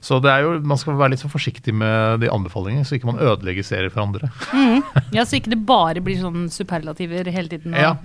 Så 0.00 0.20
det 0.22 0.30
er 0.30 0.42
jo, 0.46 0.60
man 0.60 0.78
skal 0.80 0.96
være 0.98 1.10
litt 1.14 1.20
så 1.24 1.30
forsiktig 1.30 1.74
med 1.74 2.20
de 2.20 2.28
anbefalingene, 2.32 2.84
så 2.86 2.96
ikke 2.98 3.10
man 3.12 3.20
ødelegger 3.22 3.64
serier 3.66 3.90
for 3.90 4.02
andre. 4.06 4.30
Ja, 5.16 5.24
Så 5.24 5.36
ikke 5.40 5.50
det 5.54 5.60
bare 5.66 6.00
blir 6.04 6.18
sånn 6.20 6.48
superlativer 6.52 7.28
hele 7.32 7.48
tiden. 7.48 7.74
Og 7.74 7.80
Ja. 7.80 7.96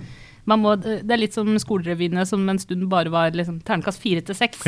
man 0.46 0.60
må, 0.60 0.74
det 0.82 1.10
er 1.10 1.16
litt 1.20 1.32
som 1.32 1.48
skolerevyene 1.58 2.26
som 2.28 2.42
en 2.48 2.58
stund 2.58 2.88
bare 2.92 3.08
var 3.12 3.30
liksom, 3.32 3.60
terningkast 3.64 4.00
fire 4.02 4.20
til 4.20 4.34
seks. 4.36 4.64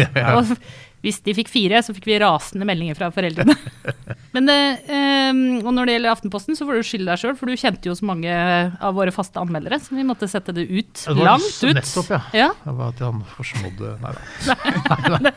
Og 0.97 1.07
hvis 1.07 1.21
de 1.23 1.35
fikk 1.37 1.51
fire, 1.53 1.83
så 1.85 1.95
fikk 1.95 2.09
vi 2.09 2.17
rasende 2.19 2.67
meldinger 2.67 2.97
fra 2.99 3.11
foreldrene. 3.15 3.55
Men 4.35 4.49
det, 4.49 4.57
eh, 4.91 5.39
og 5.63 5.71
når 5.73 5.89
det 5.89 5.95
gjelder 5.97 6.13
Aftenposten, 6.13 6.57
så 6.59 6.67
får 6.67 6.81
du 6.81 6.87
skylde 6.89 7.13
deg 7.13 7.21
sjøl, 7.23 7.37
for 7.39 7.49
du 7.49 7.57
kjente 7.57 7.89
jo 7.89 7.95
så 7.97 8.09
mange 8.09 8.33
av 8.33 8.97
våre 8.97 9.13
faste 9.15 9.41
anmeldere, 9.41 9.79
så 9.81 9.95
vi 9.97 10.07
måtte 10.09 10.29
sette 10.31 10.55
det 10.57 10.67
ut. 10.67 10.93
Det 10.99 11.15
var 11.15 11.31
langt 11.31 11.61
ut. 11.63 11.77
Nettopp, 11.79 12.11
ja. 12.11 12.21
Ja. 12.37 12.49
Det 12.65 12.75
var 12.81 12.91
at 12.95 13.03
han 13.07 13.23
forsmådde 13.37 13.93
Nei 14.03 14.13
da. 14.13 15.33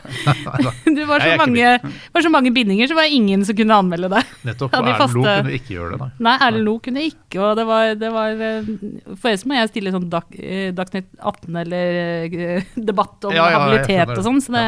Var 1.10 1.22
Nei, 1.22 1.26
jeg 1.30 1.30
så, 1.30 1.34
er 1.34 1.38
mange, 1.40 1.92
var 2.14 2.24
så 2.24 2.30
mange 2.32 2.50
bindinger, 2.54 2.88
så 2.90 2.96
var 2.96 3.06
det 3.08 3.16
ingen 3.16 3.44
som 3.46 3.56
kunne 3.56 3.76
anmelde 3.82 4.10
deg. 4.12 4.34
Nettopp. 4.48 4.74
De 4.74 4.92
Erlend 4.92 5.16
Lo 5.16 5.24
kunne 5.24 5.54
ikke 5.56 5.74
gjøre 5.76 5.94
det, 5.94 6.00
nei. 6.02 6.10
Nei, 6.26 6.34
Erlend 6.46 6.66
Lo 6.66 6.74
kunne 6.84 7.04
ikke, 7.06 7.40
og 7.44 7.54
det 7.58 7.66
var, 7.68 7.94
det 8.00 8.10
var 8.14 8.44
eh, 8.48 8.68
For 9.14 9.30
ellers 9.30 9.46
må 9.48 9.56
jeg 9.58 9.70
stille 9.72 9.94
sånn 9.94 10.08
Dag, 10.12 10.36
eh, 10.38 10.68
Dagsnytt 10.76 11.10
18 11.18 11.60
eller 11.62 12.66
debatt 12.90 13.30
om 13.30 13.34
Ja, 13.36 13.48
ja, 13.52 13.62
habilitet 13.64 14.14
og 14.16 14.22
sånn, 14.26 14.42
så 14.44 14.54
det. 14.56 14.66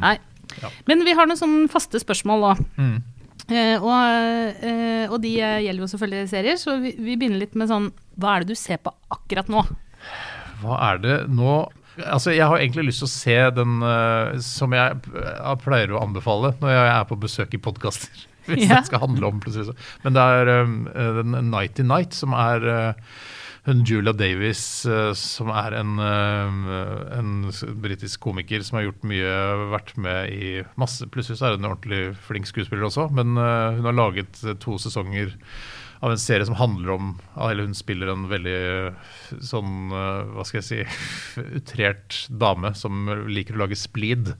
Nei. 0.00 0.16
Ja. 0.62 0.70
Men 0.90 1.04
vi 1.06 1.16
har 1.16 1.28
noen 1.28 1.40
sånne 1.40 1.72
faste 1.72 2.00
spørsmål 2.02 2.46
òg. 2.52 2.62
Mm. 2.80 2.98
Eh, 3.50 3.82
og, 3.82 4.60
eh, 4.62 5.10
og 5.10 5.18
de 5.24 5.34
gjelder 5.40 5.82
jo 5.82 5.90
selvfølgelig 5.90 6.30
serier, 6.30 6.58
så 6.60 6.76
vi, 6.82 6.94
vi 6.98 7.16
begynner 7.18 7.40
litt 7.40 7.56
med 7.58 7.70
sånn 7.70 7.88
Hva 8.20 8.36
er 8.36 8.44
det 8.44 8.54
du 8.54 8.58
ser 8.60 8.78
på 8.84 8.92
akkurat 9.10 9.48
nå? 9.50 9.64
Hva 10.60 10.76
er 10.92 11.00
det 11.02 11.18
nå 11.32 11.54
Altså, 12.06 12.30
Jeg 12.32 12.46
har 12.46 12.60
egentlig 12.60 12.86
lyst 12.88 13.02
til 13.02 13.08
å 13.08 13.12
se 13.12 13.36
den 13.56 13.82
uh, 13.82 14.38
som 14.44 14.72
jeg 14.72 15.00
eh, 15.20 15.54
pleier 15.60 15.92
å 15.92 16.00
anbefale 16.04 16.54
når 16.62 16.72
jeg 16.72 16.90
er 16.94 17.08
på 17.10 17.18
besøk 17.20 17.56
i 17.56 17.60
podkaster. 17.60 18.22
Hvis 18.48 18.64
yeah. 18.64 18.78
det 18.78 18.88
skal 18.88 19.02
handle 19.02 19.28
om 19.28 19.40
plutselig 19.42 19.68
så. 19.68 19.74
Men 20.04 20.16
det 20.16 20.22
er 20.38 20.52
um, 20.62 20.78
den 21.18 21.50
Nighty 21.50 21.84
Night, 21.86 22.16
som 22.16 22.32
er 22.38 22.64
eh, 22.72 23.18
hun 23.66 23.82
Julia 23.84 24.12
Davis, 24.16 24.86
eh, 24.88 25.12
som 25.18 25.50
er 25.52 25.76
en, 25.80 25.98
eh, 26.00 27.18
en 27.18 27.32
britisk 27.82 28.22
komiker 28.24 28.64
som 28.64 28.78
har 28.78 28.88
gjort 28.88 29.04
mye, 29.04 29.34
vært 29.74 29.92
med 30.00 30.32
i 30.32 30.52
masse 30.80 31.04
Plutselig 31.12 31.40
så 31.40 31.50
er 31.50 31.58
hun 31.58 31.64
en 31.66 31.74
ordentlig 31.74 32.16
flink 32.24 32.48
skuespiller 32.48 32.88
også, 32.88 33.10
men 33.12 33.36
eh, 33.36 33.76
hun 33.76 33.90
har 33.90 33.98
laget 33.98 34.40
to 34.64 34.78
sesonger 34.80 35.36
av 36.00 36.14
en 36.14 36.20
serie 36.20 36.46
som 36.48 36.56
handler 36.56 36.94
om 36.94 37.08
Eller 37.36 37.66
hun 37.66 37.76
spiller 37.76 38.08
en 38.08 38.24
veldig 38.30 38.94
sånn, 39.44 39.90
hva 39.92 40.46
skal 40.48 40.62
jeg 40.62 40.68
si, 40.70 40.80
utrert 41.60 42.22
dame 42.32 42.72
som 42.72 43.04
liker 43.28 43.58
å 43.58 43.66
lage 43.66 43.76
splid. 43.76 44.32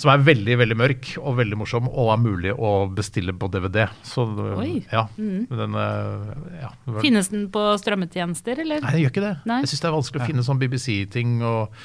Som 0.00 0.10
er 0.14 0.22
veldig, 0.24 0.54
veldig 0.62 0.76
mørk 0.80 1.08
og 1.20 1.34
veldig 1.36 1.58
morsom, 1.60 1.88
og 1.90 2.08
er 2.14 2.20
mulig 2.22 2.52
å 2.56 2.70
bestille 2.96 3.34
på 3.36 3.50
DVD. 3.52 3.82
Så 4.06 4.24
Oi. 4.56 4.80
ja. 4.88 5.02
mm. 5.18 5.42
Den, 5.50 5.74
eh, 5.76 6.30
ja. 6.62 6.70
var- 6.86 7.02
Finnes 7.04 7.28
den 7.28 7.42
på 7.52 7.64
strømmetjenester, 7.82 8.62
eller? 8.64 8.80
Nei, 8.80 8.94
den 8.96 9.02
gjør 9.04 9.12
ikke 9.12 9.24
det. 9.26 9.32
Nei. 9.50 9.58
Jeg 9.64 9.72
syns 9.74 9.84
det 9.84 9.88
er 9.90 9.96
vanskelig 9.96 10.22
å 10.22 10.28
finne 10.30 10.44
sånn 10.46 10.60
BBC-ting 10.62 11.34
og, 11.44 11.76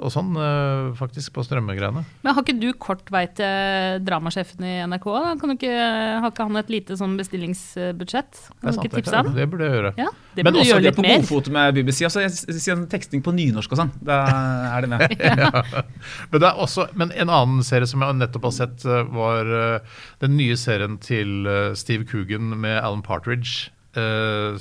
og 0.00 0.14
sånn, 0.14 0.32
eh, 0.40 0.88
faktisk, 0.96 1.34
på 1.36 1.44
strømmegreiene. 1.44 2.04
Men 2.24 2.36
har 2.38 2.46
ikke 2.46 2.56
du 2.62 2.70
kort 2.80 3.12
vei 3.12 3.26
til 3.36 4.00
dramasjefen 4.06 4.64
i 4.64 4.74
NRK? 4.88 5.10
Da? 5.18 5.34
Kan 5.42 5.52
du 5.52 5.56
ikke, 5.58 5.74
har 6.24 6.32
ikke 6.32 6.48
han 6.48 6.62
et 6.62 6.72
lite 6.72 6.96
sånn 7.00 7.18
bestillingsbudsjett? 7.20 8.42
Kan 8.48 8.70
du 8.70 8.72
sant, 8.72 8.88
ikke 8.88 8.96
det, 8.96 9.04
tipse 9.04 9.16
han? 9.20 9.30
det 9.36 9.48
burde 9.52 9.68
jeg 9.68 9.76
gjøre. 9.76 9.92
Ja, 10.00 10.08
det 10.08 10.46
burde 10.46 10.54
Men 10.54 10.60
også 10.62 10.72
gjøre 10.72 10.86
De 10.86 10.90
er 10.92 10.96
på 10.96 11.06
godfot 11.08 11.52
med 11.58 11.78
BBC. 11.78 12.02
Altså, 12.08 12.24
jeg 12.24 12.60
sier 12.62 12.76
en 12.78 12.88
teksting 12.88 13.24
på 13.24 13.36
nynorsk 13.36 13.76
og 13.76 13.82
sånn. 13.82 13.92
Da 14.00 14.22
er 14.72 14.86
det 14.86 14.92
med. 14.94 15.04
Men, 16.32 16.40
det 16.40 16.48
er 16.48 16.64
også, 16.64 16.88
men 16.98 17.12
en 17.12 17.30
annen 17.32 17.57
serie 17.66 17.88
som 17.88 18.02
jeg 18.04 18.18
nettopp 18.18 18.48
har 18.48 18.54
sett, 18.56 18.84
eh, 18.84 19.08
var 19.14 19.50
eh, 19.58 19.98
den 20.22 20.36
nye 20.38 20.56
serien 20.58 20.98
til 21.02 21.48
eh, 21.48 21.74
Steve 21.78 22.06
Coogan 22.08 22.54
med 22.60 22.80
Alan 22.80 23.04
Partridge. 23.04 23.72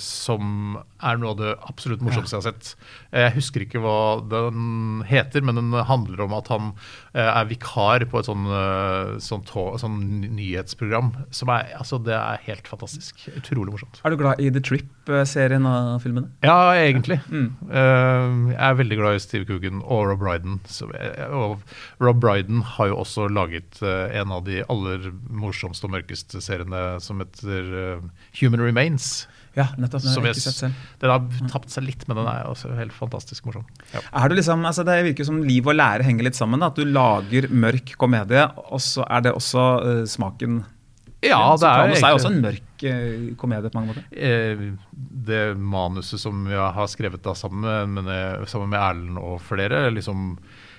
som 0.02 0.78
er 1.04 1.18
noe 1.20 1.34
av 1.36 1.38
det 1.38 1.50
absolutt 1.70 2.02
morsomste 2.02 2.34
jeg 2.34 2.39
har 2.39 2.45
sett. 2.48 2.70
Jeg 3.12 3.34
husker 3.36 3.62
ikke 3.62 3.82
hva 3.84 4.24
den 4.32 5.04
heter, 5.06 5.43
men 5.45 5.60
den 5.60 5.76
handler 5.86 6.24
om 6.26 6.34
at 6.34 6.48
han 6.50 6.72
er 7.24 7.45
vikar 7.49 8.03
på 8.11 8.20
et 8.20 8.28
sånn, 8.28 8.45
eh, 8.45 9.13
sånn, 9.24 9.43
tå- 9.47 9.78
sånn 9.82 9.97
nyhetsprogram. 10.38 11.11
Som 11.34 11.49
er, 11.49 11.72
altså, 11.80 11.97
det 12.03 12.13
er 12.13 12.38
helt 12.45 12.68
fantastisk. 12.68 13.24
Utrolig 13.36 13.74
morsomt. 13.74 14.01
Er 14.05 14.11
du 14.13 14.18
glad 14.18 14.39
i 14.43 14.49
The 14.53 14.61
Trip-serien 14.61 15.65
av 15.65 16.01
filmene? 16.03 16.30
Ja, 16.45 16.74
egentlig. 16.78 17.20
Mm. 17.32 17.47
Eh, 17.70 18.53
jeg 18.53 18.59
er 18.70 18.78
veldig 18.82 18.97
glad 18.99 19.15
i 19.15 19.24
Steve 19.24 19.45
Coogan 19.49 19.82
og 19.84 20.07
Rob 20.11 20.20
Brydon. 20.20 20.59
Eh, 20.93 21.26
og 21.34 21.63
Rob 22.03 22.20
Brydon 22.22 22.61
har 22.76 22.88
jo 22.91 22.99
også 23.03 23.30
laget 23.32 23.82
eh, 23.82 24.20
en 24.22 24.32
av 24.32 24.43
de 24.45 24.61
aller 24.70 25.09
morsomste 25.30 25.88
og 25.88 25.95
mørkeste 25.95 26.41
seriene 26.43 26.99
som 27.03 27.20
heter 27.24 27.74
eh, 27.84 28.07
Human 28.41 28.61
Remains. 28.61 29.26
Ja, 29.58 29.66
nettopp. 29.82 30.03
Den 30.05 30.14
har 30.14 30.28
jeg 30.30 30.38
ikke 30.38 30.45
sett 30.45 30.60
selv. 30.62 30.86
Den 31.01 31.12
har 31.14 31.49
tapt 31.49 31.74
seg 31.74 31.88
litt, 31.88 32.03
men 32.05 32.20
den 32.20 32.30
er 32.30 32.45
også 32.45 32.70
helt 32.78 32.93
fantastisk 32.93 33.47
morsom. 33.47 33.66
Ja. 33.93 34.03
Er 34.22 34.30
du 34.30 34.38
liksom, 34.38 34.66
altså 34.70 34.86
Det 34.86 34.97
virker 35.10 35.28
som 35.28 35.41
liv 35.45 35.66
og 35.66 35.78
lære 35.80 36.05
henger 36.05 36.30
litt 36.30 36.38
sammen. 36.38 36.62
Da. 36.62 36.70
At 36.70 36.78
du 36.78 36.86
lager 36.86 37.49
mørk 37.49 37.95
komedie, 37.97 38.45
og 38.68 38.84
så 38.84 39.05
er 39.10 39.26
det 39.26 39.34
også 39.38 39.68
uh, 39.82 40.03
smaken 40.10 40.62
Ja, 41.26 41.41
det 41.58 41.72
er 41.72 41.95
det 41.95 42.03
er 42.03 42.14
også 42.14 42.30
en 42.30 42.43
mørk 42.43 42.84
eh, 42.86 43.32
komedie 43.41 43.72
på 43.74 43.80
mange 43.80 43.95
måter. 43.95 44.05
Eh, 44.14 44.68
det 45.28 45.41
manuset 45.58 46.22
som 46.22 46.45
jeg 46.51 46.70
har 46.78 46.91
skrevet 46.91 47.24
da 47.26 47.34
sammen 47.34 47.97
med, 47.97 48.45
sammen 48.51 48.70
med 48.70 48.78
Erlend 48.78 49.18
og 49.18 49.41
flere, 49.41 49.88
liksom 49.95 50.36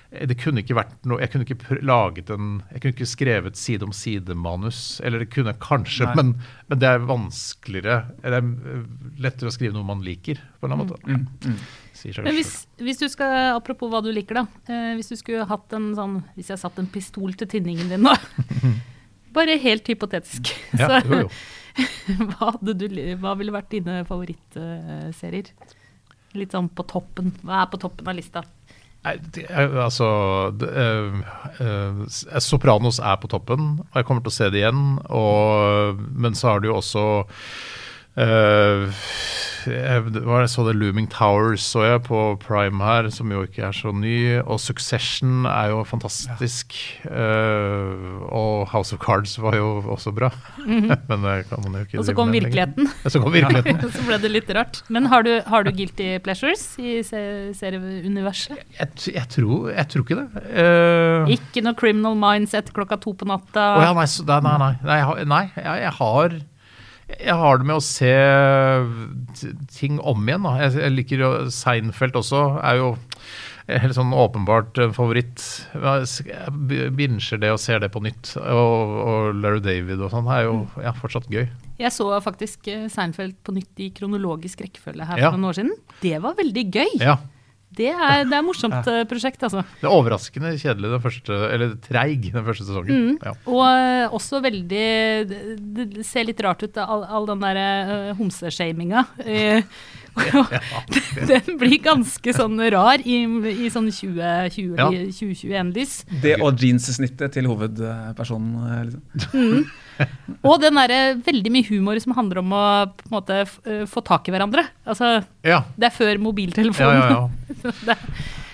det 0.09 0.39
kunne 0.41 0.63
ikke 0.63 0.73
vært 0.73 0.93
noe, 1.05 1.19
Jeg 1.21 1.29
kunne 1.29 1.45
ikke 1.45 1.75
laget 1.85 2.31
en, 2.33 2.63
jeg 2.71 2.81
kunne 2.81 2.95
ikke 2.95 3.07
skrevet 3.11 3.59
side 3.59 3.85
om 3.85 3.91
side-manus. 3.93 4.79
Eller 5.05 5.21
det 5.21 5.29
kunne 5.29 5.53
jeg 5.53 5.61
kanskje, 5.61 6.07
men, 6.17 6.33
men 6.71 6.81
det 6.81 6.89
er 6.89 7.05
vanskeligere 7.05 7.99
Det 8.23 8.39
er 8.39 8.47
lettere 9.21 9.51
å 9.51 9.53
skrive 9.53 9.77
noe 9.77 9.85
man 9.85 10.01
liker, 10.05 10.41
på 10.57 10.65
en 10.65 10.73
eller 10.73 10.79
annen 10.79 10.89
måte. 10.89 11.05
Mm, 11.05 11.53
mm. 11.53 11.61
Sier 11.99 12.17
seg 12.17 12.25
Men 12.25 12.37
hvis, 12.39 12.55
hvis 12.81 13.03
du 13.03 13.05
skal, 13.11 13.53
apropos 13.53 13.93
hva 13.93 14.01
du 14.01 14.09
liker, 14.15 14.41
da. 14.41 14.65
Eh, 14.65 14.91
hvis 14.97 15.13
du 15.13 15.19
skulle 15.19 15.45
hatt 15.49 15.77
en 15.77 15.91
sånn 15.97 16.19
Hvis 16.39 16.49
jeg 16.55 16.61
satt 16.61 16.81
en 16.81 16.89
pistol 16.89 17.37
til 17.37 17.51
tinningen 17.51 17.93
din 17.93 18.05
nå. 18.07 18.15
Bare 19.37 19.59
helt 19.61 19.85
hypotetisk. 19.91 20.49
Ja, 20.73 20.89
Så, 20.89 21.01
jo, 21.05 21.25
jo. 21.27 21.33
hva, 22.31 22.55
hadde 22.55 22.73
du, 22.81 22.87
hva 23.21 23.35
ville 23.37 23.53
vært 23.53 23.69
dine 23.75 24.01
favorittserier? 24.09 25.53
Litt 26.37 26.53
sånn 26.55 26.73
på 26.73 26.85
toppen. 26.89 27.35
Hva 27.45 27.61
er 27.61 27.69
på 27.69 27.77
toppen 27.81 28.09
av 28.09 28.17
lista? 28.17 28.41
Altså 29.05 30.07
eh, 30.67 31.19
eh, 31.63 31.99
Sopranos 32.43 32.99
er 32.99 33.15
på 33.21 33.29
toppen, 33.31 33.77
og 33.79 33.95
jeg 33.95 34.07
kommer 34.07 34.25
til 34.25 34.33
å 34.33 34.35
se 34.35 34.49
det 34.51 34.59
igjen. 34.63 34.81
Og, 35.07 36.01
men 36.19 36.35
så 36.35 36.53
har 36.53 36.59
du 36.59 36.69
jo 36.69 36.79
også 36.81 37.05
eh, 38.19 39.01
jeg, 39.69 40.47
så 40.49 40.63
det 40.65 40.73
Looming 40.79 41.09
Towers 41.11 41.61
så 41.67 41.81
jeg 41.83 42.01
på 42.05 42.19
Prime 42.41 42.79
her, 42.83 43.09
som 43.13 43.29
jo 43.33 43.41
ikke 43.45 43.65
er 43.67 43.75
så 43.75 43.91
ny. 43.93 44.39
Og 44.39 44.59
Succession 44.63 45.45
er 45.49 45.73
jo 45.73 45.81
fantastisk. 45.87 46.73
Uh, 47.05 48.23
og 48.31 48.69
House 48.71 48.95
of 48.95 49.01
Cards 49.03 49.35
var 49.41 49.57
jo 49.59 49.67
også 49.93 50.13
bra. 50.15 50.29
men 50.65 51.25
det 51.25 51.35
kan 51.49 51.63
man 51.65 51.75
jo 51.75 51.85
ikke 51.85 51.97
Mhm. 51.99 52.01
Og 52.01 52.05
så 52.07 52.13
kom 52.15 52.31
virkeligheten. 52.33 52.87
Ja, 53.03 53.09
så 53.11 53.19
kom 53.21 53.33
virkeligheten. 53.33 53.81
Så 53.99 54.05
ble 54.07 54.17
det 54.23 54.31
litt 54.31 54.49
rart. 54.55 54.81
Men 54.89 55.05
har 55.11 55.23
du, 55.27 55.31
har 55.45 55.63
du 55.67 55.71
guilty 55.75 56.17
pleasures 56.23 56.63
i 56.79 56.99
se- 57.03 57.51
serieuniverset? 57.57 58.59
Jeg, 58.79 58.89
jeg, 59.15 59.25
tror, 59.35 59.69
jeg 59.73 59.87
tror 59.91 60.05
ikke 60.05 60.19
det. 60.21 60.45
Uh, 60.55 61.33
Ikke 61.35 61.63
noe 61.65 61.75
Criminal 61.79 62.15
Minds 62.19 62.55
etter 62.57 62.73
klokka 62.75 62.97
to 63.03 63.13
på 63.19 63.27
natta? 63.29 63.65
Oh 63.77 63.83
ja, 63.83 63.91
nei, 63.97 64.07
så- 64.09 64.25
nei, 64.27 64.39
nei, 64.45 64.55
nei. 64.83 65.25
Nei, 65.27 65.43
jeg, 65.59 65.91
har- 65.99 66.39
jeg, 67.17 67.35
har 67.41 67.57
det 67.61 67.65
med 67.69 67.79
å 67.79 67.83
se 67.83 68.13
ting 69.79 69.99
om 69.99 70.27
igjen. 70.27 70.45
Da. 70.45 70.55
Jeg, 70.67 70.91
liker 70.95 71.23
jo 71.23 71.31
Seinfeld 71.53 72.17
også. 72.19 72.43
er 72.65 72.79
jo 72.81 72.91
helt 73.69 73.93
sånn 73.97 74.13
åpenbart 74.17 74.79
favoritt. 74.97 75.43
Jeg 75.75 76.91
binsjer 76.97 77.41
det 77.41 77.51
og 77.53 77.59
ser 77.61 77.81
det 77.83 77.91
på 77.93 78.01
nytt. 78.05 78.33
Og, 78.41 78.95
og 79.05 79.41
Larry 79.43 79.61
David 79.65 80.01
og 80.01 80.13
sånn 80.13 80.29
er 80.33 80.45
jo 80.47 80.55
ja, 80.81 80.93
fortsatt 80.97 81.29
gøy. 81.29 81.45
Jeg 81.79 81.93
så 81.95 82.07
faktisk 82.23 82.67
eh, 82.71 82.87
Seinfeld 82.91 83.37
på 83.45 83.53
nytt 83.55 83.79
i 83.85 83.91
kronologisk 83.95 84.65
rekkefølge 84.65 85.05
her 85.11 85.21
Ja. 85.21 85.29
for 85.29 85.37
noen 85.39 85.51
år 85.51 85.59
siden. 85.61 85.75
Det 86.01 86.17
var 86.25 86.35
veldig 86.39 86.65
gøy. 86.75 86.95
Ja. 86.99 87.19
Det 87.79 87.89
er, 87.93 88.25
det 88.27 88.35
er 88.35 88.43
morsomt 88.43 88.89
eh, 88.91 89.03
prosjekt, 89.09 89.43
altså. 89.47 89.63
Det 89.79 89.87
er 89.87 89.95
overraskende 89.95 90.51
kjedelig 90.59 90.91
den 90.95 91.03
første, 91.03 91.37
eller 91.55 91.75
treig 91.85 92.27
den 92.27 92.45
første 92.47 92.67
sesongen. 92.67 93.15
Ja. 93.23 93.35
Og 93.47 93.63
eh, 93.67 94.17
også 94.19 94.41
veldig 94.43 94.83
Det 95.29 96.05
ser 96.07 96.27
litt 96.27 96.43
rart 96.43 96.65
ut, 96.65 96.79
all, 96.83 97.05
all 97.07 97.27
den 97.29 97.43
derre 97.43 97.67
uh, 97.89 98.11
homseshaminga. 98.19 99.05
Eh, 99.23 99.63
den 101.29 101.59
blir 101.61 101.77
ganske 101.83 102.33
sånn 102.35 102.59
rar 102.73 103.03
i, 103.05 103.21
i 103.23 103.69
sånn 103.71 103.87
2020 103.93 104.79
Ja. 104.79 104.89
2021-lys. 104.89 105.93
Det 106.23 106.39
og 106.43 106.59
jeanssnittet 106.59 107.37
til 107.37 107.47
hovedpersonen. 107.49 108.89
liksom. 108.89 109.05
Liksom. 109.15 109.69
Og 110.47 110.59
den 110.63 110.77
derre 110.79 110.99
veldig 111.25 111.51
mye 111.51 111.67
humor 111.67 111.99
som 112.03 112.13
handler 112.15 112.39
om 112.43 112.53
å 112.55 112.63
på 112.95 113.07
en 113.09 113.15
måte 113.17 113.39
eh, 113.43 113.83
få 113.89 114.03
tak 114.07 114.29
i 114.29 114.33
hverandre. 114.35 114.63
Altså, 114.87 115.19
Ja. 115.43 115.61
det 115.77 115.89
er 115.89 115.95
før 115.97 116.13
Ja, 116.13 116.21
mobiltelefonen. 116.23 117.01
ja, 117.01 117.29
ja. 117.63 117.71
det, 117.89 117.97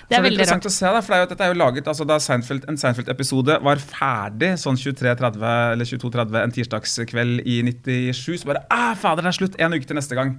det 0.06 0.14
Så 0.14 0.18
er 0.20 0.22
veldig 0.22 0.38
interessant 0.38 0.62
rart. 0.64 0.70
å 0.70 0.74
se, 0.76 0.86
da, 0.94 1.00
for 1.02 1.12
det 1.12 1.16
er 1.18 1.22
jo, 1.24 1.28
dette 1.32 1.44
er 1.46 1.50
jo 1.50 1.58
laget 1.58 1.88
altså 1.90 2.04
Da 2.06 2.16
Seinfeld, 2.22 2.64
en 2.70 2.76
Seinfeld-episode 2.78 3.56
var 3.66 3.80
ferdig 3.82 4.52
sånn 4.62 4.78
23.30 4.78 5.46
eller 5.74 5.88
22.30 5.90 6.38
en 6.44 6.54
tirsdagskveld 6.54 7.40
i 7.42 7.56
97, 7.66 8.38
så 8.44 8.50
bare 8.52 8.62
ah, 8.70 8.92
fader, 8.98 9.26
det 9.26 9.32
er 9.32 9.38
slutt! 9.40 9.58
En 9.58 9.74
uke 9.74 9.88
til 9.88 9.98
neste 9.98 10.14
gang. 10.18 10.36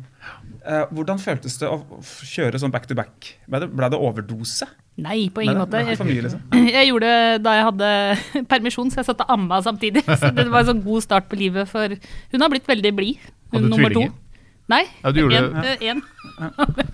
Uh, 0.64 0.86
hvordan 0.96 1.20
føltes 1.20 1.58
det 1.60 1.68
å 1.68 1.82
kjøre 2.24 2.60
sånn 2.64 2.72
back 2.72 2.88
to 2.88 2.96
back? 2.96 3.34
Ble 3.48 3.60
det, 3.66 3.70
ble 3.76 3.90
det 3.92 4.00
overdose? 4.00 4.68
Nei, 5.04 5.28
på 5.30 5.44
ingen 5.46 5.60
måte. 5.62 5.84
liksom? 5.86 6.40
Jeg 6.78 6.88
gjorde 6.90 7.10
det 7.12 7.42
da 7.46 7.52
jeg 7.60 7.66
hadde 7.68 7.90
permisjon, 8.54 8.90
så 8.90 9.04
jeg 9.04 9.10
satt 9.12 9.20
og 9.28 9.34
amma 9.36 9.60
samtidig. 9.62 10.02
Så 10.22 10.32
det 10.34 10.48
var 10.50 10.64
en 10.64 10.72
sånn 10.72 10.82
god 10.88 11.06
start 11.06 11.28
på 11.30 11.38
livet, 11.38 11.70
for 11.70 11.92
hun 12.34 12.42
har 12.42 12.50
blitt 12.50 12.66
veldig 12.72 12.94
blid. 12.98 13.20
Hun 13.52 13.60
Hadde 13.60 13.68
du 13.68 13.76
nummer 13.76 13.94
to. 13.94 14.02
tvillinger? 14.08 14.16
Nei, 14.68 14.82
Ja, 15.04 15.12
du 15.14 15.20
gjorde 15.22 15.38
en, 15.44 15.54
det. 15.64 15.76
Ja. 15.86 15.94
en. 15.94 16.02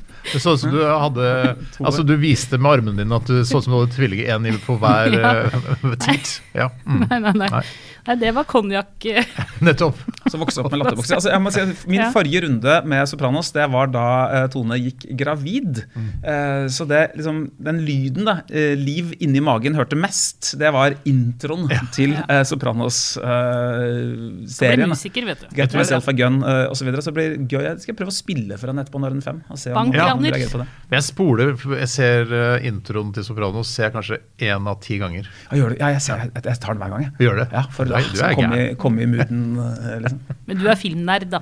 Det 0.31 0.39
så 0.39 0.53
ut 0.55 0.59
som 0.61 0.71
du 0.71 0.79
hadde 0.87 1.25
Altså, 1.85 2.03
du 2.07 2.13
viste 2.21 2.57
med 2.57 2.71
armene 2.79 3.01
dine 3.03 3.17
at 3.19 3.27
du 3.27 3.41
så 3.43 3.59
ut 3.59 3.65
som 3.65 3.73
du 3.73 3.79
hadde 3.81 3.95
tvillinger, 3.95 4.29
én 4.37 4.47
i 4.47 4.53
på 4.63 4.77
hver 4.79 5.17
Ja. 5.17 5.33
eh, 5.49 5.97
titt. 6.05 6.37
Ja. 6.55 6.69
Mm. 6.87 7.03
Nei, 7.09 7.19
nei, 7.27 7.33
nei. 7.43 7.49
Nei. 7.57 7.63
Nei, 8.07 8.15
det 8.19 8.31
var 8.35 8.43
konjakk. 8.49 9.05
eh, 9.09 9.25
Nettopp. 9.65 9.97
Som 10.31 10.39
vokste 10.43 10.61
opp 10.63 10.71
med 10.71 10.79
latterbokser. 10.83 11.15
Altså, 11.17 11.29
jeg 11.33 11.41
må 11.43 11.49
si, 11.53 11.61
min 11.91 12.01
Ja. 12.01 12.07
forrige 12.13 12.39
runde 12.45 12.73
med 12.87 13.01
Sopranos 13.11 13.49
det 13.55 13.65
var 13.71 13.87
da 13.91 14.05
uh, 14.31 14.47
Tone 14.51 14.75
gikk 14.79 15.01
gravid. 15.19 15.71
Mm. 15.95 16.09
Uh, 16.23 16.65
så 16.71 16.83
det, 16.89 17.01
liksom, 17.17 17.37
den 17.63 17.77
lyden 17.85 18.23
da, 18.29 18.35
uh, 18.47 18.73
Liv 18.79 19.05
inni 19.23 19.41
magen 19.43 19.75
hørte 19.77 19.95
mest, 19.99 20.53
det 20.59 20.69
var 20.73 20.89
introen 21.09 21.67
til 21.95 22.11
eh, 22.27 22.43
Sopranos-serien. 22.47 24.89
musiker, 24.89 25.25
vet 25.27 25.39
du. 25.43 25.47
Get 25.57 25.73
myself 25.77 26.07
a 26.09 26.13
gun 26.15 26.41
uh, 26.43 26.71
osv. 26.71 26.83
Så, 26.83 26.85
videre. 26.87 27.01
så 27.05 27.09
det 27.11 27.15
blir 27.19 27.31
gøy. 27.47 27.63
Jeg 27.69 27.79
skal 27.85 27.95
prøve 27.95 28.11
å 28.11 28.15
spille 28.15 28.57
for 28.59 28.67
henne 28.71 28.81
etterpå 28.83 28.99
når 28.99 29.09
hun 29.15 29.21
er 29.21 29.25
fem. 29.27 29.39
Og 29.47 29.55
se 29.61 29.69
om 29.71 29.75
Bank, 29.79 29.91
hun 29.95 30.25
reagerer 30.27 30.51
på 30.51 30.59
det. 30.63 30.67
Jeg 30.93 31.03
spoler, 31.07 31.47
jeg 31.79 31.89
ser 31.93 32.23
introen 32.67 33.09
til 33.15 33.23
Sopranos 33.27 33.67
ser 33.71 33.83
jeg 33.87 33.93
kanskje 33.95 34.17
én 34.49 34.63
av 34.69 34.75
ti 34.83 34.95
ganger. 35.01 35.23
Ja, 35.53 35.57
ja 35.79 35.87
jeg, 35.95 36.01
ser, 36.05 36.15
jeg, 36.25 36.31
jeg 36.43 36.57
tar 36.63 36.71
den 36.75 36.81
hver 36.83 36.91
gang. 36.95 37.01
Jeg. 37.07 37.13
Gjør 37.27 37.35
det? 37.43 37.47
Ja, 37.55 37.63
for 37.73 37.83
Du 37.93 37.99
er- 37.99 38.13
du 38.13 38.21
er 38.25 38.33
kom, 38.35 38.53
i- 38.59 38.73
kom 38.75 38.99
i 38.99 39.05
mooden. 39.05 39.43
eh, 39.59 39.99
Liksom. 40.01 40.19
Men 40.47 40.57
du 40.57 40.67
er 40.67 40.75
filmnerd, 40.75 41.29
da. 41.31 41.39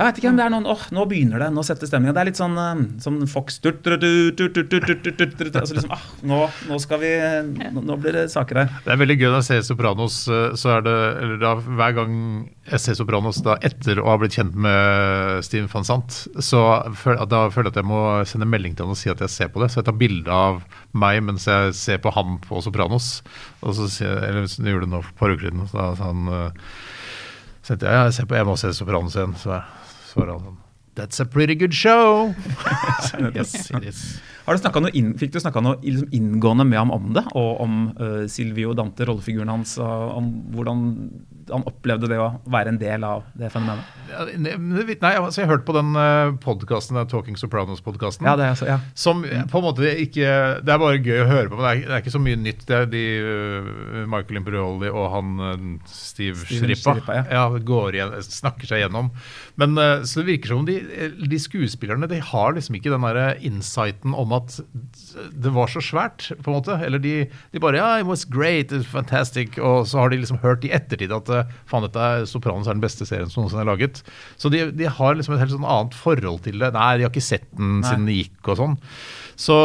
Jeg 0.00 0.06
vet 0.06 0.18
ikke 0.22 0.30
om 0.30 0.36
det 0.38 0.44
er 0.46 0.52
noen 0.54 0.64
åh, 0.64 0.80
oh, 0.80 0.84
nå 0.96 1.02
begynner 1.10 1.42
det, 1.42 1.50
nå 1.52 1.60
setter 1.66 1.84
stemninga. 1.84 2.14
Det 2.16 2.20
er 2.22 2.28
litt 2.30 2.38
sånn 2.38 2.54
um, 2.56 2.84
som 3.04 3.18
Fox 3.28 3.58
altså 3.60 3.76
liksom, 5.76 5.92
ah, 5.92 6.06
nå, 6.24 6.38
nå, 6.70 6.78
skal 6.80 7.02
vi 7.02 7.10
nå, 7.60 7.82
nå, 7.84 7.98
blir 8.00 8.16
det 8.16 8.32
saker 8.32 8.62
her. 8.62 8.70
Det 8.86 8.94
er 8.94 9.00
veldig 9.02 9.18
gøy 9.18 9.26
når 9.26 9.36
jeg 9.42 9.48
ser 9.50 9.66
Sopranos, 9.68 10.16
eh, 10.32 10.56
så 10.56 10.72
er 10.78 10.86
det 10.86 10.94
eller 11.20 11.36
da, 11.42 11.50
hver 11.60 11.92
gang 11.98 12.14
jeg 12.70 12.80
ser 12.80 12.96
Sopranos 12.96 13.42
da, 13.44 13.58
etter 13.66 14.00
å 14.00 14.08
ha 14.08 14.16
blitt 14.22 14.38
kjent 14.38 14.56
med 14.56 15.44
Steven 15.44 15.68
van 15.74 15.84
Sant, 15.90 16.22
så 16.40 16.60
føl, 16.96 17.20
da 17.28 17.52
føler 17.52 17.68
jeg 17.68 17.74
at 17.74 17.80
jeg 17.82 17.90
må 17.90 18.00
sende 18.30 18.48
melding 18.48 18.72
til 18.78 18.88
han 18.88 18.96
og 18.96 19.00
si 19.02 19.12
at 19.12 19.20
jeg 19.20 19.28
ser 19.34 19.52
på 19.52 19.60
det. 19.60 19.68
Så 19.68 19.82
jeg 19.82 19.88
tar 19.90 20.00
bilde 20.00 20.32
av 20.32 20.64
meg 20.96 21.20
mens 21.26 21.44
jeg 21.50 21.76
ser 21.76 22.00
på 22.00 22.14
han 22.16 22.40
på 22.46 22.64
Sopranos. 22.64 23.20
Og 23.60 23.76
så, 23.76 23.84
sier, 23.92 24.16
eller 24.16 24.46
hvis 24.46 24.56
jeg 24.56 24.72
gjorde 24.72 24.88
det 24.88 24.94
nå 24.94 25.04
for 25.04 25.12
et 25.12 25.20
par 25.20 25.36
uker 25.36 25.44
siden, 25.50 25.68
så 25.68 25.74
da 25.82 25.92
sa 25.98 26.08
han 26.08 26.24
eh, 26.38 26.56
sendte 27.70 27.86
jeg, 27.86 28.08
jeg, 28.10 28.16
ser 28.18 28.26
på, 28.30 28.36
jeg 28.40 28.48
må 28.48 28.56
se 28.58 28.72
Sopranos 28.76 29.16
igjen. 29.16 29.36
Så 29.38 29.54
jeg- 29.54 29.86
svarer 30.10 30.34
han 30.36 30.50
sånn 30.50 30.58
That's 30.98 31.20
a 31.22 31.24
pretty 31.24 31.54
good 31.54 31.72
show! 31.72 32.34
yes, 33.36 33.70
it 33.70 33.84
is. 33.86 34.00
Inn, 34.98 35.12
fikk 35.16 35.30
du 35.32 35.38
snakka 35.38 35.62
noe 35.62 35.78
liksom 35.84 36.10
inngående 36.12 36.66
med 36.66 36.80
ham 36.80 36.90
om 36.90 37.12
det? 37.14 37.22
Og 37.38 37.60
om 37.62 37.76
uh, 37.94 38.24
Silvio 38.28 38.74
Dante, 38.74 39.06
rollefiguren 39.06 39.52
hans, 39.52 39.76
og 39.78 40.16
om 40.18 40.26
hvordan 40.50 40.82
han 41.52 41.66
opplevde 41.68 42.08
det 42.10 42.18
å 42.20 42.28
være 42.50 42.74
en 42.74 42.80
del 42.80 43.04
av 43.06 43.24
det 43.38 43.50
fenomenet? 43.52 43.86
Nei, 44.40 45.12
altså, 45.14 45.42
jeg 45.42 45.50
hørte 45.50 45.66
på 45.68 45.76
den 45.76 45.92
uh, 45.96 46.32
podkasten, 46.42 46.98
Talking 47.10 47.38
Sopranos-podkasten. 47.40 48.26
Ja, 48.28 48.36
det 48.38 48.48
er 48.48 48.64
ja. 48.68 48.78
Som 48.98 49.22
på 49.24 49.60
en 49.60 49.64
måte 49.64 49.92
ikke 50.02 50.30
Det 50.64 50.72
er 50.72 50.80
bare 50.82 50.98
gøy 50.98 51.22
å 51.22 51.28
høre 51.28 51.50
på, 51.50 51.58
men 51.58 51.66
det 51.66 51.72
er, 51.72 51.82
det 51.86 51.96
er 51.96 52.04
ikke 52.04 52.14
så 52.16 52.22
mye 52.22 52.40
nytt. 52.40 52.64
Det 52.68 52.78
er 52.78 52.90
de 52.90 53.04
uh, 53.20 54.02
Michael 54.10 54.42
Imperioli 54.42 54.90
og 54.90 55.06
han 55.14 55.36
Steve, 55.86 56.38
Steven 56.44 56.70
Shrippa 56.70 56.96
Shrippa, 56.96 57.20
ja. 57.20 57.24
ja, 57.38 57.62
går 57.72 57.98
igjen, 57.98 58.16
snakker 58.26 58.70
seg 58.70 58.84
gjennom. 58.84 59.10
Men 59.60 59.76
uh, 59.76 60.02
så 60.08 60.22
det 60.22 60.28
virker 60.30 60.52
som 60.52 60.62
om 60.62 60.68
de, 60.68 60.78
de 61.30 61.40
skuespillerne 61.40 62.08
de 62.10 62.20
har 62.24 62.54
liksom 62.56 62.78
ikke 62.78 62.92
den 62.92 63.04
der 63.04 63.40
insighten 63.44 64.14
om 64.16 64.32
at 64.36 64.56
det 65.30 65.52
var 65.52 65.68
så 65.72 65.82
svært, 65.84 66.30
på 66.40 66.50
en 66.50 66.56
måte. 66.56 66.78
Eller 66.86 67.02
de, 67.02 67.14
de 67.52 67.62
bare 67.62 67.80
Ja, 67.80 67.90
it 68.00 68.08
was 68.08 68.24
great, 68.24 68.72
it 68.72 68.80
was 68.80 68.90
fantastic. 68.90 69.58
Og 69.58 69.86
så 69.90 70.00
har 70.00 70.12
de 70.12 70.20
liksom 70.22 70.40
hørt 70.44 70.64
i 70.64 70.72
ettertid 70.76 71.12
at 71.14 71.28
uh, 71.28 71.54
faen, 71.68 71.84
dette 71.86 72.08
er 72.10 72.26
Sopranos 72.30 72.70
er 72.70 72.78
den 72.78 72.84
beste 72.84 73.08
serien 73.08 73.30
som 73.30 73.44
noensinne 73.44 73.66
er 73.66 73.72
laget. 73.72 74.02
Så 74.40 74.52
de, 74.52 74.66
de 74.72 74.88
har 74.88 75.16
liksom 75.16 75.36
et 75.36 75.44
helt 75.44 75.54
sånn 75.54 75.68
annet 75.68 75.96
forhold 75.98 76.42
til 76.46 76.60
det. 76.62 76.72
Nei, 76.76 76.90
de 76.96 77.06
har 77.06 77.12
ikke 77.12 77.24
sett 77.24 77.48
den 77.58 77.80
siden 77.84 78.08
den 78.08 78.22
gikk 78.22 78.52
og 78.52 78.60
sånn. 78.60 78.78
Så, 79.40 79.56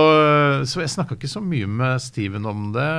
så 0.70 0.80
jeg 0.80 0.92
snakka 0.94 1.18
ikke 1.18 1.28
så 1.28 1.42
mye 1.44 1.68
med 1.68 2.00
Steven 2.00 2.48
om 2.48 2.70
det. 2.76 2.92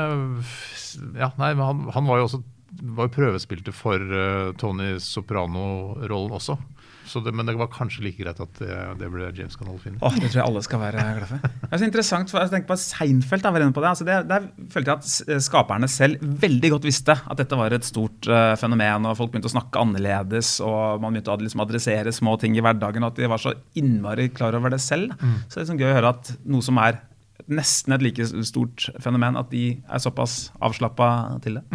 Ja, 1.16 1.30
nei, 1.40 1.54
men 1.56 1.64
han, 1.64 1.86
han 1.94 2.08
var 2.08 2.20
jo 2.20 2.28
også 2.28 2.42
var 2.82 3.08
jo 3.08 3.14
prøvespilte 3.14 3.72
for 3.74 4.00
eh, 4.00 4.50
Tony 4.60 4.96
Soprano-rollen 5.02 6.34
også. 6.36 6.58
Så 7.06 7.22
det, 7.24 7.32
men 7.36 7.48
det 7.48 7.54
var 7.58 7.70
kanskje 7.72 8.04
like 8.04 8.20
greit 8.20 8.40
at 8.42 8.60
det, 8.60 8.76
det 9.00 9.08
ble 9.12 9.30
James 9.36 9.56
Gandolfini. 9.58 9.98
Oh, 10.04 10.14
det 10.14 10.30
tror 10.30 10.40
jeg 10.40 10.46
alle 10.46 10.62
skal 10.66 10.82
være 10.82 11.06
glad 11.20 11.30
for. 11.30 11.46
Det 11.62 11.70
er 11.70 11.82
så 11.82 11.88
interessant, 11.88 12.32
for 12.32 12.42
jeg 12.42 12.52
tenker 12.52 12.70
på 12.70 12.78
Seinfeld. 12.82 13.46
Var 13.46 13.64
inne 13.64 13.76
på 13.76 13.84
det. 13.84 13.90
Altså 13.92 14.06
det, 14.08 14.18
der 14.30 14.48
følte 14.74 14.92
jeg 14.92 15.00
at 15.00 15.44
skaperne 15.46 15.88
selv 15.90 16.22
veldig 16.46 16.72
godt 16.76 16.88
visste 16.88 17.16
at 17.16 17.40
dette 17.40 17.58
var 17.58 17.74
et 17.76 17.86
stort 17.86 18.28
uh, 18.30 18.52
fenomen, 18.60 19.06
og 19.08 19.16
folk 19.18 19.32
begynte 19.32 19.50
å 19.50 19.54
snakke 19.56 19.82
annerledes, 19.82 20.56
og 20.66 21.02
man 21.02 21.14
begynte 21.14 21.34
å 21.34 21.40
liksom 21.42 21.62
adressere 21.64 22.14
små 22.14 22.36
ting 22.42 22.58
i 22.58 22.64
hverdagen, 22.64 23.06
og 23.06 23.14
at 23.14 23.20
de 23.22 23.30
var 23.30 23.42
så 23.42 23.54
innmari 23.78 24.28
klar 24.34 24.58
over 24.58 24.74
det 24.74 24.82
selv. 24.84 25.14
Så 25.46 25.54
det 25.54 25.60
er 25.60 25.66
liksom 25.66 25.82
gøy 25.82 25.90
å 25.92 25.98
høre 26.00 26.14
at 26.16 26.32
noe 26.44 26.64
som 26.64 26.82
er 26.82 27.00
nesten 27.52 27.94
et 27.94 28.02
like 28.02 28.26
stort 28.48 28.88
fenomen, 29.02 29.36
at 29.38 29.50
de 29.52 29.76
er 29.78 30.02
såpass 30.02 30.48
avslappa 30.64 31.08
til 31.44 31.60
det. 31.60 31.66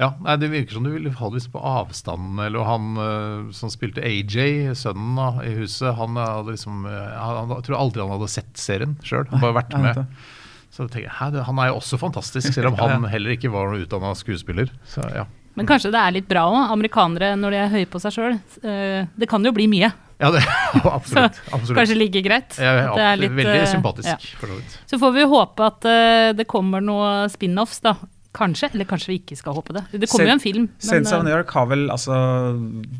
Ja, 0.00 0.14
nei, 0.24 0.36
Det 0.40 0.48
virker 0.48 0.78
som 0.78 0.86
du 0.86 0.94
ville 0.94 1.12
ha 1.12 1.30
det 1.32 1.42
på 1.52 1.60
avstand. 1.60 2.40
Eller 2.40 2.64
han 2.64 3.00
eh, 3.04 3.50
som 3.56 3.72
spilte 3.72 4.00
AJ, 4.00 4.72
sønnen 4.80 5.18
da, 5.18 5.30
i 5.44 5.52
huset, 5.58 5.92
han 5.98 6.16
hadde 6.16 6.54
liksom 6.54 6.86
eh, 6.88 7.16
han, 7.20 7.40
han, 7.42 7.56
Jeg 7.58 7.66
tror 7.68 7.80
aldri 7.82 8.04
han 8.04 8.14
hadde 8.14 8.30
sett 8.32 8.52
serien 8.60 8.94
sjøl. 9.04 9.26
Bare 9.34 9.58
vært 9.58 9.76
med. 9.76 10.06
Så 10.70 10.86
jeg 10.86 10.94
tenker, 10.94 11.12
Hæ, 11.18 11.32
Han 11.44 11.58
er 11.60 11.72
jo 11.72 11.80
også 11.82 11.98
fantastisk, 12.00 12.54
selv 12.54 12.72
om 12.72 12.78
han 12.80 13.04
heller 13.12 13.36
ikke 13.36 13.52
var 13.52 13.68
noen 13.68 13.84
utdanna 13.84 14.14
skuespiller. 14.16 14.72
Så 14.88 15.04
ja. 15.12 15.26
Men 15.58 15.68
kanskje 15.68 15.90
det 15.92 16.00
er 16.00 16.14
litt 16.14 16.28
bra 16.30 16.46
òg, 16.48 16.70
amerikanere 16.72 17.34
når 17.36 17.52
de 17.52 17.58
er 17.60 17.74
høye 17.74 17.88
på 17.90 18.00
seg 18.00 18.14
sjøl. 18.14 18.38
Det 18.62 19.28
kan 19.28 19.44
jo 19.44 19.52
bli 19.52 19.66
mye. 19.68 19.90
ja, 20.22 20.30
det 20.32 20.40
absolutt. 20.78 21.42
absolutt. 21.50 21.74
Kanskje 21.76 21.98
like 21.98 22.22
greit. 22.24 22.56
Ja, 22.56 22.72
ja, 22.86 22.94
det 22.94 23.04
er 23.04 23.20
litt, 23.20 23.34
veldig 23.36 23.58
eh, 23.58 23.68
sympatisk, 23.68 24.08
ja. 24.08 24.38
for 24.40 24.54
så 24.54 24.56
vidt. 24.62 24.78
Så 24.94 25.00
får 25.02 25.12
vi 25.18 25.28
håpe 25.34 25.68
at 25.68 25.90
eh, 25.90 26.30
det 26.38 26.48
kommer 26.48 26.84
noe 26.84 27.12
spin-offs, 27.34 27.82
da. 27.84 27.98
Kanskje, 28.36 28.70
eller 28.74 28.86
kanskje 28.86 29.10
vi 29.10 29.18
ikke 29.20 29.38
skal 29.38 29.56
håpe 29.56 29.74
det. 29.74 29.84
Det 29.90 30.08
kommer 30.10 30.30
jo 30.30 30.36
en 30.36 30.42
film. 30.42 30.68
Sense 30.78 31.10
of 31.14 31.22
eh, 31.22 31.26
New 31.26 31.34
York 31.34 31.50
har 31.56 31.66
vel 31.70 31.88
altså 31.90 32.14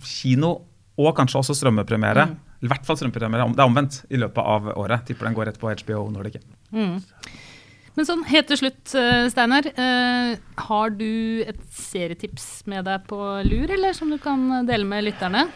kino 0.06 0.56
og 1.00 1.12
kanskje 1.16 1.38
også 1.40 1.54
strømmepremiere. 1.60 2.26
Mm. 2.30 2.38
I 2.66 2.70
hvert 2.72 2.88
fall 2.88 2.98
strømmepremiere. 2.98 3.46
Det 3.54 3.62
er 3.62 3.70
omvendt 3.70 4.00
i 4.10 4.18
løpet 4.20 4.50
av 4.56 4.72
året. 4.74 5.06
Tipper 5.08 5.30
den 5.30 5.38
går 5.38 5.48
rett 5.48 5.60
på 5.62 5.70
HBO 5.70 6.02
Nordic. 6.12 6.42
Men 6.70 8.06
sånn 8.06 8.22
helt 8.28 8.50
til 8.50 8.60
slutt, 8.60 8.94
eh, 8.98 9.28
Steinar. 9.32 9.66
eh, 9.66 10.36
har 10.66 10.90
du 10.90 11.42
et 11.46 11.60
serietips 11.74 12.66
med 12.66 12.84
deg 12.84 13.06
på 13.06 13.18
lur, 13.46 13.70
eller 13.70 13.92
som 13.92 14.10
du 14.10 14.18
kan 14.18 14.66
dele 14.66 14.84
med 14.84 15.04
lytterne? 15.04 15.48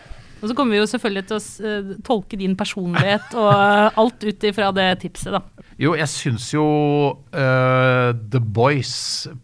Og 0.45 0.51
så 0.51 0.55
kommer 0.57 0.77
vi 0.77 0.83
jo 0.83 0.89
selvfølgelig 0.91 1.25
til 1.31 1.39
å 1.39 1.69
eh, 1.71 1.93
tolke 2.05 2.37
din 2.37 2.53
personlighet 2.59 3.33
og 3.33 3.49
eh, 3.49 3.99
alt 4.03 4.27
ut 4.29 4.45
ifra 4.45 4.69
det 4.77 4.89
tipset, 5.01 5.33
da. 5.33 5.41
Jo, 5.81 5.95
jeg 5.97 6.11
syns 6.13 6.51
jo 6.53 6.65
uh, 7.33 8.11
The 8.13 8.41
Boys 8.45 8.95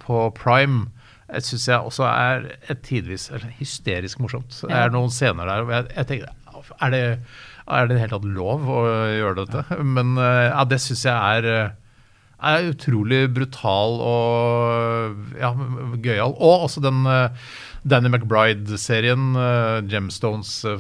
på 0.04 0.28
Prime 0.36 0.90
jeg 1.30 1.46
synes 1.46 1.64
jeg 1.68 1.86
også 1.86 2.06
er 2.10 2.46
et 2.72 2.80
tidvis 2.82 3.28
hysterisk 3.54 4.18
morsomt. 4.18 4.50
Det 4.66 4.74
er 4.74 4.90
noen 4.90 5.12
scener 5.14 5.46
der 5.46 5.62
hvor 5.62 5.76
jeg, 5.76 5.86
jeg 5.94 6.08
tenker 6.08 6.64
Er 6.82 6.90
det 6.90 7.02
er 7.70 7.86
det 7.86 7.94
i 7.94 7.94
det 7.94 8.00
hele 8.00 8.16
tatt 8.16 8.26
lov 8.34 8.64
å 8.66 8.80
gjøre 9.14 9.44
dette? 9.44 9.78
Men 9.96 10.18
ja, 10.18 10.64
det 10.66 10.80
syns 10.82 11.04
jeg 11.06 11.14
er 11.14 11.70
er 12.40 12.70
utrolig 12.72 13.28
brutal 13.36 13.98
og 14.00 15.38
ja, 15.38 15.52
gøyal. 16.00 16.34
Og 16.34 16.66
også 16.66 16.82
den, 16.82 17.04
Danny 17.82 18.10
McBride-serien, 18.12 19.30
uh, 19.36 19.80
Gemstones 19.88 20.50
uh, 20.68 20.76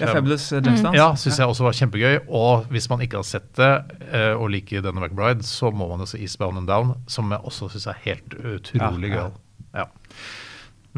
Ja, 0.00 0.10
Fabulous 0.12 0.50
Gemstones. 0.52 0.96
Ja, 0.96 1.06
syns 1.16 1.38
jeg 1.40 1.48
også 1.48 1.64
var 1.64 1.76
kjempegøy. 1.78 2.18
Og 2.28 2.66
hvis 2.74 2.88
man 2.92 3.04
ikke 3.04 3.20
har 3.22 3.28
sett 3.28 3.48
det 3.56 3.70
uh, 4.10 4.34
og 4.36 4.50
liker 4.52 4.84
Danny 4.84 5.00
McBride, 5.00 5.46
så 5.46 5.72
må 5.72 5.88
man 5.90 6.04
jo 6.04 6.10
se 6.10 6.20
Eastbound 6.20 6.60
and 6.60 6.68
Down, 6.68 6.94
som 7.08 7.32
jeg 7.32 7.40
også 7.44 7.70
syns 7.72 7.88
er 7.94 8.02
helt 8.04 8.36
utrolig 8.36 9.14
Ja, 9.14 9.16
ja. 9.16 9.24
gøy. 9.24 9.40
Ja. 9.74 9.88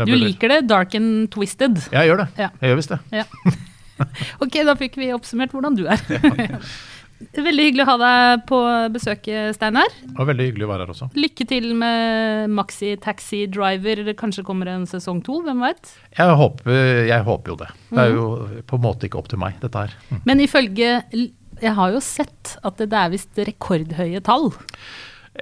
Du 0.05 0.13
liker 0.13 0.53
det, 0.53 0.67
dark 0.69 0.95
and 0.99 1.31
twisted. 1.33 1.79
Jeg 1.93 2.11
gjør 2.11 2.25
det. 2.25 2.29
Ja. 2.37 2.51
Jeg 2.61 2.73
gjør 2.73 2.83
visst 2.83 2.97
det. 2.97 3.01
Ja. 3.23 3.25
Ok, 4.45 4.59
da 4.69 4.75
fikk 4.77 4.99
vi 5.01 5.07
oppsummert 5.15 5.55
hvordan 5.57 5.77
du 5.79 5.87
er. 5.89 5.97
Veldig 7.37 7.65
hyggelig 7.71 7.85
å 7.87 7.89
ha 7.89 7.97
deg 8.03 8.43
på 8.49 8.59
besøk, 8.93 9.29
Steinar. 9.57 9.93
Og 10.19 10.27
veldig 10.29 10.51
hyggelig 10.51 10.67
å 10.67 10.71
være 10.73 10.85
her 10.85 10.93
også. 10.93 11.09
Lykke 11.17 11.47
til 11.49 11.71
med 11.79 12.51
Maxi 12.53 12.91
Taxi 13.01 13.47
Driver. 13.53 14.03
Kanskje 14.19 14.45
kommer 14.45 14.69
en 14.69 14.85
sesong 14.91 15.23
to, 15.25 15.39
hvem 15.47 15.63
veit? 15.65 15.95
Jeg 16.19 16.29
jeg 17.09 17.25
håper 17.25 17.55
jo 17.55 17.57
det. 17.63 17.71
Det 17.91 17.99
er 18.05 18.13
jo 18.13 18.27
Mhm. 18.37 18.63
på 18.69 18.77
en 18.77 18.83
måte 18.85 19.09
ikke 19.09 19.19
opp 19.19 19.29
til 19.29 19.39
meg, 19.39 19.59
dette 19.61 19.75
her. 19.87 19.95
Mm. 20.11 20.21
Men 20.25 20.41
ifølge 20.41 21.03
Jeg 21.63 21.73
har 21.73 21.91
jo 21.91 22.01
sett 22.01 22.59
at 22.63 22.77
det 22.77 22.93
er 22.93 23.09
visst 23.09 23.33
rekordhøye 23.35 24.21
tall. 24.23 24.53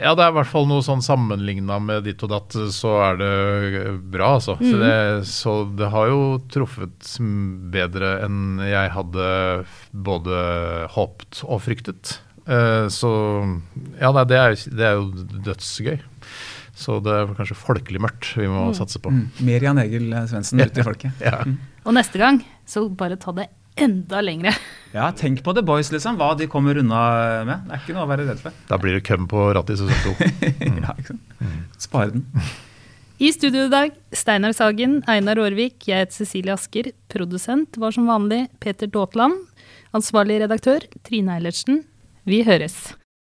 Ja, 0.00 0.14
det 0.18 0.24
er 0.24 0.32
i 0.32 0.34
hvert 0.38 0.50
fall 0.50 0.66
noe 0.66 0.82
sånn 0.82 1.02
sammenligna 1.04 1.76
med 1.82 2.04
ditt 2.08 2.22
og 2.26 2.30
datt, 2.32 2.56
så 2.74 2.94
er 3.12 3.18
det 3.20 3.30
bra, 4.10 4.32
altså. 4.40 4.56
Så, 4.58 4.72
Mhm. 4.74 4.80
det, 4.82 5.26
så 5.30 5.52
det 5.78 5.90
har 5.92 6.08
jo 6.10 6.20
truffet 6.50 7.10
bedre 7.70 8.24
enn 8.24 8.58
jeg 8.64 8.90
hadde 8.90 9.28
både 9.94 10.88
håpet 10.96 11.44
og 11.46 11.60
fryktet. 11.62 12.18
Eh, 12.46 12.88
Så 12.92 13.08
ja, 14.00 14.10
nei, 14.12 14.24
det, 14.28 14.36
er, 14.36 14.56
det 14.76 14.84
er 14.84 14.98
jo 14.98 15.10
dødsgøy. 15.46 15.98
Så 16.74 16.98
det 17.04 17.12
er 17.14 17.30
kanskje 17.38 17.54
folkelig 17.54 18.00
mørkt 18.02 18.32
vi 18.36 18.48
må 18.50 18.72
satse 18.74 18.98
på. 18.98 19.12
Mm. 19.14 19.28
Mer 19.46 19.62
Jan 19.62 19.78
Egil 19.78 20.08
Svendsen 20.26 20.58
ute 20.64 20.80
i 20.82 20.86
folket. 20.86 21.12
Ja. 21.22 21.44
Og 21.86 21.94
neste 21.94 22.18
gang, 22.18 22.42
så 22.66 22.88
bare 22.90 23.16
ta 23.16 23.30
det 23.36 23.46
enda 23.76 24.20
lengre. 24.24 24.54
Ja, 24.94 25.08
tenk 25.16 25.42
på 25.42 25.54
The 25.56 25.64
Boys, 25.66 25.90
liksom. 25.90 26.18
Hva 26.20 26.32
de 26.38 26.46
kommer 26.50 26.78
unna 26.78 27.00
med. 27.48 27.64
Det 27.66 27.74
er 27.74 27.82
ikke 27.82 27.96
noe 27.96 28.04
å 28.06 28.10
være 28.12 28.28
redd 28.28 28.42
for. 28.42 28.54
Da 28.70 28.78
blir 28.78 28.94
det 28.98 29.02
køm 29.08 29.26
på 29.30 29.48
rattet 29.56 29.74
i 29.74 29.80
sesong 29.82 30.04
to. 30.04 30.28
ja, 30.84 30.94
ikke 30.94 31.14
sant? 31.14 31.34
Spare 31.82 32.14
den. 32.14 32.24
I 33.22 33.30
studio 33.34 33.68
i 33.68 33.70
dag, 33.70 33.94
Steinar 34.14 34.54
Sagen, 34.56 34.98
Einar 35.10 35.38
Aarvik, 35.42 35.86
jeg 35.86 36.02
heter 36.02 36.16
Cecilie 36.16 36.54
Asker. 36.54 36.90
Produsent 37.10 37.78
var 37.78 37.94
som 37.94 38.10
vanlig 38.10 38.44
Peter 38.62 38.90
Daatland. 38.90 39.38
Ansvarlig 39.94 40.40
redaktør 40.42 40.86
Trine 41.06 41.38
Eilertsen. 41.38 41.84
Vi 42.26 42.42
høres. 42.46 42.94